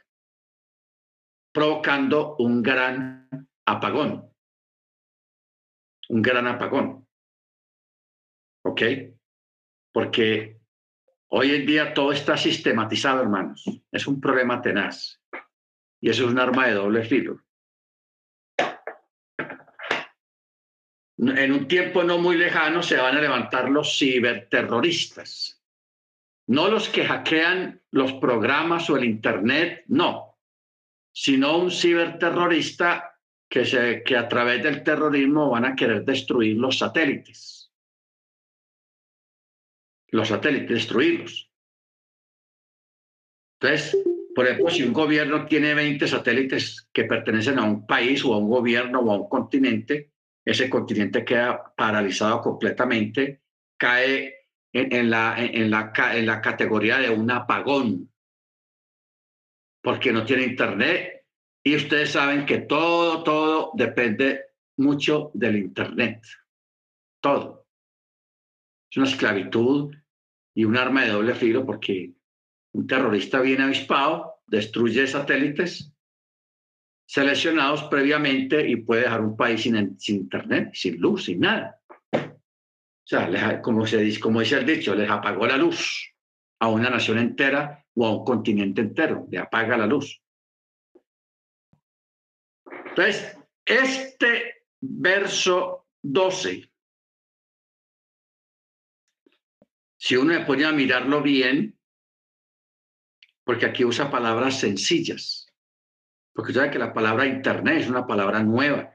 provocando 1.53 2.37
un 2.39 2.62
gran 2.62 3.49
apagón. 3.67 4.31
Un 6.09 6.23
gran 6.23 6.47
apagón. 6.47 7.07
¿Ok? 8.67 8.83
Porque 9.93 10.61
hoy 11.29 11.55
en 11.55 11.67
día 11.67 11.95
todo 11.95 12.12
está 12.12 12.37
sistematizado, 12.37 13.23
hermanos. 13.23 13.65
Es 13.91 14.07
un 14.07 14.21
problema 14.21 14.61
tenaz. 14.61 15.23
Y 16.05 16.11
eso 16.11 16.27
es 16.27 16.33
un 16.33 16.39
arma 16.39 16.67
de 16.67 16.75
doble 16.75 17.03
filo. 17.03 17.41
en 21.17 21.51
un 21.51 21.67
tiempo 21.67 22.05
no 22.05 22.19
muy 22.19 22.37
lejano 22.37 22.83
se 22.83 22.99
van 22.99 23.17
a 23.17 23.23
levantar 23.23 23.71
los 23.71 23.97
ciberterroristas. 23.99 25.63
No 26.49 26.69
los 26.69 26.91
que 26.91 27.07
hackean 27.07 27.81
los 27.91 28.13
programas 28.15 28.91
o 28.91 28.99
el 28.99 29.05
Internet, 29.05 29.85
no, 29.87 30.37
sino 31.11 31.57
un 31.57 31.71
ciberterrorista 31.71 33.19
que, 33.49 33.65
se, 33.65 34.03
que 34.03 34.19
a 34.19 34.29
través 34.29 34.63
del 34.63 34.83
terrorismo 34.83 35.49
van 35.49 35.65
a 35.65 35.75
querer 35.75 36.05
destruir 36.05 36.59
los 36.59 36.81
satélites. 36.81 37.73
Los 40.09 40.29
satélites, 40.29 40.69
destruirlos. 40.69 41.51
Entonces, 43.59 43.97
por 44.35 44.47
ejemplo, 44.47 44.70
si 44.70 44.82
un 44.82 44.93
gobierno 44.93 45.47
tiene 45.47 45.74
20 45.74 46.09
satélites 46.09 46.89
que 46.93 47.05
pertenecen 47.05 47.59
a 47.59 47.64
un 47.64 47.87
país 47.87 48.24
o 48.24 48.35
a 48.35 48.39
un 48.39 48.49
gobierno 48.49 49.01
o 49.01 49.12
a 49.12 49.16
un 49.16 49.28
continente, 49.28 50.11
ese 50.45 50.68
continente 50.68 51.24
queda 51.24 51.72
paralizado 51.76 52.41
completamente, 52.41 53.43
cae 53.78 54.35
en, 54.72 55.09
la, 55.09 55.37
en, 55.39 55.70
la, 55.70 55.93
en 56.14 56.26
la 56.26 56.41
categoría 56.41 56.99
de 56.99 57.11
un 57.11 57.30
apagón, 57.30 58.11
porque 59.82 60.12
no 60.12 60.24
tiene 60.24 60.45
internet. 60.45 61.26
Y 61.62 61.76
ustedes 61.76 62.11
saben 62.11 62.45
que 62.45 62.59
todo, 62.59 63.22
todo 63.22 63.70
depende 63.74 64.47
mucho 64.76 65.30
del 65.35 65.57
internet. 65.57 66.22
Todo. 67.20 67.66
Es 68.91 68.97
una 68.97 69.07
esclavitud 69.07 69.95
y 70.55 70.64
un 70.64 70.76
arma 70.76 71.05
de 71.05 71.11
doble 71.11 71.35
filo 71.35 71.64
porque 71.64 72.12
un 72.75 72.87
terrorista 72.87 73.41
bien 73.41 73.61
avispado 73.61 74.43
destruye 74.47 75.07
satélites 75.07 75.93
seleccionados 77.07 77.85
previamente 77.85 78.68
y 78.68 78.77
puede 78.77 79.03
dejar 79.03 79.20
un 79.20 79.37
país 79.37 79.62
sin, 79.62 79.97
internet, 80.07 80.70
sin 80.75 81.01
luz, 81.01 81.27
sin 81.27 81.41
nada. 81.41 81.81
O 82.12 83.07
sea, 83.07 83.61
como, 83.62 83.87
se 83.87 83.99
dice, 83.99 84.18
como 84.18 84.41
dice 84.41 84.57
el 84.57 84.66
dicho, 84.66 84.95
les 84.95 85.09
apagó 85.09 85.47
la 85.47 85.57
luz 85.57 86.12
a 86.61 86.68
una 86.68 86.91
nación 86.91 87.18
entera 87.18 87.85
o 87.95 88.07
a 88.07 88.16
un 88.16 88.25
continente 88.25 88.81
entero, 88.81 89.27
le 89.31 89.39
apaga 89.39 89.77
la 89.77 89.87
luz. 89.87 90.20
Entonces, 92.66 93.37
este 93.64 94.64
verso 94.81 95.87
12, 96.03 96.70
si 99.97 100.16
uno 100.16 100.33
le 100.33 100.45
pone 100.45 100.64
a 100.64 100.72
mirarlo 100.72 101.22
bien, 101.22 101.79
porque 103.45 103.66
aquí 103.66 103.84
usa 103.84 104.11
palabras 104.11 104.59
sencillas, 104.61 105.53
porque 106.34 106.53
sabe 106.53 106.70
que 106.70 106.78
la 106.78 106.92
palabra 106.92 107.26
Internet 107.26 107.82
es 107.82 107.88
una 107.88 108.07
palabra 108.07 108.42
nueva. 108.42 108.92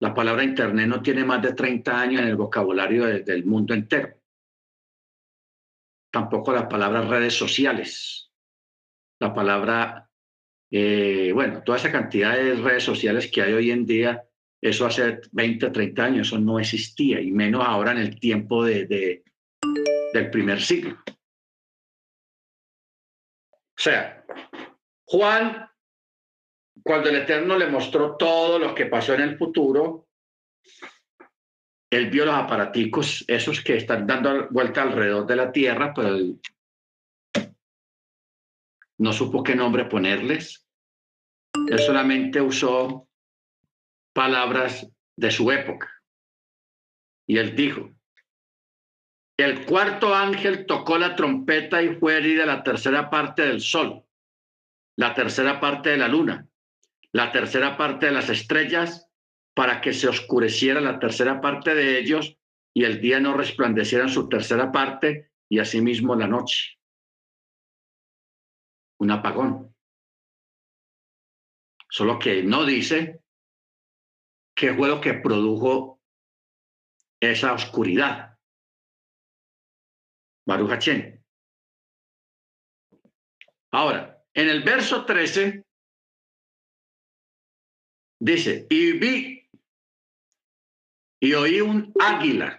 La 0.00 0.12
palabra 0.12 0.44
Internet 0.44 0.88
no 0.88 1.00
tiene 1.00 1.24
más 1.24 1.40
de 1.40 1.54
30 1.54 2.00
años 2.00 2.22
en 2.22 2.28
el 2.28 2.36
vocabulario 2.36 3.06
del 3.06 3.44
mundo 3.46 3.72
entero. 3.72 4.20
Tampoco 6.12 6.52
la 6.52 6.68
palabra 6.68 7.02
redes 7.02 7.34
sociales. 7.34 8.30
La 9.20 9.32
palabra, 9.32 10.10
eh, 10.70 11.30
bueno, 11.32 11.62
toda 11.62 11.78
esa 11.78 11.90
cantidad 11.90 12.36
de 12.36 12.56
redes 12.56 12.82
sociales 12.82 13.30
que 13.32 13.42
hay 13.42 13.52
hoy 13.52 13.70
en 13.70 13.86
día, 13.86 14.24
eso 14.60 14.86
hace 14.86 15.20
20, 15.32 15.70
30 15.70 16.04
años, 16.04 16.26
eso 16.26 16.38
no 16.38 16.58
existía, 16.58 17.20
y 17.20 17.30
menos 17.30 17.62
ahora 17.64 17.92
en 17.92 17.98
el 17.98 18.18
tiempo 18.18 18.64
de 18.64 19.22
del 20.14 20.30
primer 20.30 20.60
siglo. 20.60 20.96
O 23.76 23.80
sea, 23.80 24.24
Juan 25.06 25.68
cuando 26.84 27.08
el 27.08 27.16
Eterno 27.16 27.56
le 27.56 27.68
mostró 27.68 28.16
todo 28.16 28.58
lo 28.58 28.74
que 28.74 28.86
pasó 28.86 29.14
en 29.14 29.22
el 29.22 29.38
futuro, 29.38 30.08
él 31.90 32.10
vio 32.10 32.26
los 32.26 32.34
aparaticos, 32.34 33.24
esos 33.26 33.62
que 33.62 33.76
están 33.76 34.06
dando 34.06 34.48
vuelta 34.50 34.82
alrededor 34.82 35.26
de 35.26 35.36
la 35.36 35.50
Tierra, 35.50 35.92
pero 35.94 36.08
él 36.08 36.40
no 38.98 39.12
supo 39.12 39.42
qué 39.42 39.54
nombre 39.54 39.86
ponerles. 39.86 40.66
Él 41.68 41.78
solamente 41.78 42.40
usó 42.40 43.08
palabras 44.12 44.86
de 45.16 45.30
su 45.30 45.50
época. 45.50 45.90
Y 47.26 47.38
él 47.38 47.56
dijo, 47.56 47.90
el 49.36 49.66
cuarto 49.66 50.14
ángel 50.14 50.66
tocó 50.66 50.96
la 50.96 51.16
trompeta 51.16 51.82
y 51.82 51.96
fue 51.96 52.16
herida 52.16 52.46
la 52.46 52.62
tercera 52.62 53.10
parte 53.10 53.42
del 53.42 53.60
sol, 53.60 54.04
la 54.96 55.14
tercera 55.14 55.60
parte 55.60 55.90
de 55.90 55.96
la 55.96 56.08
luna, 56.08 56.48
la 57.12 57.32
tercera 57.32 57.76
parte 57.76 58.06
de 58.06 58.12
las 58.12 58.30
estrellas 58.30 59.10
para 59.54 59.80
que 59.80 59.92
se 59.92 60.08
oscureciera 60.08 60.80
la 60.80 60.98
tercera 60.98 61.40
parte 61.40 61.74
de 61.74 61.98
ellos 61.98 62.36
y 62.72 62.84
el 62.84 63.00
día 63.00 63.20
no 63.20 63.34
resplandeciera 63.34 64.04
en 64.04 64.10
su 64.10 64.28
tercera 64.28 64.70
parte 64.70 65.32
y 65.48 65.58
asimismo 65.58 66.14
la 66.16 66.26
noche. 66.26 66.78
Un 68.98 69.10
apagón. 69.10 69.74
Solo 71.88 72.18
que 72.18 72.42
no 72.42 72.64
dice 72.64 73.20
qué 74.56 74.74
fue 74.74 74.88
lo 74.88 75.00
que 75.00 75.14
produjo 75.14 76.00
esa 77.20 77.52
oscuridad. 77.52 78.33
Baruch 80.46 80.88
Ahora, 83.72 84.24
en 84.34 84.48
el 84.48 84.62
verso 84.62 85.04
13 85.04 85.64
Dice, 88.24 88.66
y 88.70 88.92
vi 88.92 89.50
y 91.20 91.34
oí 91.34 91.60
un 91.60 91.92
águila 92.00 92.58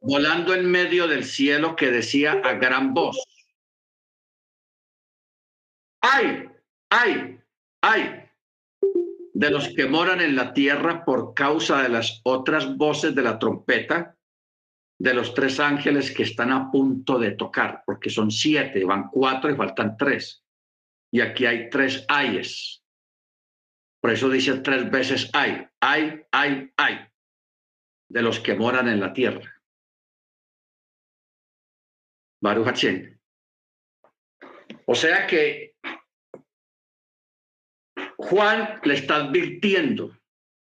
volando 0.00 0.54
en 0.54 0.70
medio 0.70 1.06
del 1.06 1.24
cielo 1.24 1.76
que 1.76 1.90
decía 1.90 2.40
a 2.44 2.54
gran 2.54 2.94
voz, 2.94 3.22
ay, 6.00 6.48
ay, 6.88 7.38
ay, 7.82 8.30
de 9.34 9.50
los 9.50 9.68
que 9.74 9.84
moran 9.84 10.22
en 10.22 10.34
la 10.34 10.54
tierra 10.54 11.04
por 11.04 11.34
causa 11.34 11.82
de 11.82 11.90
las 11.90 12.22
otras 12.24 12.74
voces 12.78 13.14
de 13.14 13.22
la 13.22 13.38
trompeta, 13.38 14.15
de 14.98 15.14
los 15.14 15.34
tres 15.34 15.60
ángeles 15.60 16.10
que 16.10 16.22
están 16.22 16.52
a 16.52 16.70
punto 16.70 17.18
de 17.18 17.32
tocar, 17.32 17.82
porque 17.84 18.10
son 18.10 18.30
siete, 18.30 18.84
van 18.84 19.08
cuatro 19.10 19.50
y 19.50 19.56
faltan 19.56 19.96
tres. 19.96 20.42
Y 21.12 21.20
aquí 21.20 21.46
hay 21.46 21.70
tres 21.70 22.04
ayes 22.08 22.82
Por 24.00 24.10
eso 24.10 24.28
dice 24.28 24.58
tres 24.60 24.90
veces 24.90 25.30
hay, 25.32 25.66
hay, 25.80 26.22
hay, 26.32 26.72
hay, 26.76 26.98
de 28.08 28.22
los 28.22 28.40
que 28.40 28.54
moran 28.54 28.88
en 28.88 29.00
la 29.00 29.12
tierra. 29.12 29.52
Baruch 32.40 32.68
O 34.86 34.94
sea 34.94 35.26
que 35.26 35.74
Juan 38.18 38.80
le 38.84 38.94
está 38.94 39.16
advirtiendo, 39.16 40.16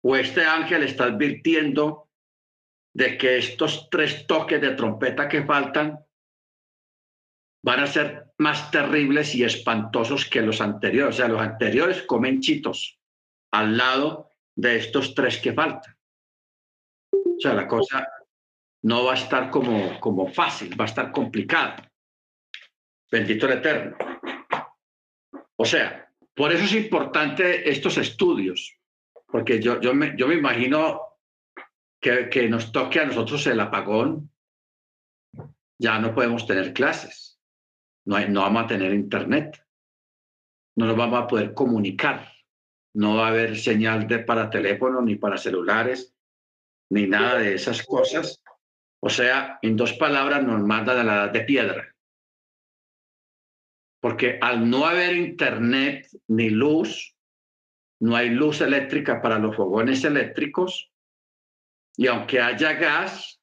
o 0.03 0.15
este 0.15 0.43
ángel 0.43 0.81
le 0.81 0.87
está 0.87 1.05
advirtiendo 1.05 2.08
de 2.93 3.17
que 3.17 3.37
estos 3.37 3.89
tres 3.89 4.25
toques 4.27 4.59
de 4.61 4.71
trompeta 4.71 5.27
que 5.27 5.45
faltan 5.45 5.99
van 7.63 7.81
a 7.81 7.87
ser 7.87 8.31
más 8.37 8.71
terribles 8.71 9.35
y 9.35 9.43
espantosos 9.43 10.25
que 10.25 10.41
los 10.41 10.61
anteriores. 10.61 11.15
O 11.15 11.17
sea, 11.17 11.27
los 11.27 11.41
anteriores 11.41 12.01
comen 12.03 12.39
chitos 12.39 12.99
al 13.51 13.77
lado 13.77 14.29
de 14.55 14.77
estos 14.77 15.13
tres 15.13 15.37
que 15.39 15.53
faltan. 15.53 15.95
O 17.11 17.39
sea, 17.39 17.53
la 17.53 17.67
cosa 17.67 18.07
no 18.83 19.05
va 19.05 19.13
a 19.13 19.17
estar 19.17 19.49
como, 19.49 19.99
como 19.99 20.27
fácil, 20.27 20.79
va 20.79 20.85
a 20.85 20.87
estar 20.87 21.11
complicada. 21.11 21.91
Bendito 23.11 23.45
el 23.45 23.53
Eterno. 23.53 23.97
O 25.55 25.65
sea, 25.65 26.09
por 26.33 26.53
eso 26.53 26.63
es 26.63 26.73
importante 26.73 27.69
estos 27.69 27.97
estudios, 27.97 28.77
porque 29.25 29.61
yo, 29.61 29.81
yo, 29.81 29.93
me, 29.93 30.15
yo 30.15 30.27
me 30.27 30.35
imagino 30.35 31.01
que, 32.01 32.29
que 32.29 32.49
nos 32.49 32.71
toque 32.71 32.99
a 32.99 33.05
nosotros 33.05 33.45
el 33.47 33.59
apagón, 33.59 34.31
ya 35.81 35.99
no 35.99 36.13
podemos 36.13 36.45
tener 36.45 36.73
clases, 36.73 37.39
no, 38.05 38.15
hay, 38.15 38.29
no 38.29 38.41
vamos 38.41 38.65
a 38.65 38.67
tener 38.67 38.93
internet, 38.93 39.65
no 40.77 40.85
nos 40.85 40.97
vamos 40.97 41.23
a 41.23 41.27
poder 41.27 41.53
comunicar, 41.53 42.31
no 42.95 43.15
va 43.15 43.27
a 43.27 43.29
haber 43.29 43.57
señal 43.57 44.07
de 44.07 44.19
para 44.19 44.49
teléfono 44.49 45.01
ni 45.01 45.15
para 45.15 45.37
celulares, 45.37 46.15
ni 46.91 47.07
nada 47.07 47.39
de 47.39 47.53
esas 47.53 47.85
cosas. 47.85 48.41
O 49.01 49.09
sea, 49.09 49.59
en 49.61 49.77
dos 49.77 49.93
palabras, 49.93 50.43
nos 50.43 50.61
mandan 50.61 50.97
a 50.97 51.03
la 51.03 51.15
edad 51.15 51.31
de 51.31 51.41
piedra. 51.41 51.95
Porque 54.01 54.39
al 54.41 54.69
no 54.69 54.85
haber 54.85 55.15
internet 55.15 56.07
ni 56.27 56.49
luz, 56.49 57.15
no 58.01 58.15
hay 58.15 58.29
luz 58.29 58.61
eléctrica 58.61 59.21
para 59.21 59.39
los 59.39 59.55
fogones 59.55 60.03
eléctricos, 60.03 60.88
y 61.99 62.07
aunque 62.07 62.39
haya 62.39 62.71
gas, 62.75 63.41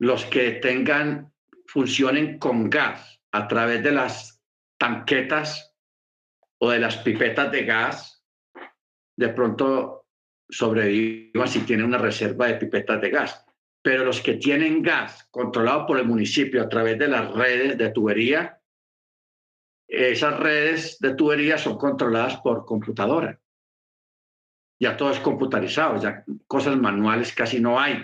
los 0.00 0.24
que 0.24 0.50
tengan, 0.54 1.32
funcionen 1.68 2.40
con 2.40 2.68
gas 2.68 3.22
a 3.30 3.46
través 3.46 3.80
de 3.84 3.92
las 3.92 4.42
tanquetas 4.76 5.76
o 6.58 6.70
de 6.70 6.80
las 6.80 6.96
pipetas 6.96 7.52
de 7.52 7.64
gas, 7.64 8.24
de 9.16 9.28
pronto 9.28 10.08
sobrevivan 10.48 11.46
si 11.46 11.60
tienen 11.60 11.86
una 11.86 11.98
reserva 11.98 12.48
de 12.48 12.54
pipetas 12.54 13.00
de 13.00 13.10
gas 13.10 13.46
pero 13.82 14.04
los 14.04 14.20
que 14.20 14.34
tienen 14.34 14.82
gas 14.82 15.26
controlado 15.30 15.86
por 15.86 15.98
el 15.98 16.06
municipio 16.06 16.60
a 16.60 16.68
través 16.68 16.98
de 16.98 17.08
las 17.08 17.32
redes 17.32 17.78
de 17.78 17.90
tubería, 17.90 18.60
esas 19.88 20.38
redes 20.38 20.98
de 20.98 21.14
tubería 21.14 21.56
son 21.56 21.78
controladas 21.78 22.36
por 22.40 22.66
computadora. 22.66 23.40
Ya 24.80 24.96
todo 24.96 25.10
es 25.10 25.20
computarizado, 25.20 26.00
ya 26.00 26.24
cosas 26.46 26.76
manuales 26.76 27.34
casi 27.34 27.60
no 27.60 27.78
hay 27.78 28.02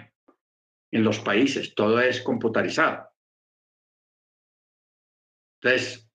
en 0.93 1.05
los 1.05 1.19
países, 1.21 1.75
todo 1.75 2.01
es 2.01 2.21
computarizado. 2.21 3.09
Entonces, 5.61 6.11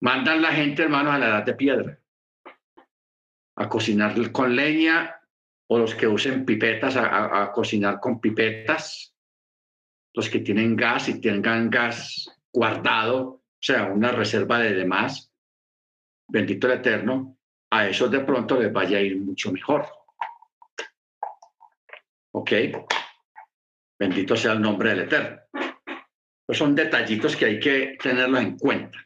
mandan 0.00 0.42
la 0.42 0.52
gente, 0.52 0.82
hermanos, 0.82 1.14
a 1.14 1.18
la 1.18 1.28
edad 1.28 1.44
de 1.44 1.54
piedra, 1.54 1.98
a 3.56 3.68
cocinar 3.68 4.30
con 4.32 4.54
leña 4.54 5.20
o 5.68 5.78
los 5.78 5.94
que 5.94 6.06
usen 6.06 6.44
pipetas 6.44 6.96
a, 6.96 7.50
cocinar 7.52 7.98
con 8.00 8.20
pipetas, 8.20 9.14
los 10.14 10.28
que 10.28 10.40
tienen 10.40 10.76
gas 10.76 11.08
y 11.08 11.20
tengan 11.20 11.70
gas 11.70 12.30
guardado, 12.52 13.20
o 13.22 13.42
sea, 13.58 13.86
una 13.86 14.12
reserva 14.12 14.58
de 14.58 14.74
demás, 14.74 15.32
bendito 16.28 16.66
el 16.66 16.78
Eterno, 16.78 17.38
a 17.74 17.88
esos 17.88 18.10
de 18.10 18.20
pronto 18.20 18.58
les 18.58 18.72
vaya 18.72 18.98
a 18.98 19.00
ir 19.00 19.18
mucho 19.18 19.50
mejor. 19.52 19.86
¿Ok? 22.32 22.52
Bendito 23.98 24.36
sea 24.36 24.52
el 24.52 24.60
nombre 24.60 24.90
del 24.90 25.00
Eterno. 25.00 25.40
Pues 26.46 26.58
son 26.58 26.74
detallitos 26.74 27.36
que 27.36 27.44
hay 27.46 27.60
que 27.60 27.96
tenerlos 28.02 28.40
en 28.40 28.58
cuenta. 28.58 28.98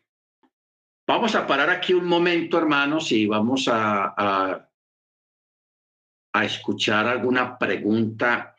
Vamos 1.07 1.35
a 1.35 1.47
parar 1.47 1.71
aquí 1.71 1.95
un 1.95 2.07
momento, 2.07 2.59
hermanos, 2.59 3.13
y 3.13 3.27
vamos 3.27 3.69
a 3.69 4.69
a 6.33 6.45
escuchar 6.45 7.07
alguna 7.07 7.59
pregunta 7.59 8.55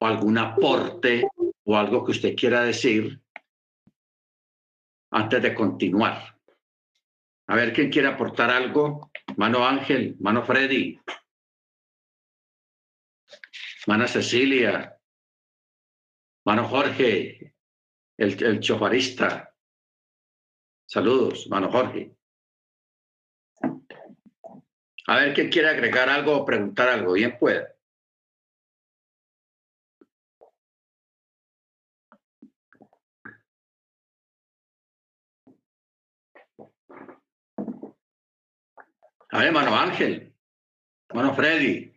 o 0.00 0.06
algún 0.06 0.38
aporte 0.38 1.28
o 1.64 1.76
algo 1.76 2.04
que 2.04 2.12
usted 2.12 2.36
quiera 2.36 2.62
decir 2.62 3.20
antes 5.10 5.42
de 5.42 5.54
continuar. 5.54 6.33
A 7.46 7.56
ver 7.56 7.72
quién 7.72 7.90
quiere 7.90 8.08
aportar 8.08 8.50
algo. 8.50 9.10
Mano 9.36 9.66
Ángel, 9.66 10.16
mano 10.20 10.44
Freddy, 10.44 11.00
mano 13.86 14.06
Cecilia, 14.06 14.96
mano 16.44 16.68
Jorge, 16.68 17.54
el, 18.16 18.44
el 18.44 18.60
chofarista. 18.60 19.52
Saludos, 20.86 21.48
mano 21.48 21.70
Jorge. 21.70 22.14
A 25.06 25.16
ver 25.16 25.34
quién 25.34 25.50
quiere 25.50 25.68
agregar 25.68 26.08
algo 26.08 26.36
o 26.36 26.44
preguntar 26.44 26.88
algo. 26.88 27.12
Bien 27.14 27.36
puede. 27.38 27.73
A 39.34 39.38
ver, 39.38 39.48
hermano 39.48 39.74
Ángel, 39.74 40.32
hermano 41.08 41.34
Freddy. 41.34 41.92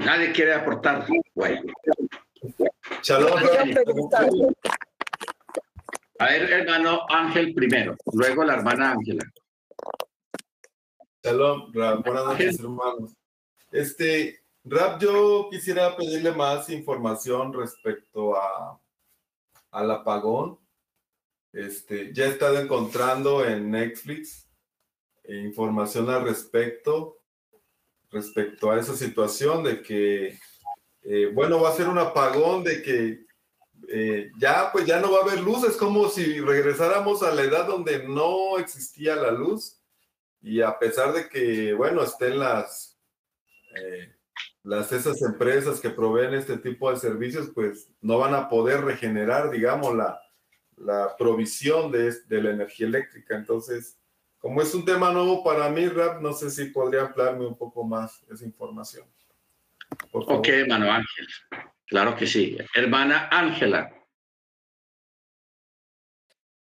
Nadie 0.00 0.32
quiere 0.32 0.54
aportar. 0.54 1.06
A 6.18 6.24
ver, 6.26 6.52
hermano 6.52 7.06
Ángel 7.08 7.54
primero, 7.54 7.96
luego 8.12 8.42
la 8.42 8.54
hermana 8.54 8.90
Ángela. 8.90 9.22
Shalom, 11.22 11.70
Buenas 11.70 12.24
noches, 12.24 12.58
hermanos. 12.58 13.14
Este, 13.70 14.44
Rap, 14.64 15.00
yo 15.00 15.46
quisiera 15.52 15.96
pedirle 15.96 16.32
más 16.32 16.68
información 16.68 17.52
respecto 17.52 18.34
a 18.34 18.76
al 19.70 19.88
apagón. 19.88 20.58
Este, 21.52 22.12
ya 22.12 22.24
he 22.24 22.30
estado 22.30 22.58
encontrando 22.58 23.46
en 23.46 23.70
Netflix 23.70 24.48
información 25.28 26.10
al 26.10 26.24
respecto, 26.24 27.18
respecto 28.10 28.70
a 28.70 28.78
esa 28.78 28.94
situación 28.94 29.62
de 29.62 29.82
que, 29.82 30.38
eh, 31.02 31.30
bueno, 31.32 31.60
va 31.60 31.70
a 31.70 31.76
ser 31.76 31.88
un 31.88 31.98
apagón, 31.98 32.64
de 32.64 32.82
que 32.82 33.24
eh, 33.88 34.30
ya, 34.38 34.70
pues 34.72 34.86
ya 34.86 35.00
no 35.00 35.12
va 35.12 35.18
a 35.18 35.22
haber 35.22 35.40
luz. 35.40 35.64
Es 35.64 35.76
como 35.76 36.08
si 36.08 36.40
regresáramos 36.40 37.22
a 37.22 37.34
la 37.34 37.42
edad 37.42 37.66
donde 37.66 38.06
no 38.06 38.58
existía 38.58 39.16
la 39.16 39.30
luz 39.30 39.80
y 40.40 40.60
a 40.60 40.78
pesar 40.78 41.12
de 41.12 41.28
que, 41.28 41.72
bueno, 41.72 42.02
estén 42.02 42.38
las, 42.38 42.98
eh, 43.76 44.12
las 44.64 44.92
esas 44.92 45.22
empresas 45.22 45.80
que 45.80 45.90
proveen 45.90 46.34
este 46.34 46.58
tipo 46.58 46.90
de 46.90 46.98
servicios, 46.98 47.50
pues 47.54 47.88
no 48.00 48.18
van 48.18 48.34
a 48.34 48.48
poder 48.48 48.82
regenerar, 48.82 49.50
digamos, 49.50 49.94
la, 49.94 50.20
la 50.76 51.16
provisión 51.16 51.90
de, 51.92 52.12
de 52.26 52.42
la 52.42 52.50
energía 52.50 52.86
eléctrica. 52.86 53.36
Entonces, 53.36 53.98
como 54.42 54.60
es 54.60 54.74
un 54.74 54.84
tema 54.84 55.12
nuevo 55.12 55.44
para 55.44 55.68
mí, 55.68 55.86
Rap, 55.86 56.20
no 56.20 56.32
sé 56.32 56.50
si 56.50 56.64
podría 56.66 57.02
ampliarme 57.02 57.46
un 57.46 57.56
poco 57.56 57.84
más 57.84 58.24
esa 58.28 58.44
información. 58.44 59.06
Ok, 60.12 60.48
hermano 60.48 60.90
Ángel. 60.90 61.26
Claro 61.86 62.16
que 62.16 62.26
sí. 62.26 62.58
Hermana 62.74 63.28
Ángela. 63.30 63.94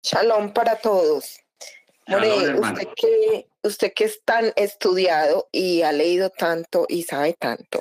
Shalom 0.04 0.52
para 0.52 0.76
todos. 0.76 1.40
More, 2.08 2.60
usted 2.60 2.90
que, 2.98 3.48
usted 3.64 3.94
que 3.94 4.04
es 4.04 4.22
tan 4.26 4.52
estudiado 4.58 5.48
y 5.54 5.84
ha 5.84 5.94
leído 5.94 6.30
tanto 6.32 6.86
y 6.90 7.04
sabe 7.04 7.32
tanto, 7.40 7.80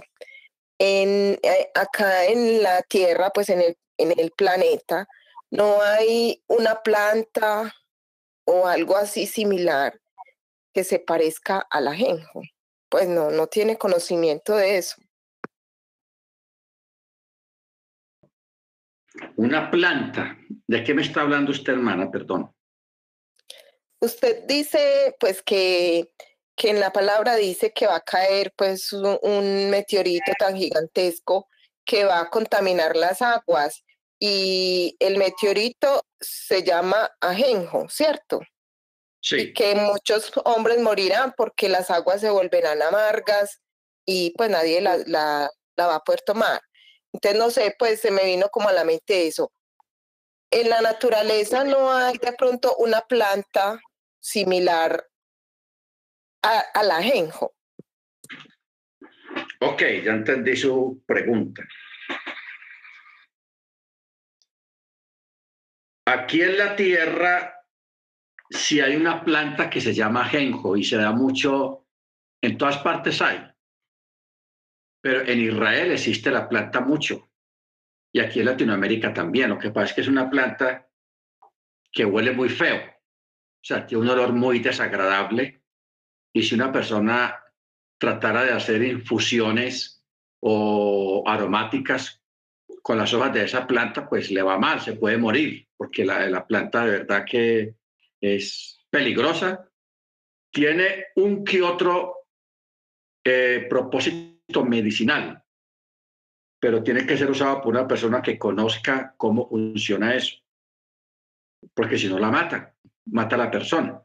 en, 0.78 1.40
eh, 1.42 1.70
acá 1.74 2.26
en 2.26 2.62
la 2.62 2.82
Tierra, 2.82 3.30
pues 3.30 3.48
en 3.48 3.60
el, 3.60 3.76
en 3.96 4.16
el 4.16 4.30
planeta, 4.30 5.08
no 5.50 5.82
hay 5.82 6.40
una 6.46 6.80
planta 6.82 7.74
o 8.44 8.66
algo 8.66 8.96
así 8.96 9.26
similar 9.26 10.00
que 10.72 10.84
se 10.84 10.98
parezca 10.98 11.66
al 11.70 11.88
ajenjo. 11.88 12.42
Pues 12.88 13.08
no, 13.08 13.30
no 13.30 13.46
tiene 13.46 13.76
conocimiento 13.76 14.56
de 14.56 14.78
eso. 14.78 14.96
Una 19.36 19.70
planta. 19.70 20.38
¿De 20.66 20.82
qué 20.82 20.94
me 20.94 21.02
está 21.02 21.22
hablando 21.22 21.52
usted, 21.52 21.72
hermana? 21.74 22.10
Perdón 22.10 22.52
usted 24.02 24.44
dice 24.46 25.14
pues 25.20 25.42
que, 25.42 26.10
que 26.56 26.70
en 26.70 26.80
la 26.80 26.92
palabra 26.92 27.36
dice 27.36 27.72
que 27.72 27.86
va 27.86 27.96
a 27.96 28.00
caer 28.00 28.52
pues 28.56 28.92
un, 28.92 29.70
meteorito 29.70 30.32
tan 30.38 30.56
gigantesco 30.56 31.48
que 31.84 32.04
va 32.04 32.20
a 32.20 32.30
contaminar 32.30 32.96
las 32.96 33.22
aguas 33.22 33.84
y 34.24 34.94
el 35.00 35.18
meteorito 35.18 36.06
se 36.20 36.62
llama 36.62 37.10
Ajenjo, 37.20 37.88
¿cierto? 37.88 38.40
Sí. 39.20 39.36
Y 39.36 39.52
que 39.52 39.74
muchos 39.74 40.30
hombres 40.44 40.78
morirán 40.80 41.34
porque 41.36 41.68
las 41.68 41.90
aguas 41.90 42.20
se 42.20 42.30
volverán 42.30 42.82
amargas 42.82 43.60
y 44.06 44.32
pues 44.36 44.48
nadie 44.48 44.80
la, 44.80 44.98
la, 45.06 45.50
la 45.76 45.86
va 45.88 45.96
a 45.96 46.04
poder 46.04 46.20
tomar. 46.24 46.60
Entonces, 47.12 47.36
no 47.36 47.50
sé, 47.50 47.74
pues 47.76 48.00
se 48.00 48.12
me 48.12 48.24
vino 48.24 48.48
como 48.48 48.68
a 48.68 48.72
la 48.72 48.84
mente 48.84 49.26
eso. 49.26 49.50
En 50.52 50.70
la 50.70 50.80
naturaleza 50.80 51.64
no 51.64 51.92
hay 51.92 52.16
de 52.18 52.32
pronto 52.34 52.76
una 52.76 53.00
planta 53.00 53.80
similar 54.20 55.04
al 56.42 56.90
ajenjo. 56.92 57.54
Ok, 59.62 59.82
ya 60.04 60.12
entendí 60.12 60.56
su 60.56 61.02
pregunta. 61.06 61.64
Aquí 66.04 66.42
en 66.42 66.58
la 66.58 66.74
Tierra, 66.74 67.64
si 68.50 68.80
hay 68.80 68.96
una 68.96 69.24
planta 69.24 69.70
que 69.70 69.80
se 69.80 69.94
llama 69.94 70.22
ajenjo 70.22 70.76
y 70.76 70.84
se 70.84 70.96
da 70.96 71.12
mucho, 71.12 71.86
en 72.42 72.58
todas 72.58 72.78
partes 72.78 73.22
hay. 73.22 73.40
Pero 75.00 75.20
en 75.22 75.40
Israel 75.40 75.92
existe 75.92 76.30
la 76.30 76.48
planta 76.48 76.80
mucho. 76.80 77.30
Y 78.12 78.20
aquí 78.20 78.40
en 78.40 78.46
Latinoamérica 78.46 79.14
también. 79.14 79.50
Lo 79.50 79.58
que 79.58 79.70
pasa 79.70 79.86
es 79.86 79.92
que 79.94 80.00
es 80.02 80.08
una 80.08 80.28
planta 80.28 80.88
que 81.90 82.04
huele 82.04 82.32
muy 82.32 82.48
feo. 82.48 82.78
O 82.78 83.64
sea, 83.64 83.86
tiene 83.86 84.02
un 84.02 84.10
olor 84.10 84.32
muy 84.32 84.58
desagradable. 84.58 85.62
Y 86.32 86.42
si 86.42 86.54
una 86.54 86.72
persona 86.72 87.42
tratara 87.98 88.44
de 88.44 88.52
hacer 88.52 88.82
infusiones 88.82 90.04
o 90.40 91.22
aromáticas 91.26 92.21
con 92.82 92.98
las 92.98 93.14
hojas 93.14 93.32
de 93.32 93.44
esa 93.44 93.66
planta, 93.66 94.08
pues 94.08 94.30
le 94.30 94.42
va 94.42 94.58
mal, 94.58 94.80
se 94.80 94.94
puede 94.94 95.16
morir, 95.16 95.68
porque 95.76 96.04
la, 96.04 96.28
la 96.28 96.46
planta 96.46 96.84
de 96.84 96.90
verdad 96.90 97.24
que 97.24 97.76
es 98.20 98.84
peligrosa. 98.90 99.68
Tiene 100.52 101.06
un 101.16 101.44
que 101.44 101.62
otro 101.62 102.26
eh, 103.24 103.66
propósito 103.70 104.64
medicinal, 104.64 105.42
pero 106.60 106.82
tiene 106.82 107.06
que 107.06 107.16
ser 107.16 107.30
usado 107.30 107.62
por 107.62 107.74
una 107.74 107.88
persona 107.88 108.20
que 108.20 108.38
conozca 108.38 109.14
cómo 109.16 109.48
funciona 109.48 110.14
eso, 110.14 110.36
porque 111.72 111.96
si 111.96 112.08
no 112.08 112.18
la 112.18 112.30
mata, 112.30 112.74
mata 113.06 113.36
a 113.36 113.38
la 113.38 113.50
persona. 113.50 114.02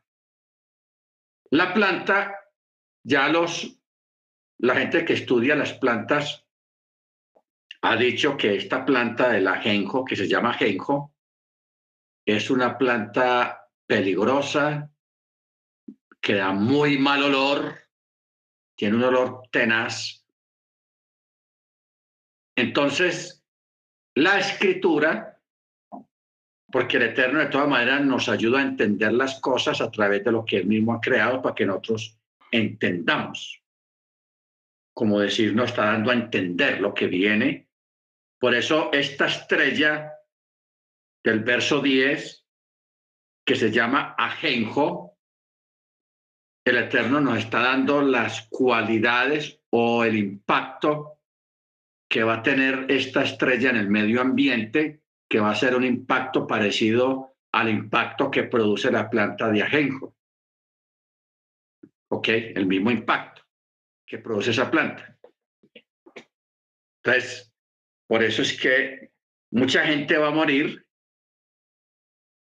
La 1.49 1.73
planta, 1.73 2.35
ya 3.03 3.27
los, 3.29 3.79
la 4.59 4.75
gente 4.75 5.03
que 5.03 5.13
estudia 5.13 5.55
las 5.55 5.73
plantas 5.73 6.46
ha 7.81 7.95
dicho 7.95 8.35
que 8.35 8.55
esta 8.55 8.85
planta 8.85 9.29
del 9.29 9.47
ajenjo, 9.47 10.03
que 10.03 10.15
se 10.15 10.27
llama 10.27 10.51
ajenjo, 10.51 11.13
es 12.25 12.49
una 12.49 12.77
planta 12.77 13.69
peligrosa, 13.85 14.91
que 16.19 16.35
da 16.35 16.51
muy 16.51 16.97
mal 16.97 17.23
olor, 17.23 17.77
tiene 18.75 18.97
un 18.97 19.03
olor 19.03 19.43
tenaz. 19.51 20.25
Entonces, 22.55 23.45
la 24.15 24.39
escritura, 24.39 25.39
porque 26.71 26.97
el 26.97 27.03
Eterno 27.03 27.39
de 27.39 27.45
todas 27.45 27.69
maneras 27.69 28.03
nos 28.03 28.27
ayuda 28.27 28.59
a 28.59 28.63
entender 28.63 29.13
las 29.13 29.39
cosas 29.39 29.79
a 29.79 29.89
través 29.89 30.23
de 30.23 30.31
lo 30.31 30.43
que 30.43 30.57
Él 30.57 30.65
mismo 30.65 30.93
ha 30.93 30.99
creado 30.99 31.41
para 31.41 31.55
que 31.55 31.65
nosotros 31.65 32.19
entendamos. 32.51 33.61
Como 34.93 35.19
decir, 35.19 35.55
nos 35.55 35.69
está 35.69 35.85
dando 35.85 36.11
a 36.11 36.15
entender 36.15 36.81
lo 36.81 36.93
que 36.93 37.07
viene 37.07 37.66
por 38.39 38.53
eso 38.53 38.91
esta 38.93 39.27
estrella 39.27 40.13
del 41.23 41.43
verso 41.43 41.81
10, 41.81 42.45
que 43.45 43.55
se 43.55 43.71
llama 43.71 44.15
Ajenjo, 44.17 45.17
el 46.65 46.77
Eterno 46.77 47.21
nos 47.21 47.39
está 47.39 47.61
dando 47.61 48.01
las 48.01 48.47
cualidades 48.49 49.61
o 49.69 50.03
el 50.03 50.17
impacto 50.17 51.19
que 52.09 52.23
va 52.23 52.35
a 52.35 52.43
tener 52.43 52.85
esta 52.89 53.23
estrella 53.23 53.69
en 53.69 53.77
el 53.77 53.89
medio 53.89 54.21
ambiente, 54.21 55.01
que 55.29 55.39
va 55.39 55.51
a 55.51 55.55
ser 55.55 55.75
un 55.75 55.83
impacto 55.83 56.45
parecido 56.45 57.35
al 57.53 57.69
impacto 57.69 58.29
que 58.29 58.43
produce 58.43 58.91
la 58.91 59.09
planta 59.09 59.49
de 59.49 59.63
ajenjo. 59.63 60.15
¿Ok? 62.09 62.27
El 62.29 62.65
mismo 62.65 62.91
impacto 62.91 63.43
que 64.05 64.19
produce 64.19 64.51
esa 64.51 64.71
planta. 64.71 65.17
Entonces, 67.03 67.46
por 68.07 68.23
eso 68.23 68.41
es 68.41 68.59
que 68.59 69.11
mucha 69.51 69.83
gente 69.85 70.17
va 70.17 70.29
a 70.29 70.31
morir 70.31 70.87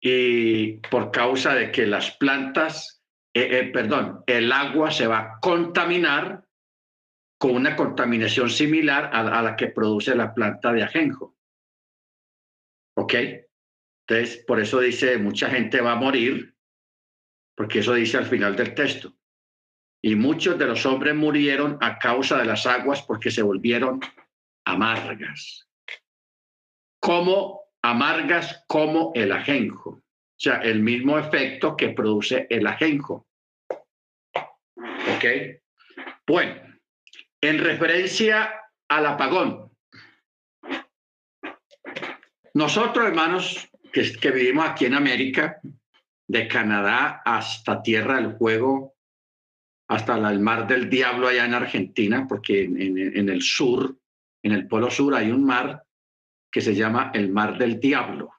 y 0.01 0.77
por 0.91 1.11
causa 1.11 1.55
de 1.55 1.73
que 1.73 1.87
las 1.87 2.11
plantas, 2.19 3.03
eh, 3.33 3.49
eh, 3.59 3.71
perdón, 3.73 4.23
el 4.27 4.53
agua 4.53 4.91
se 4.91 5.07
va 5.07 5.19
a 5.19 5.41
contaminar 5.41 6.45
con 7.39 7.57
una 7.57 7.75
contaminación 7.75 8.51
similar 8.51 9.11
a, 9.13 9.39
a, 9.39 9.43
la 9.43 9.57
que 9.57 9.69
produce 9.69 10.15
la 10.15 10.35
planta 10.35 10.73
de 10.73 10.83
ajenjo. 10.83 11.37
¿Ok? 12.97 13.15
Entonces, 14.07 14.45
por 14.47 14.61
eso 14.61 14.81
dice, 14.81 15.17
mucha 15.17 15.49
gente 15.49 15.81
va 15.81 15.93
a 15.93 15.97
morir, 15.97 16.55
porque 17.57 17.79
eso 17.79 17.95
dice 17.95 18.19
al 18.19 18.27
final 18.27 18.55
del 18.57 18.75
texto. 18.75 19.17
Y 20.03 20.17
muchos 20.17 20.59
de 20.59 20.67
los 20.67 20.85
hombres 20.85 21.15
murieron 21.15 21.79
a 21.81 21.99
causa 21.99 22.37
de 22.37 22.45
las 22.45 22.67
aguas 22.67 23.01
porque 23.03 23.31
se 23.31 23.41
volvieron 23.41 24.01
amargas. 24.65 25.69
Como 27.01 27.65
amargas 27.83 28.65
como 28.67 29.13
el 29.15 29.33
ajenjo. 29.33 29.91
O 29.91 30.03
sea, 30.37 30.57
el 30.63 30.81
mismo 30.81 31.19
efecto 31.19 31.77
que 31.77 31.91
produce 31.91 32.47
el 32.51 32.67
ajenjo. 32.67 33.27
¿Ok? 34.77 35.25
Bueno, 36.27 36.55
en 37.41 37.59
referencia 37.59 38.55
al 38.89 39.07
apagón. 39.07 39.71
Nosotros, 42.55 43.07
hermanos, 43.07 43.69
que, 43.93 44.31
vivimos 44.31 44.67
aquí 44.67 44.87
en 44.87 44.95
América, 44.95 45.61
de 46.27 46.49
Canadá 46.49 47.23
hasta 47.25 47.83
Tierra 47.83 48.17
del 48.17 48.37
Fuego, 48.37 48.95
hasta 49.89 50.17
el 50.31 50.41
mar 50.41 50.67
del 50.67 50.89
Diablo 50.89 51.29
allá 51.29 51.45
en 51.45 51.55
Argentina, 51.55 52.27
porque 52.27 52.65
en 52.65 53.29
el 53.29 53.43
sur 53.43 53.99
en 54.45 54.53
el 54.53 54.69
Polo 54.69 54.91
Sur 54.91 55.15
hay 55.15 55.31
un 55.31 55.45
mar 55.45 55.85
que 56.53 56.61
se 56.61 56.75
llama 56.75 57.11
el 57.15 57.33
Mar 57.33 57.59
del 57.59 57.81
Diablo. 57.81 58.33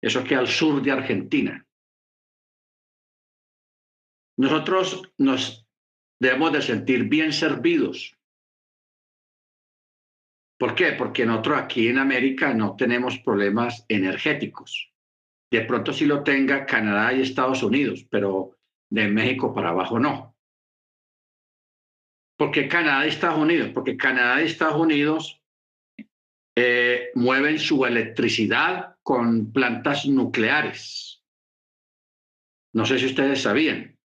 Eso 0.00 0.22
queda 0.22 0.40
al 0.40 0.48
sur 0.48 0.82
de 0.82 0.92
Argentina. 0.92 1.66
Nosotros 4.36 5.02
nos 5.18 5.66
debemos 6.20 6.52
de 6.52 6.62
sentir 6.62 7.04
bien 7.04 7.32
servidos. 7.32 8.16
¿Por 10.58 10.74
qué? 10.74 10.92
Porque 10.92 11.26
nosotros 11.26 11.58
aquí 11.58 11.88
en 11.88 11.98
América 11.98 12.52
no 12.54 12.76
tenemos 12.76 13.18
problemas 13.18 13.84
energéticos. 13.88 14.92
De 15.50 15.62
pronto 15.62 15.92
sí 15.92 16.06
lo 16.06 16.22
tenga 16.22 16.66
Canadá 16.66 17.12
y 17.12 17.22
Estados 17.22 17.62
Unidos, 17.62 18.06
pero 18.10 18.58
de 18.90 19.08
México 19.08 19.52
para 19.54 19.70
abajo 19.70 19.98
no. 19.98 20.31
¿Por 22.36 22.50
qué 22.50 22.68
Canadá 22.68 23.06
y 23.06 23.10
Estados 23.10 23.38
Unidos? 23.38 23.70
Porque 23.72 23.96
Canadá 23.96 24.42
y 24.42 24.46
Estados 24.46 24.80
Unidos 24.80 25.40
eh, 26.56 27.10
mueven 27.14 27.58
su 27.58 27.84
electricidad 27.86 28.96
con 29.02 29.52
plantas 29.52 30.06
nucleares. 30.06 31.22
No 32.74 32.84
sé 32.84 32.98
si 32.98 33.06
ustedes 33.06 33.42
sabían. 33.42 33.98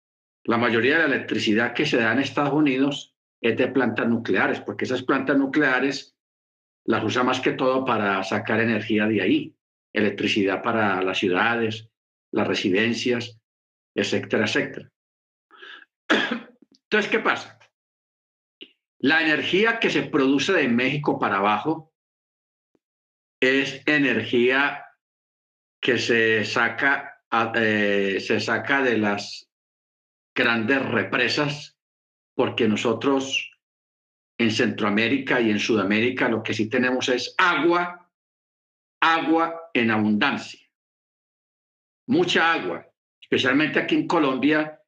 La 0.44 0.58
mayoría 0.58 0.98
de 0.98 1.08
la 1.08 1.14
electricidad 1.14 1.72
que 1.72 1.86
se 1.86 1.96
da 1.96 2.12
en 2.12 2.18
Estados 2.18 2.52
Unidos 2.52 3.14
es 3.40 3.56
de 3.56 3.68
plantas 3.68 4.08
nucleares, 4.08 4.60
porque 4.60 4.84
esas 4.84 5.02
plantas 5.02 5.38
nucleares 5.38 6.16
las 6.86 7.02
usa 7.02 7.22
más 7.22 7.40
que 7.40 7.52
todo 7.52 7.84
para 7.84 8.22
sacar 8.24 8.60
energía 8.60 9.06
de 9.06 9.22
ahí, 9.22 9.56
electricidad 9.92 10.62
para 10.62 11.02
las 11.02 11.18
ciudades, 11.18 11.88
las 12.30 12.46
residencias, 12.46 13.38
etcétera, 13.94 14.44
etcétera. 14.44 14.90
Entonces, 16.84 17.10
¿qué 17.10 17.20
pasa? 17.20 17.58
La 19.04 19.20
energía 19.20 19.80
que 19.80 19.90
se 19.90 20.04
produce 20.04 20.54
de 20.54 20.66
México 20.66 21.18
para 21.18 21.36
abajo 21.36 21.92
es 23.38 23.82
energía 23.84 24.82
que 25.78 25.98
se 25.98 26.42
saca, 26.46 27.22
eh, 27.54 28.18
se 28.18 28.40
saca 28.40 28.80
de 28.80 28.96
las 28.96 29.50
grandes 30.34 30.82
represas, 30.86 31.76
porque 32.34 32.66
nosotros 32.66 33.60
en 34.38 34.50
Centroamérica 34.50 35.38
y 35.38 35.50
en 35.50 35.58
Sudamérica 35.58 36.30
lo 36.30 36.42
que 36.42 36.54
sí 36.54 36.70
tenemos 36.70 37.10
es 37.10 37.34
agua, 37.36 38.10
agua 39.02 39.68
en 39.74 39.90
abundancia, 39.90 40.66
mucha 42.06 42.54
agua, 42.54 42.90
especialmente 43.20 43.80
aquí 43.80 43.96
en 43.96 44.08
Colombia, 44.08 44.80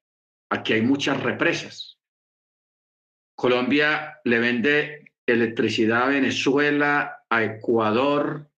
aquí 0.48 0.72
hay 0.72 0.80
muchas 0.80 1.22
represas. 1.22 1.95
Colombia 3.36 4.18
le 4.24 4.38
vende 4.38 5.12
electricidad 5.26 6.04
a 6.04 6.08
Venezuela, 6.08 7.24
a 7.28 7.44
Ecuador. 7.44 8.50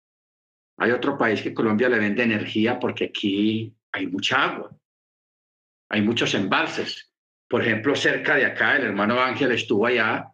Hay 0.78 0.90
otro 0.90 1.16
país 1.16 1.40
que 1.40 1.54
Colombia 1.54 1.88
le 1.88 1.98
vende 1.98 2.22
energía 2.22 2.78
porque 2.78 3.06
aquí 3.06 3.74
hay 3.92 4.06
mucha 4.06 4.44
agua. 4.44 4.76
Hay 5.88 6.02
muchos 6.02 6.34
embalses. 6.34 7.10
Por 7.48 7.62
ejemplo, 7.62 7.96
cerca 7.96 8.34
de 8.34 8.44
acá, 8.44 8.76
el 8.76 8.84
hermano 8.84 9.18
Ángel 9.18 9.52
estuvo 9.52 9.86
allá 9.86 10.30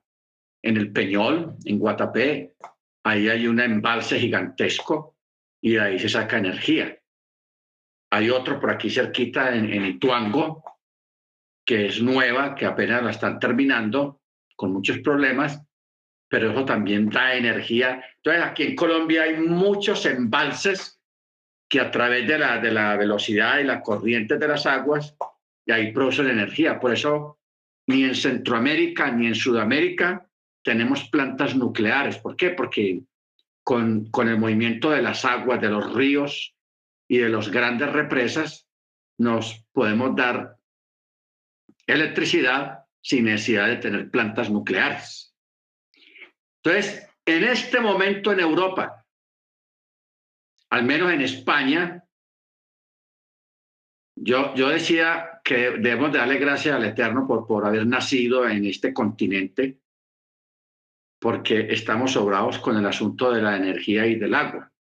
en 0.62 0.76
el 0.76 0.92
Peñol, 0.92 1.56
en 1.64 1.78
Guatapé. 1.78 2.56
Ahí 3.04 3.28
hay 3.28 3.46
un 3.46 3.60
embalse 3.60 4.18
gigantesco 4.18 5.18
y 5.62 5.74
de 5.74 5.80
ahí 5.80 5.98
se 6.00 6.08
saca 6.08 6.38
energía. 6.38 6.98
Hay 8.10 8.28
otro 8.30 8.58
por 8.58 8.70
aquí 8.70 8.90
cerquita 8.90 9.54
en, 9.54 9.72
en 9.72 9.86
Ituango, 9.86 10.64
que 11.64 11.86
es 11.86 12.02
nueva, 12.02 12.56
que 12.56 12.66
apenas 12.66 13.04
la 13.04 13.10
están 13.10 13.38
terminando, 13.38 14.21
con 14.62 14.72
muchos 14.72 15.00
problemas, 15.00 15.60
pero 16.28 16.52
eso 16.52 16.64
también 16.64 17.10
da 17.10 17.34
energía. 17.34 18.00
Entonces, 18.18 18.44
aquí 18.44 18.62
en 18.62 18.76
Colombia 18.76 19.24
hay 19.24 19.38
muchos 19.40 20.06
embalses 20.06 21.00
que 21.68 21.80
a 21.80 21.90
través 21.90 22.28
de 22.28 22.38
la, 22.38 22.60
de 22.60 22.70
la 22.70 22.96
velocidad 22.96 23.58
y 23.58 23.64
la 23.64 23.80
corriente 23.80 24.38
de 24.38 24.46
las 24.46 24.64
aguas, 24.64 25.16
y 25.66 25.72
ahí 25.72 25.90
producen 25.90 26.28
energía. 26.28 26.78
Por 26.78 26.92
eso, 26.92 27.40
ni 27.88 28.04
en 28.04 28.14
Centroamérica 28.14 29.10
ni 29.10 29.26
en 29.26 29.34
Sudamérica 29.34 30.28
tenemos 30.62 31.08
plantas 31.08 31.56
nucleares. 31.56 32.18
¿Por 32.18 32.36
qué? 32.36 32.50
Porque 32.50 33.02
con, 33.64 34.12
con 34.12 34.28
el 34.28 34.38
movimiento 34.38 34.92
de 34.92 35.02
las 35.02 35.24
aguas, 35.24 35.60
de 35.60 35.70
los 35.70 35.92
ríos 35.92 36.54
y 37.08 37.18
de 37.18 37.30
las 37.30 37.50
grandes 37.50 37.90
represas, 37.90 38.68
nos 39.18 39.66
podemos 39.72 40.14
dar 40.14 40.56
electricidad 41.88 42.81
sin 43.02 43.24
necesidad 43.24 43.66
de 43.66 43.76
tener 43.76 44.10
plantas 44.10 44.50
nucleares. 44.50 45.34
Entonces, 46.62 47.08
en 47.26 47.44
este 47.44 47.80
momento 47.80 48.32
en 48.32 48.40
Europa, 48.40 49.04
al 50.70 50.84
menos 50.84 51.12
en 51.12 51.20
España, 51.20 52.04
yo, 54.14 54.54
yo 54.54 54.68
decía 54.68 55.40
que 55.44 55.70
debemos 55.72 56.12
darle 56.12 56.38
gracias 56.38 56.76
al 56.76 56.84
Eterno 56.84 57.26
por, 57.26 57.46
por 57.46 57.66
haber 57.66 57.86
nacido 57.86 58.48
en 58.48 58.64
este 58.66 58.94
continente, 58.94 59.80
porque 61.20 61.72
estamos 61.72 62.12
sobrados 62.12 62.58
con 62.58 62.76
el 62.76 62.86
asunto 62.86 63.32
de 63.32 63.42
la 63.42 63.56
energía 63.56 64.06
y 64.06 64.14
del 64.14 64.34
agua. 64.34 64.72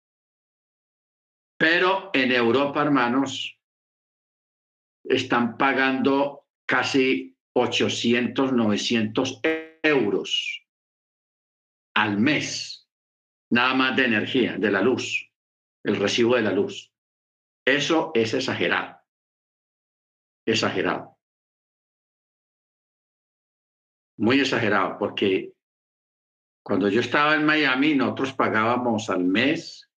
Pero 1.59 2.11
en 2.13 2.33
Europa, 2.33 2.83
hermanos, 2.83 3.59
están 5.05 5.57
pagando 5.57 6.47
casi 6.67 7.37
800, 7.61 8.53
900 8.53 9.41
euros 9.83 10.67
al 11.95 12.19
mes, 12.19 12.89
nada 13.51 13.75
más 13.75 13.97
de 13.97 14.05
energía, 14.05 14.57
de 14.57 14.71
la 14.71 14.81
luz, 14.81 15.31
el 15.85 15.97
recibo 15.97 16.37
de 16.37 16.43
la 16.43 16.53
luz. 16.53 16.93
Eso 17.67 18.13
es 18.15 18.35
exagerado. 18.35 18.99
Exagerado. 20.47 21.19
Muy 24.19 24.41
exagerado, 24.41 24.99
porque 24.99 25.53
cuando 26.63 26.89
yo 26.89 27.01
estaba 27.01 27.35
en 27.35 27.45
Miami, 27.45 27.95
nosotros 27.95 28.33
pagábamos 28.35 29.09
al 29.11 29.25
mes 29.25 29.91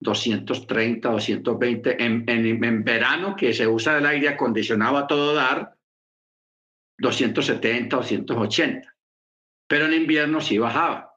230, 0.00 1.08
220, 1.10 2.04
en, 2.04 2.28
en, 2.28 2.64
en 2.64 2.84
verano, 2.84 3.34
que 3.34 3.54
se 3.54 3.66
usa 3.66 3.98
el 3.98 4.06
aire 4.06 4.28
acondicionado 4.28 4.98
a 4.98 5.06
todo 5.06 5.34
dar, 5.34 5.73
270, 6.98 7.96
280. 7.96 8.94
Pero 9.66 9.86
en 9.86 9.94
invierno 9.94 10.40
sí 10.40 10.58
bajaba 10.58 11.14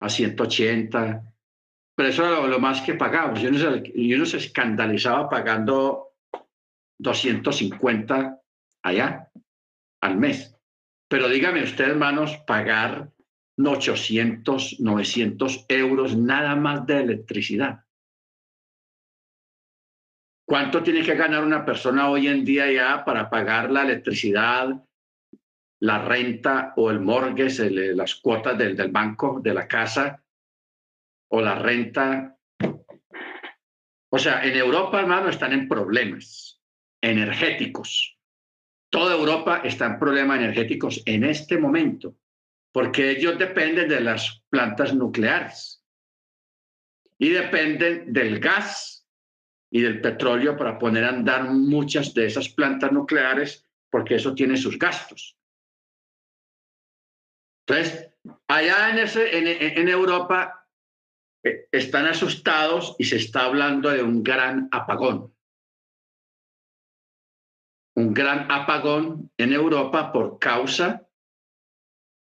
a 0.00 0.08
180, 0.08 1.22
pero 1.94 2.08
eso 2.08 2.24
era 2.24 2.46
lo, 2.46 2.58
más 2.58 2.80
que 2.80 2.94
pagábamos. 2.94 3.42
Yo 3.42 3.50
no, 3.50 3.58
se, 3.58 3.92
yo 3.94 4.16
no 4.16 4.24
se 4.24 4.38
escandalizaba 4.38 5.28
pagando 5.28 6.14
250 6.98 8.40
allá 8.82 9.30
al 10.00 10.16
mes. 10.16 10.56
Pero 11.08 11.28
dígame 11.28 11.62
usted, 11.62 11.90
hermanos, 11.90 12.38
pagar 12.46 13.12
800, 13.58 14.80
900 14.80 15.66
euros 15.68 16.16
nada 16.16 16.56
más 16.56 16.86
de 16.86 17.00
electricidad. 17.00 17.84
¿Cuánto 20.46 20.82
tiene 20.82 21.02
que 21.02 21.14
ganar 21.14 21.44
una 21.44 21.64
persona 21.64 22.08
hoy 22.10 22.28
en 22.28 22.44
día 22.44 22.72
ya 22.72 23.04
para 23.04 23.28
pagar 23.28 23.70
la 23.70 23.82
electricidad, 23.82 24.68
la 25.80 25.98
renta 25.98 26.74
o 26.76 26.90
el 26.90 27.00
mortgage, 27.00 27.70
las 27.94 28.14
cuotas 28.16 28.56
del, 28.56 28.76
del 28.76 28.90
banco, 28.90 29.40
de 29.42 29.54
la 29.54 29.66
casa 29.66 30.22
o 31.28 31.40
la 31.40 31.54
renta. 31.54 32.36
O 34.10 34.18
sea, 34.18 34.44
en 34.44 34.56
Europa, 34.56 35.00
hermano, 35.00 35.28
están 35.28 35.52
en 35.52 35.68
problemas 35.68 36.60
energéticos. 37.00 38.18
Toda 38.90 39.14
Europa 39.14 39.62
está 39.64 39.86
en 39.86 39.98
problemas 39.98 40.38
energéticos 40.38 41.02
en 41.06 41.24
este 41.24 41.56
momento, 41.56 42.16
porque 42.72 43.10
ellos 43.10 43.38
dependen 43.38 43.88
de 43.88 44.00
las 44.00 44.42
plantas 44.50 44.92
nucleares 44.94 45.84
y 47.16 47.28
dependen 47.28 48.12
del 48.12 48.40
gas 48.40 49.06
y 49.70 49.80
del 49.80 50.00
petróleo 50.00 50.56
para 50.56 50.78
poner 50.78 51.04
a 51.04 51.10
andar 51.10 51.44
muchas 51.44 52.12
de 52.12 52.26
esas 52.26 52.48
plantas 52.48 52.90
nucleares, 52.90 53.64
porque 53.88 54.16
eso 54.16 54.34
tiene 54.34 54.56
sus 54.56 54.76
gastos. 54.76 55.39
Entonces, 57.70 58.12
allá 58.48 58.90
en, 58.90 59.88
Europa 59.88 60.66
eh, 61.44 61.68
están 61.70 62.06
asustados 62.06 62.96
y 62.98 63.04
se 63.04 63.16
está 63.16 63.44
hablando 63.44 63.90
de 63.90 64.02
un 64.02 64.24
gran 64.24 64.68
apagón. 64.72 65.32
Un 67.94 68.12
gran 68.12 68.50
apagón 68.50 69.30
en 69.38 69.52
Europa 69.52 70.12
por 70.12 70.40
causa 70.40 71.06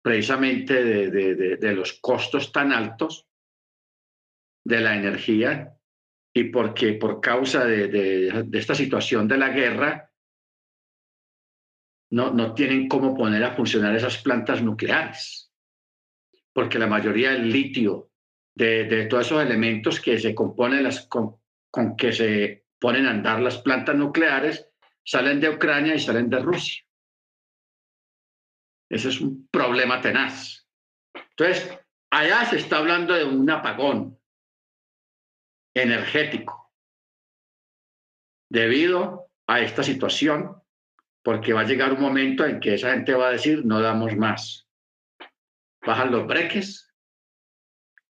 precisamente 0.01 0.83
de 0.83 1.73
los 1.73 1.93
costos 1.93 2.51
tan 2.51 2.71
altos 2.71 3.27
de 4.63 4.79
la 4.79 4.95
energía 4.95 5.75
y 6.33 6.45
porque 6.45 6.93
por 6.93 7.19
causa 7.19 7.65
de, 7.65 8.47
esta 8.53 8.75
situación 8.75 9.27
de 9.27 9.37
la 9.37 9.49
guerra 9.49 10.11
no, 12.15 12.31
no 12.31 12.53
tienen 12.53 12.87
cómo 12.87 13.13
poner 13.13 13.43
a 13.43 13.55
funcionar 13.55 13.93
esas 13.93 14.19
plantas 14.19 14.61
nucleares, 14.61 15.51
porque 16.53 16.79
la 16.79 16.87
mayoría 16.87 17.31
del 17.31 17.51
litio, 17.51 18.09
de, 18.55 19.07
todos 19.09 19.25
esos 19.25 19.43
elementos 19.43 19.99
que 19.99 20.17
se 20.17 20.33
componen 20.33 20.81
las, 20.81 21.07
con, 21.07 21.41
que 21.97 22.13
se 22.13 22.67
ponen 22.79 23.05
a 23.05 23.11
andar 23.11 23.41
las 23.41 23.57
plantas 23.57 23.97
nucleares, 23.97 24.65
salen 25.03 25.41
de 25.41 25.49
Ucrania 25.49 25.93
y 25.93 25.99
salen 25.99 26.29
de 26.29 26.39
Rusia. 26.39 26.85
Ese 28.89 29.09
es 29.09 29.19
un 29.19 29.49
problema 29.49 29.99
tenaz. 29.99 30.65
Entonces, 31.31 31.77
allá 32.11 32.45
se 32.45 32.59
está 32.59 32.77
hablando 32.77 33.13
de 33.13 33.25
un 33.25 33.49
apagón 33.49 34.17
energético 35.75 36.71
debido 38.49 39.31
a 39.47 39.59
esta 39.59 39.83
situación 39.83 40.61
porque 41.25 41.53
va 41.53 41.61
a 41.61 41.65
llegar 41.65 41.91
un 41.91 42.01
momento 42.01 42.45
en 42.45 42.59
que 42.59 42.75
esa 42.75 42.91
gente 42.91 43.15
va 43.15 43.29
a 43.29 43.31
decir, 43.31 43.65
no 43.65 43.81
damos 43.81 44.15
más. 44.15 44.69
Bajan 45.83 46.11
los 46.11 46.27
breques 46.27 46.93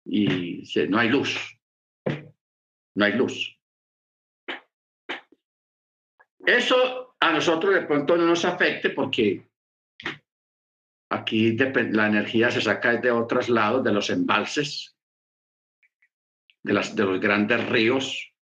y 0.03 0.63
no 0.89 0.97
hay 0.97 1.09
luz. 1.09 1.59
No 2.95 3.05
hay 3.05 3.13
luz. 3.13 3.55
Eso 6.43 7.15
a 7.19 7.31
nosotros 7.31 7.75
de 7.75 7.83
pronto 7.83 8.17
no 8.17 8.25
nos 8.25 8.45
afecte 8.45 8.89
porque 8.89 9.47
aquí 11.11 11.55
la 11.55 12.07
energía 12.07 12.49
se 12.49 12.61
saca 12.61 12.95
de 12.95 13.11
otros 13.11 13.47
lados, 13.47 13.83
de 13.83 13.91
los 13.91 14.09
embalses, 14.09 14.97
de, 16.63 16.73
las, 16.73 16.95
de 16.95 17.03
los 17.03 17.19
grandes 17.19 17.69
ríos 17.69 18.33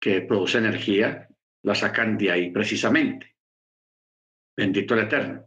que 0.00 0.22
producen 0.22 0.64
energía 0.64 1.27
la 1.68 1.74
sacan 1.74 2.16
de 2.16 2.30
ahí 2.30 2.50
precisamente. 2.50 3.36
Bendito 4.56 4.94
el 4.94 5.00
Eterno. 5.00 5.44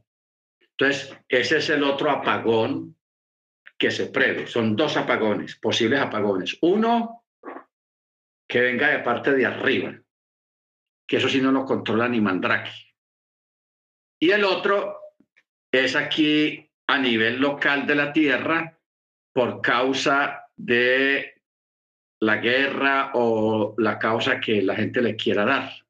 Entonces, 0.61 1.17
ese 1.27 1.57
es 1.57 1.69
el 1.71 1.83
otro 1.83 2.11
apagón 2.11 2.95
que 3.77 3.89
se 3.89 4.07
prevé. 4.07 4.45
Son 4.45 4.75
dos 4.75 4.95
apagones, 4.97 5.55
posibles 5.55 5.99
apagones. 5.99 6.57
Uno, 6.61 7.25
que 8.47 8.61
venga 8.61 8.89
de 8.89 8.99
parte 8.99 9.33
de 9.33 9.47
arriba, 9.47 9.99
que 11.07 11.17
eso 11.17 11.27
sí 11.27 11.41
no 11.41 11.51
lo 11.51 11.65
controla 11.65 12.07
ni 12.07 12.21
Mandrake. 12.21 12.71
Y 14.19 14.29
el 14.29 14.43
otro 14.43 14.99
es 15.71 15.95
aquí 15.95 16.69
a 16.85 16.99
nivel 16.99 17.39
local 17.39 17.87
de 17.87 17.95
la 17.95 18.13
Tierra 18.13 18.77
por 19.33 19.59
causa 19.61 20.45
de 20.55 21.41
la 22.19 22.37
guerra 22.37 23.11
o 23.15 23.73
la 23.79 23.97
causa 23.97 24.39
que 24.39 24.61
la 24.61 24.75
gente 24.75 25.01
le 25.01 25.15
quiera 25.15 25.45
dar. 25.45 25.80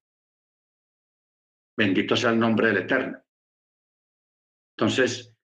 Bendito 1.77 2.15
sea 2.15 2.31
el 2.31 2.39
nombre 2.39 2.68
del 2.68 2.77
Eterno. 2.77 3.22
Entonces, 4.76 5.35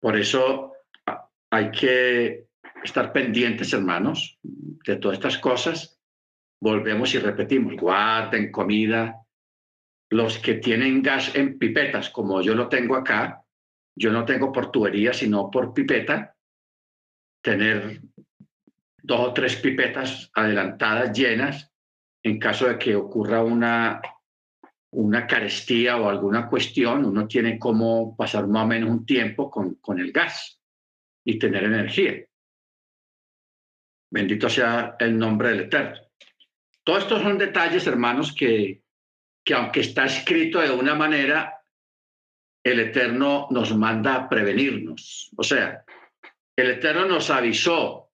por 0.00 0.16
eso 0.16 0.72
hay 1.50 1.70
que 1.70 2.48
estar 2.82 3.12
pendientes, 3.12 3.72
hermanos, 3.72 4.38
de 4.42 4.96
todas 4.96 5.18
estas 5.18 5.38
cosas. 5.38 6.00
Volvemos 6.60 7.14
y 7.14 7.18
repetimos, 7.18 7.74
guarden 7.76 8.52
comida. 8.52 9.20
Los 10.10 10.38
que 10.38 10.54
tienen 10.54 11.02
gas 11.02 11.34
en 11.34 11.58
pipetas, 11.58 12.10
como 12.10 12.40
yo 12.42 12.54
lo 12.54 12.68
tengo 12.68 12.96
acá, 12.96 13.42
yo 13.96 14.12
no 14.12 14.24
tengo 14.24 14.52
por 14.52 14.70
tubería, 14.70 15.12
sino 15.12 15.50
por 15.50 15.72
pipeta, 15.72 16.36
tener 17.42 18.00
dos 19.02 19.20
o 19.20 19.32
tres 19.32 19.56
pipetas 19.56 20.30
adelantadas 20.34 21.16
llenas 21.16 21.70
en 22.22 22.38
caso 22.38 22.66
de 22.66 22.78
que 22.78 22.96
ocurra 22.96 23.42
una, 23.42 24.00
una 24.94 25.26
carestía 25.26 25.96
o 25.96 26.08
alguna 26.08 26.48
cuestión, 26.48 27.04
uno 27.04 27.26
tiene 27.26 27.58
como 27.58 28.16
pasar 28.16 28.46
más 28.46 28.64
o 28.64 28.66
menos 28.66 28.90
un 28.90 29.04
tiempo 29.04 29.50
con, 29.50 29.74
con 29.76 29.98
el 29.98 30.12
gas 30.12 30.60
y 31.24 31.38
tener 31.38 31.64
energía. 31.64 32.24
Bendito 34.10 34.48
sea 34.48 34.96
el 34.98 35.18
nombre 35.18 35.50
del 35.50 35.60
Eterno. 35.60 35.98
Todos 36.84 37.02
estos 37.02 37.22
son 37.22 37.38
detalles, 37.38 37.86
hermanos, 37.86 38.32
que, 38.32 38.82
que 39.44 39.54
aunque 39.54 39.80
está 39.80 40.04
escrito 40.04 40.60
de 40.60 40.70
una 40.70 40.94
manera, 40.94 41.62
el 42.62 42.80
Eterno 42.80 43.48
nos 43.50 43.76
manda 43.76 44.14
a 44.14 44.28
prevenirnos. 44.28 45.30
O 45.36 45.42
sea, 45.42 45.84
el 46.56 46.70
Eterno 46.70 47.06
nos 47.06 47.30
avisó, 47.30 48.10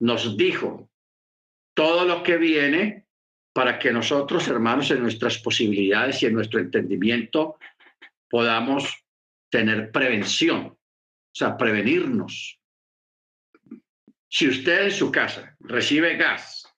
nos 0.00 0.36
dijo 0.36 0.90
todo 1.74 2.04
lo 2.04 2.22
que 2.22 2.38
viene 2.38 3.05
para 3.56 3.78
que 3.78 3.90
nosotros, 3.90 4.46
hermanos, 4.48 4.90
en 4.90 5.00
nuestras 5.00 5.38
posibilidades 5.38 6.22
y 6.22 6.26
en 6.26 6.34
nuestro 6.34 6.60
entendimiento 6.60 7.56
podamos 8.28 9.02
tener 9.48 9.90
prevención, 9.90 10.66
o 10.66 10.78
sea, 11.32 11.56
prevenirnos. 11.56 12.60
Si 14.28 14.46
usted 14.46 14.84
en 14.84 14.90
su 14.90 15.10
casa 15.10 15.56
recibe 15.60 16.18
gas 16.18 16.70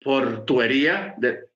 por 0.00 0.46
tubería 0.46 1.14
de, 1.18 1.50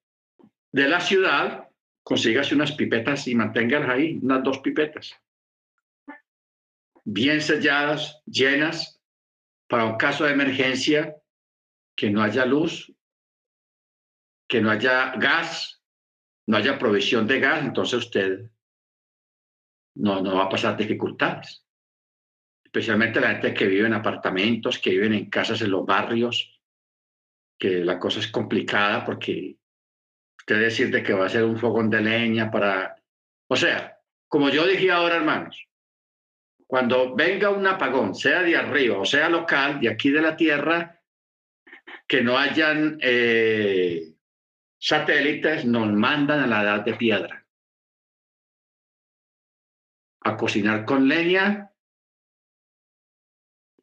de 0.70 0.88
la 0.90 1.00
ciudad, 1.00 1.70
consígase 2.02 2.54
unas 2.54 2.72
pipetas 2.72 3.26
y 3.28 3.34
manténgalas 3.34 3.88
ahí, 3.88 4.18
unas 4.20 4.44
dos 4.44 4.58
pipetas, 4.58 5.18
bien 7.02 7.40
selladas, 7.40 8.20
llenas, 8.26 9.00
para 9.68 9.86
un 9.86 9.96
caso 9.96 10.24
de 10.24 10.32
emergencia, 10.32 11.16
que 11.96 12.10
no 12.10 12.20
haya 12.22 12.44
luz, 12.44 12.92
que 14.52 14.60
no 14.60 14.70
haya 14.70 15.14
gas, 15.16 15.82
no 16.46 16.58
haya 16.58 16.78
provisión 16.78 17.26
de 17.26 17.40
gas, 17.40 17.64
entonces 17.64 18.00
usted 18.00 18.50
no, 19.94 20.20
no 20.20 20.34
va 20.34 20.44
a 20.44 20.48
pasar 20.50 20.76
dificultades. 20.76 21.64
Especialmente 22.62 23.18
la 23.18 23.30
gente 23.30 23.54
que 23.54 23.66
vive 23.66 23.86
en 23.86 23.94
apartamentos, 23.94 24.78
que 24.78 24.90
viven 24.90 25.14
en 25.14 25.30
casas 25.30 25.62
en 25.62 25.70
los 25.70 25.86
barrios, 25.86 26.60
que 27.58 27.82
la 27.82 27.98
cosa 27.98 28.20
es 28.20 28.28
complicada 28.28 29.06
porque 29.06 29.56
usted 30.38 30.60
decir 30.60 30.90
de 30.90 31.02
que 31.02 31.14
va 31.14 31.24
a 31.24 31.30
ser 31.30 31.44
un 31.44 31.58
fogón 31.58 31.88
de 31.88 32.02
leña 32.02 32.50
para... 32.50 33.02
O 33.48 33.56
sea, 33.56 34.02
como 34.28 34.50
yo 34.50 34.66
dije 34.66 34.90
ahora, 34.90 35.16
hermanos, 35.16 35.66
cuando 36.66 37.14
venga 37.14 37.48
un 37.48 37.66
apagón, 37.66 38.14
sea 38.14 38.42
de 38.42 38.54
arriba 38.54 38.98
o 38.98 39.06
sea 39.06 39.30
local, 39.30 39.80
de 39.80 39.88
aquí 39.88 40.10
de 40.10 40.20
la 40.20 40.36
Tierra, 40.36 41.00
que 42.06 42.20
no 42.20 42.36
hayan 42.36 42.98
eh, 43.00 44.11
satélites, 44.82 45.64
nos 45.64 45.92
mandan 45.92 46.40
a 46.40 46.46
la 46.48 46.62
edad 46.62 46.84
de 46.84 46.94
piedra. 46.94 47.46
A 50.24 50.36
cocinar 50.36 50.84
con 50.84 51.06
leña, 51.06 51.70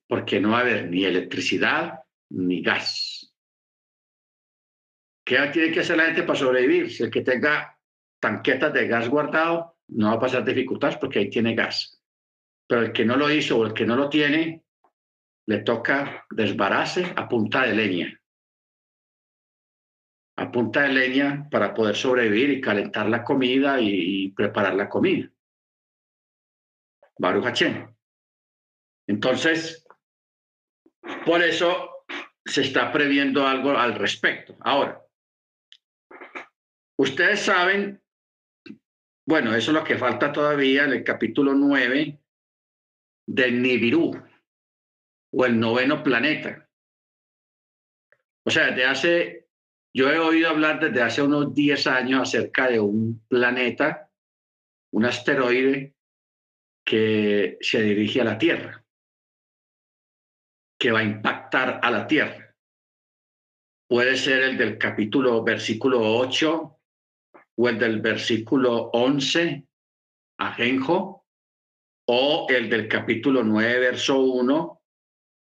porque 0.08 0.42
no 0.42 0.52
va 0.52 0.58
a 0.58 0.62
haber 0.62 0.90
ni 0.90 1.06
electricidad 1.06 2.02
ni 2.32 2.62
gas. 2.62 3.34
¿Qué 5.26 5.38
tiene 5.54 5.72
que 5.72 5.82
hacer 5.82 5.96
la 5.96 6.06
gente 6.06 6.24
para 6.24 6.38
sobrevivir? 6.38 6.92
Si 6.92 7.04
el 7.04 7.12
que 7.12 7.22
tenga 7.22 7.80
tanquetas 8.20 8.74
de 8.74 8.88
gas 8.88 9.08
guardado, 9.08 9.78
no 9.88 10.10
va 10.10 10.14
a 10.16 10.20
pasar 10.20 10.44
dificultades 10.44 10.98
porque 10.98 11.20
ahí 11.20 11.30
tiene 11.30 11.56
gas. 11.56 12.02
Pero 12.68 12.82
el 12.82 12.92
que 12.92 13.06
no 13.06 13.16
lo 13.16 13.32
hizo 13.32 13.58
o 13.58 13.66
el 13.66 13.74
que 13.74 13.86
no 13.86 13.96
lo 13.96 14.10
tiene, 14.10 14.66
le 15.46 15.60
toca 15.60 16.26
desbararse 16.30 17.14
a 17.16 17.30
punta 17.30 17.64
de 17.64 17.74
leña. 17.74 18.19
A 20.40 20.52
punta 20.52 20.84
de 20.84 20.94
leña 20.94 21.50
para 21.50 21.74
poder 21.74 21.96
sobrevivir 21.96 22.50
y 22.50 22.62
calentar 22.62 23.10
la 23.10 23.24
comida 23.24 23.80
y, 23.80 24.32
preparar 24.32 24.76
la 24.76 24.88
comida. 24.88 25.30
Baruch 27.18 27.62
Entonces, 29.08 29.86
por 31.26 31.42
eso 31.42 32.06
se 32.46 32.62
está 32.62 32.92
previendo 32.92 33.46
algo 33.46 33.72
al 33.72 33.96
respecto. 33.96 34.56
Ahora, 34.62 35.04
Ustedes 37.00 37.40
saben, 37.40 38.04
bueno, 39.26 39.56
eso 39.56 39.72
es 39.72 39.78
lo 39.78 39.86
que 39.86 39.98
falta 39.98 40.34
todavía 40.34 40.84
en 40.84 40.92
el 40.92 41.06
capítulo 41.06 41.54
9 41.54 42.20
del 43.26 43.62
Nibiru 43.62 44.22
o 45.32 45.46
el 45.46 45.58
noveno 45.58 46.04
planeta. 46.04 46.70
O 48.46 48.52
sea, 48.52 48.66
desde 48.66 48.86
hace, 48.86 49.49
yo 49.94 50.10
he 50.10 50.20
oído 50.20 50.50
hablar 50.50 50.80
desde 50.80 51.02
hace 51.02 51.22
unos 51.22 51.54
10 51.54 51.88
años 51.88 52.22
acerca 52.22 52.68
de 52.68 52.80
un 52.80 53.26
planeta, 53.28 54.10
un 54.92 55.06
asteroide 55.06 55.96
que 56.86 57.58
se 57.62 57.82
dirige 57.82 58.22
a 58.22 58.26
la 58.26 58.38
Tierra, 58.38 58.86
que 60.80 60.92
va 60.92 61.00
a 61.00 61.04
impactar 61.04 61.80
a 61.82 61.92
la 61.92 62.08
Tierra. 62.08 62.56
Puede 63.88 64.16
ser 64.18 64.44
el 64.44 64.58
del 64.58 64.78
capítulo, 64.78 65.44
versículo 65.44 66.02
8 66.02 66.80
o 67.58 67.70
el 67.70 67.80
del 67.80 68.00
versículo 68.00 68.90
11, 68.94 69.68
Ajenjo, 70.38 71.26
o 72.08 72.48
el 72.50 72.70
del 72.70 72.88
capítulo 72.88 73.44
9, 73.44 73.80
verso 73.80 74.20
1, 74.20 74.82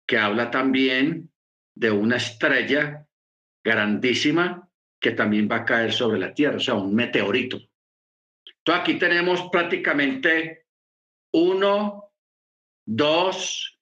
que 0.08 0.18
habla 0.18 0.50
también 0.50 1.32
de 1.76 1.92
una 1.92 2.16
estrella 2.16 3.07
grandísima 3.68 4.69
que 4.99 5.11
también 5.11 5.48
va 5.52 5.57
a 5.57 5.65
caer 5.65 5.91
sobre 5.91 6.19
la 6.19 6.34
Tierra, 6.34 6.56
o 6.56 6.60
sea, 6.60 6.76
un 6.76 6.95
meteorito. 6.95 7.57
Entonces 7.57 8.81
aquí 8.81 8.98
tenemos 8.98 9.49
prácticamente 9.52 10.68
uno, 11.34 12.14
dos, 12.85 13.80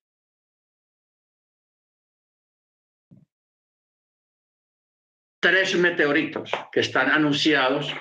tres 5.40 5.78
meteoritos 5.78 6.52
que 6.72 6.80
están 6.80 7.12
anunciados 7.12 7.94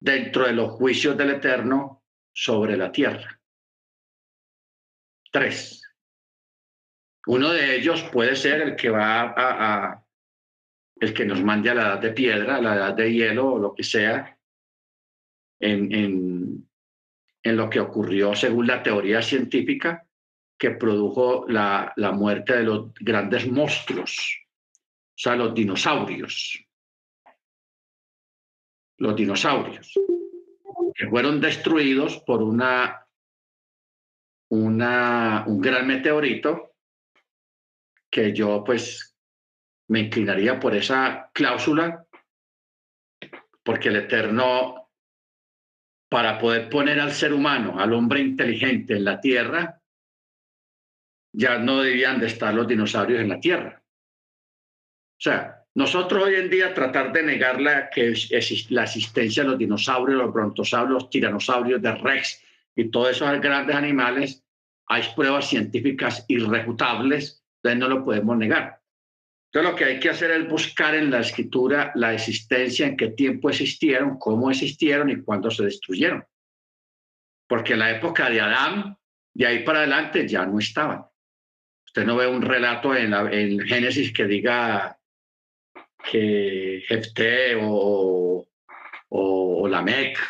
dentro 0.00 0.46
de 0.46 0.52
los 0.52 0.72
juicios 0.72 1.16
del 1.16 1.30
Eterno 1.30 2.04
sobre 2.32 2.76
la 2.76 2.90
tierra. 2.90 3.40
Tres. 5.30 5.82
Uno 7.26 7.50
de 7.50 7.76
ellos 7.76 8.02
puede 8.12 8.34
ser 8.36 8.60
el 8.62 8.76
que 8.76 8.90
va 8.90 9.34
a, 9.36 10.07
el 11.00 11.14
que 11.14 11.24
nos 11.24 11.42
mande 11.42 11.70
a 11.70 11.74
la 11.74 11.82
edad 11.82 11.98
de 11.98 12.10
piedra, 12.10 12.56
a 12.56 12.62
la 12.62 12.74
edad 12.74 12.94
de 12.94 13.12
hielo 13.12 13.52
o 13.54 13.58
lo 13.58 13.74
que 13.74 13.84
sea, 13.84 14.38
en, 15.60 15.92
en, 15.92 16.68
en 17.42 17.56
lo 17.56 17.68
que 17.70 17.80
ocurrió 17.80 18.34
según 18.34 18.66
la 18.66 18.82
teoría 18.82 19.22
científica 19.22 20.06
que 20.58 20.72
produjo 20.72 21.46
la, 21.48 21.92
la 21.96 22.12
muerte 22.12 22.56
de 22.56 22.64
los 22.64 22.92
grandes 22.94 23.50
monstruos, 23.50 24.40
o 24.74 25.14
sea, 25.14 25.36
los 25.36 25.54
dinosaurios. 25.54 26.64
Los 29.00 29.14
dinosaurios, 29.14 29.94
que 30.92 31.06
fueron 31.06 31.40
destruidos 31.40 32.18
por 32.26 32.42
una, 32.42 33.06
una, 34.50 35.44
un 35.46 35.60
gran 35.60 35.86
meteorito 35.86 36.74
que 38.10 38.32
yo 38.32 38.64
pues 38.64 39.07
me 39.88 40.00
inclinaría 40.00 40.60
por 40.60 40.74
esa 40.74 41.30
cláusula, 41.32 42.06
porque 43.62 43.88
el 43.88 43.96
Eterno, 43.96 44.90
para 46.08 46.38
poder 46.38 46.68
poner 46.68 47.00
al 47.00 47.12
ser 47.12 47.32
humano, 47.32 47.78
al 47.78 47.92
hombre 47.92 48.20
inteligente 48.20 48.96
en 48.96 49.04
la 49.04 49.20
Tierra, 49.20 49.80
ya 51.32 51.58
no 51.58 51.80
debían 51.82 52.20
de 52.20 52.26
estar 52.26 52.54
los 52.54 52.66
dinosaurios 52.66 53.20
en 53.20 53.28
la 53.28 53.40
Tierra. 53.40 53.82
O 55.18 55.20
sea, 55.20 55.64
nosotros 55.74 56.24
hoy 56.24 56.34
en 56.34 56.50
día 56.50 56.74
tratar 56.74 57.12
de 57.12 57.22
negar 57.22 57.60
la, 57.60 57.90
que 57.90 58.14
la 58.70 58.84
existencia 58.84 59.42
de 59.42 59.50
los 59.50 59.58
dinosaurios, 59.58 60.18
los 60.18 60.32
brontosaurios, 60.32 61.02
los 61.02 61.10
tiranosaurios 61.10 61.82
de 61.82 61.94
Rex 61.94 62.42
y 62.74 62.90
todos 62.90 63.10
esos 63.10 63.40
grandes 63.40 63.76
animales, 63.76 64.44
hay 64.86 65.02
pruebas 65.14 65.48
científicas 65.48 66.24
irrefutables, 66.28 67.44
entonces 67.56 67.78
no 67.78 67.88
lo 67.88 68.04
podemos 68.04 68.36
negar. 68.36 68.77
Entonces 69.58 69.72
lo 69.72 69.76
que 69.76 69.92
hay 69.92 69.98
que 69.98 70.10
hacer 70.10 70.30
es 70.30 70.48
buscar 70.48 70.94
en 70.94 71.10
la 71.10 71.18
escritura 71.18 71.90
la 71.96 72.14
existencia, 72.14 72.86
en 72.86 72.96
qué 72.96 73.08
tiempo 73.08 73.50
existieron, 73.50 74.16
cómo 74.16 74.52
existieron 74.52 75.10
y 75.10 75.20
cuándo 75.22 75.50
se 75.50 75.64
destruyeron. 75.64 76.24
Porque 77.48 77.72
en 77.72 77.80
la 77.80 77.90
época 77.90 78.30
de 78.30 78.40
Adán, 78.40 78.96
de 79.34 79.46
ahí 79.46 79.64
para 79.64 79.80
adelante 79.80 80.28
ya 80.28 80.46
no 80.46 80.60
estaban. 80.60 81.04
Usted 81.84 82.04
no 82.04 82.14
ve 82.14 82.28
un 82.28 82.42
relato 82.42 82.94
en, 82.94 83.12
en 83.12 83.58
Génesis 83.66 84.12
que 84.12 84.26
diga 84.26 84.96
que 86.08 86.84
Jefté 86.86 87.56
o, 87.56 88.46
o, 89.08 89.62
o 89.62 89.68
Lamec 89.68 90.20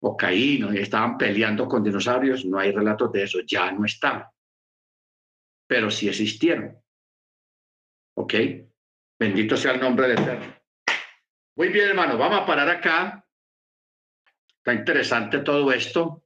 o 0.00 0.14
Caín 0.14 0.76
estaban 0.76 1.16
peleando 1.16 1.66
con 1.66 1.82
dinosaurios, 1.82 2.44
no 2.44 2.58
hay 2.58 2.72
relatos 2.72 3.10
de 3.10 3.22
eso, 3.22 3.40
ya 3.40 3.72
no 3.72 3.86
estaban. 3.86 4.24
Pero 5.66 5.90
sí 5.90 6.10
existieron. 6.10 6.76
¿Ok? 8.16 8.34
Bendito 9.18 9.56
sea 9.56 9.72
el 9.72 9.80
nombre 9.80 10.08
del 10.08 10.18
Eterno. 10.18 10.56
Muy 11.56 11.68
bien, 11.68 11.88
hermano, 11.88 12.18
vamos 12.18 12.40
a 12.40 12.46
parar 12.46 12.68
acá. 12.68 13.26
Está 14.58 14.74
interesante 14.74 15.38
todo 15.38 15.72
esto. 15.72 16.24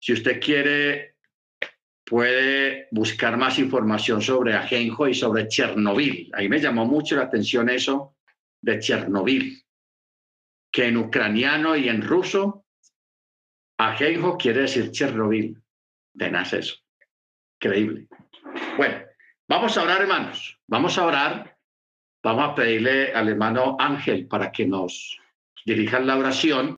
Si 0.00 0.12
usted 0.12 0.40
quiere, 0.40 1.16
puede 2.04 2.88
buscar 2.92 3.36
más 3.36 3.58
información 3.58 4.22
sobre 4.22 4.54
Ajenjo 4.54 5.08
y 5.08 5.14
sobre 5.14 5.48
Chernobyl. 5.48 6.30
Ahí 6.34 6.48
me 6.48 6.60
llamó 6.60 6.86
mucho 6.86 7.16
la 7.16 7.24
atención 7.24 7.68
eso 7.68 8.16
de 8.60 8.78
Chernobyl, 8.78 9.62
que 10.72 10.86
en 10.86 10.96
ucraniano 10.96 11.76
y 11.76 11.88
en 11.88 12.02
ruso, 12.02 12.64
Ajenjo 13.78 14.36
quiere 14.36 14.62
decir 14.62 14.90
Chernobyl. 14.90 15.60
Tenaz 16.16 16.52
eso. 16.52 16.76
Increíble. 17.60 18.08
Bueno, 18.76 19.07
vamos 19.48 19.76
a 19.76 19.82
orar, 19.82 20.02
hermanos. 20.02 20.58
Vamos 20.66 20.98
a 20.98 21.06
orar. 21.06 21.56
Vamos 22.22 22.50
a 22.50 22.54
pedirle 22.54 23.14
al 23.14 23.28
hermano 23.28 23.76
Ángel 23.78 24.26
para 24.26 24.50
que 24.50 24.66
nos 24.66 25.18
dirija 25.64 26.00
la 26.00 26.16
oración. 26.16 26.66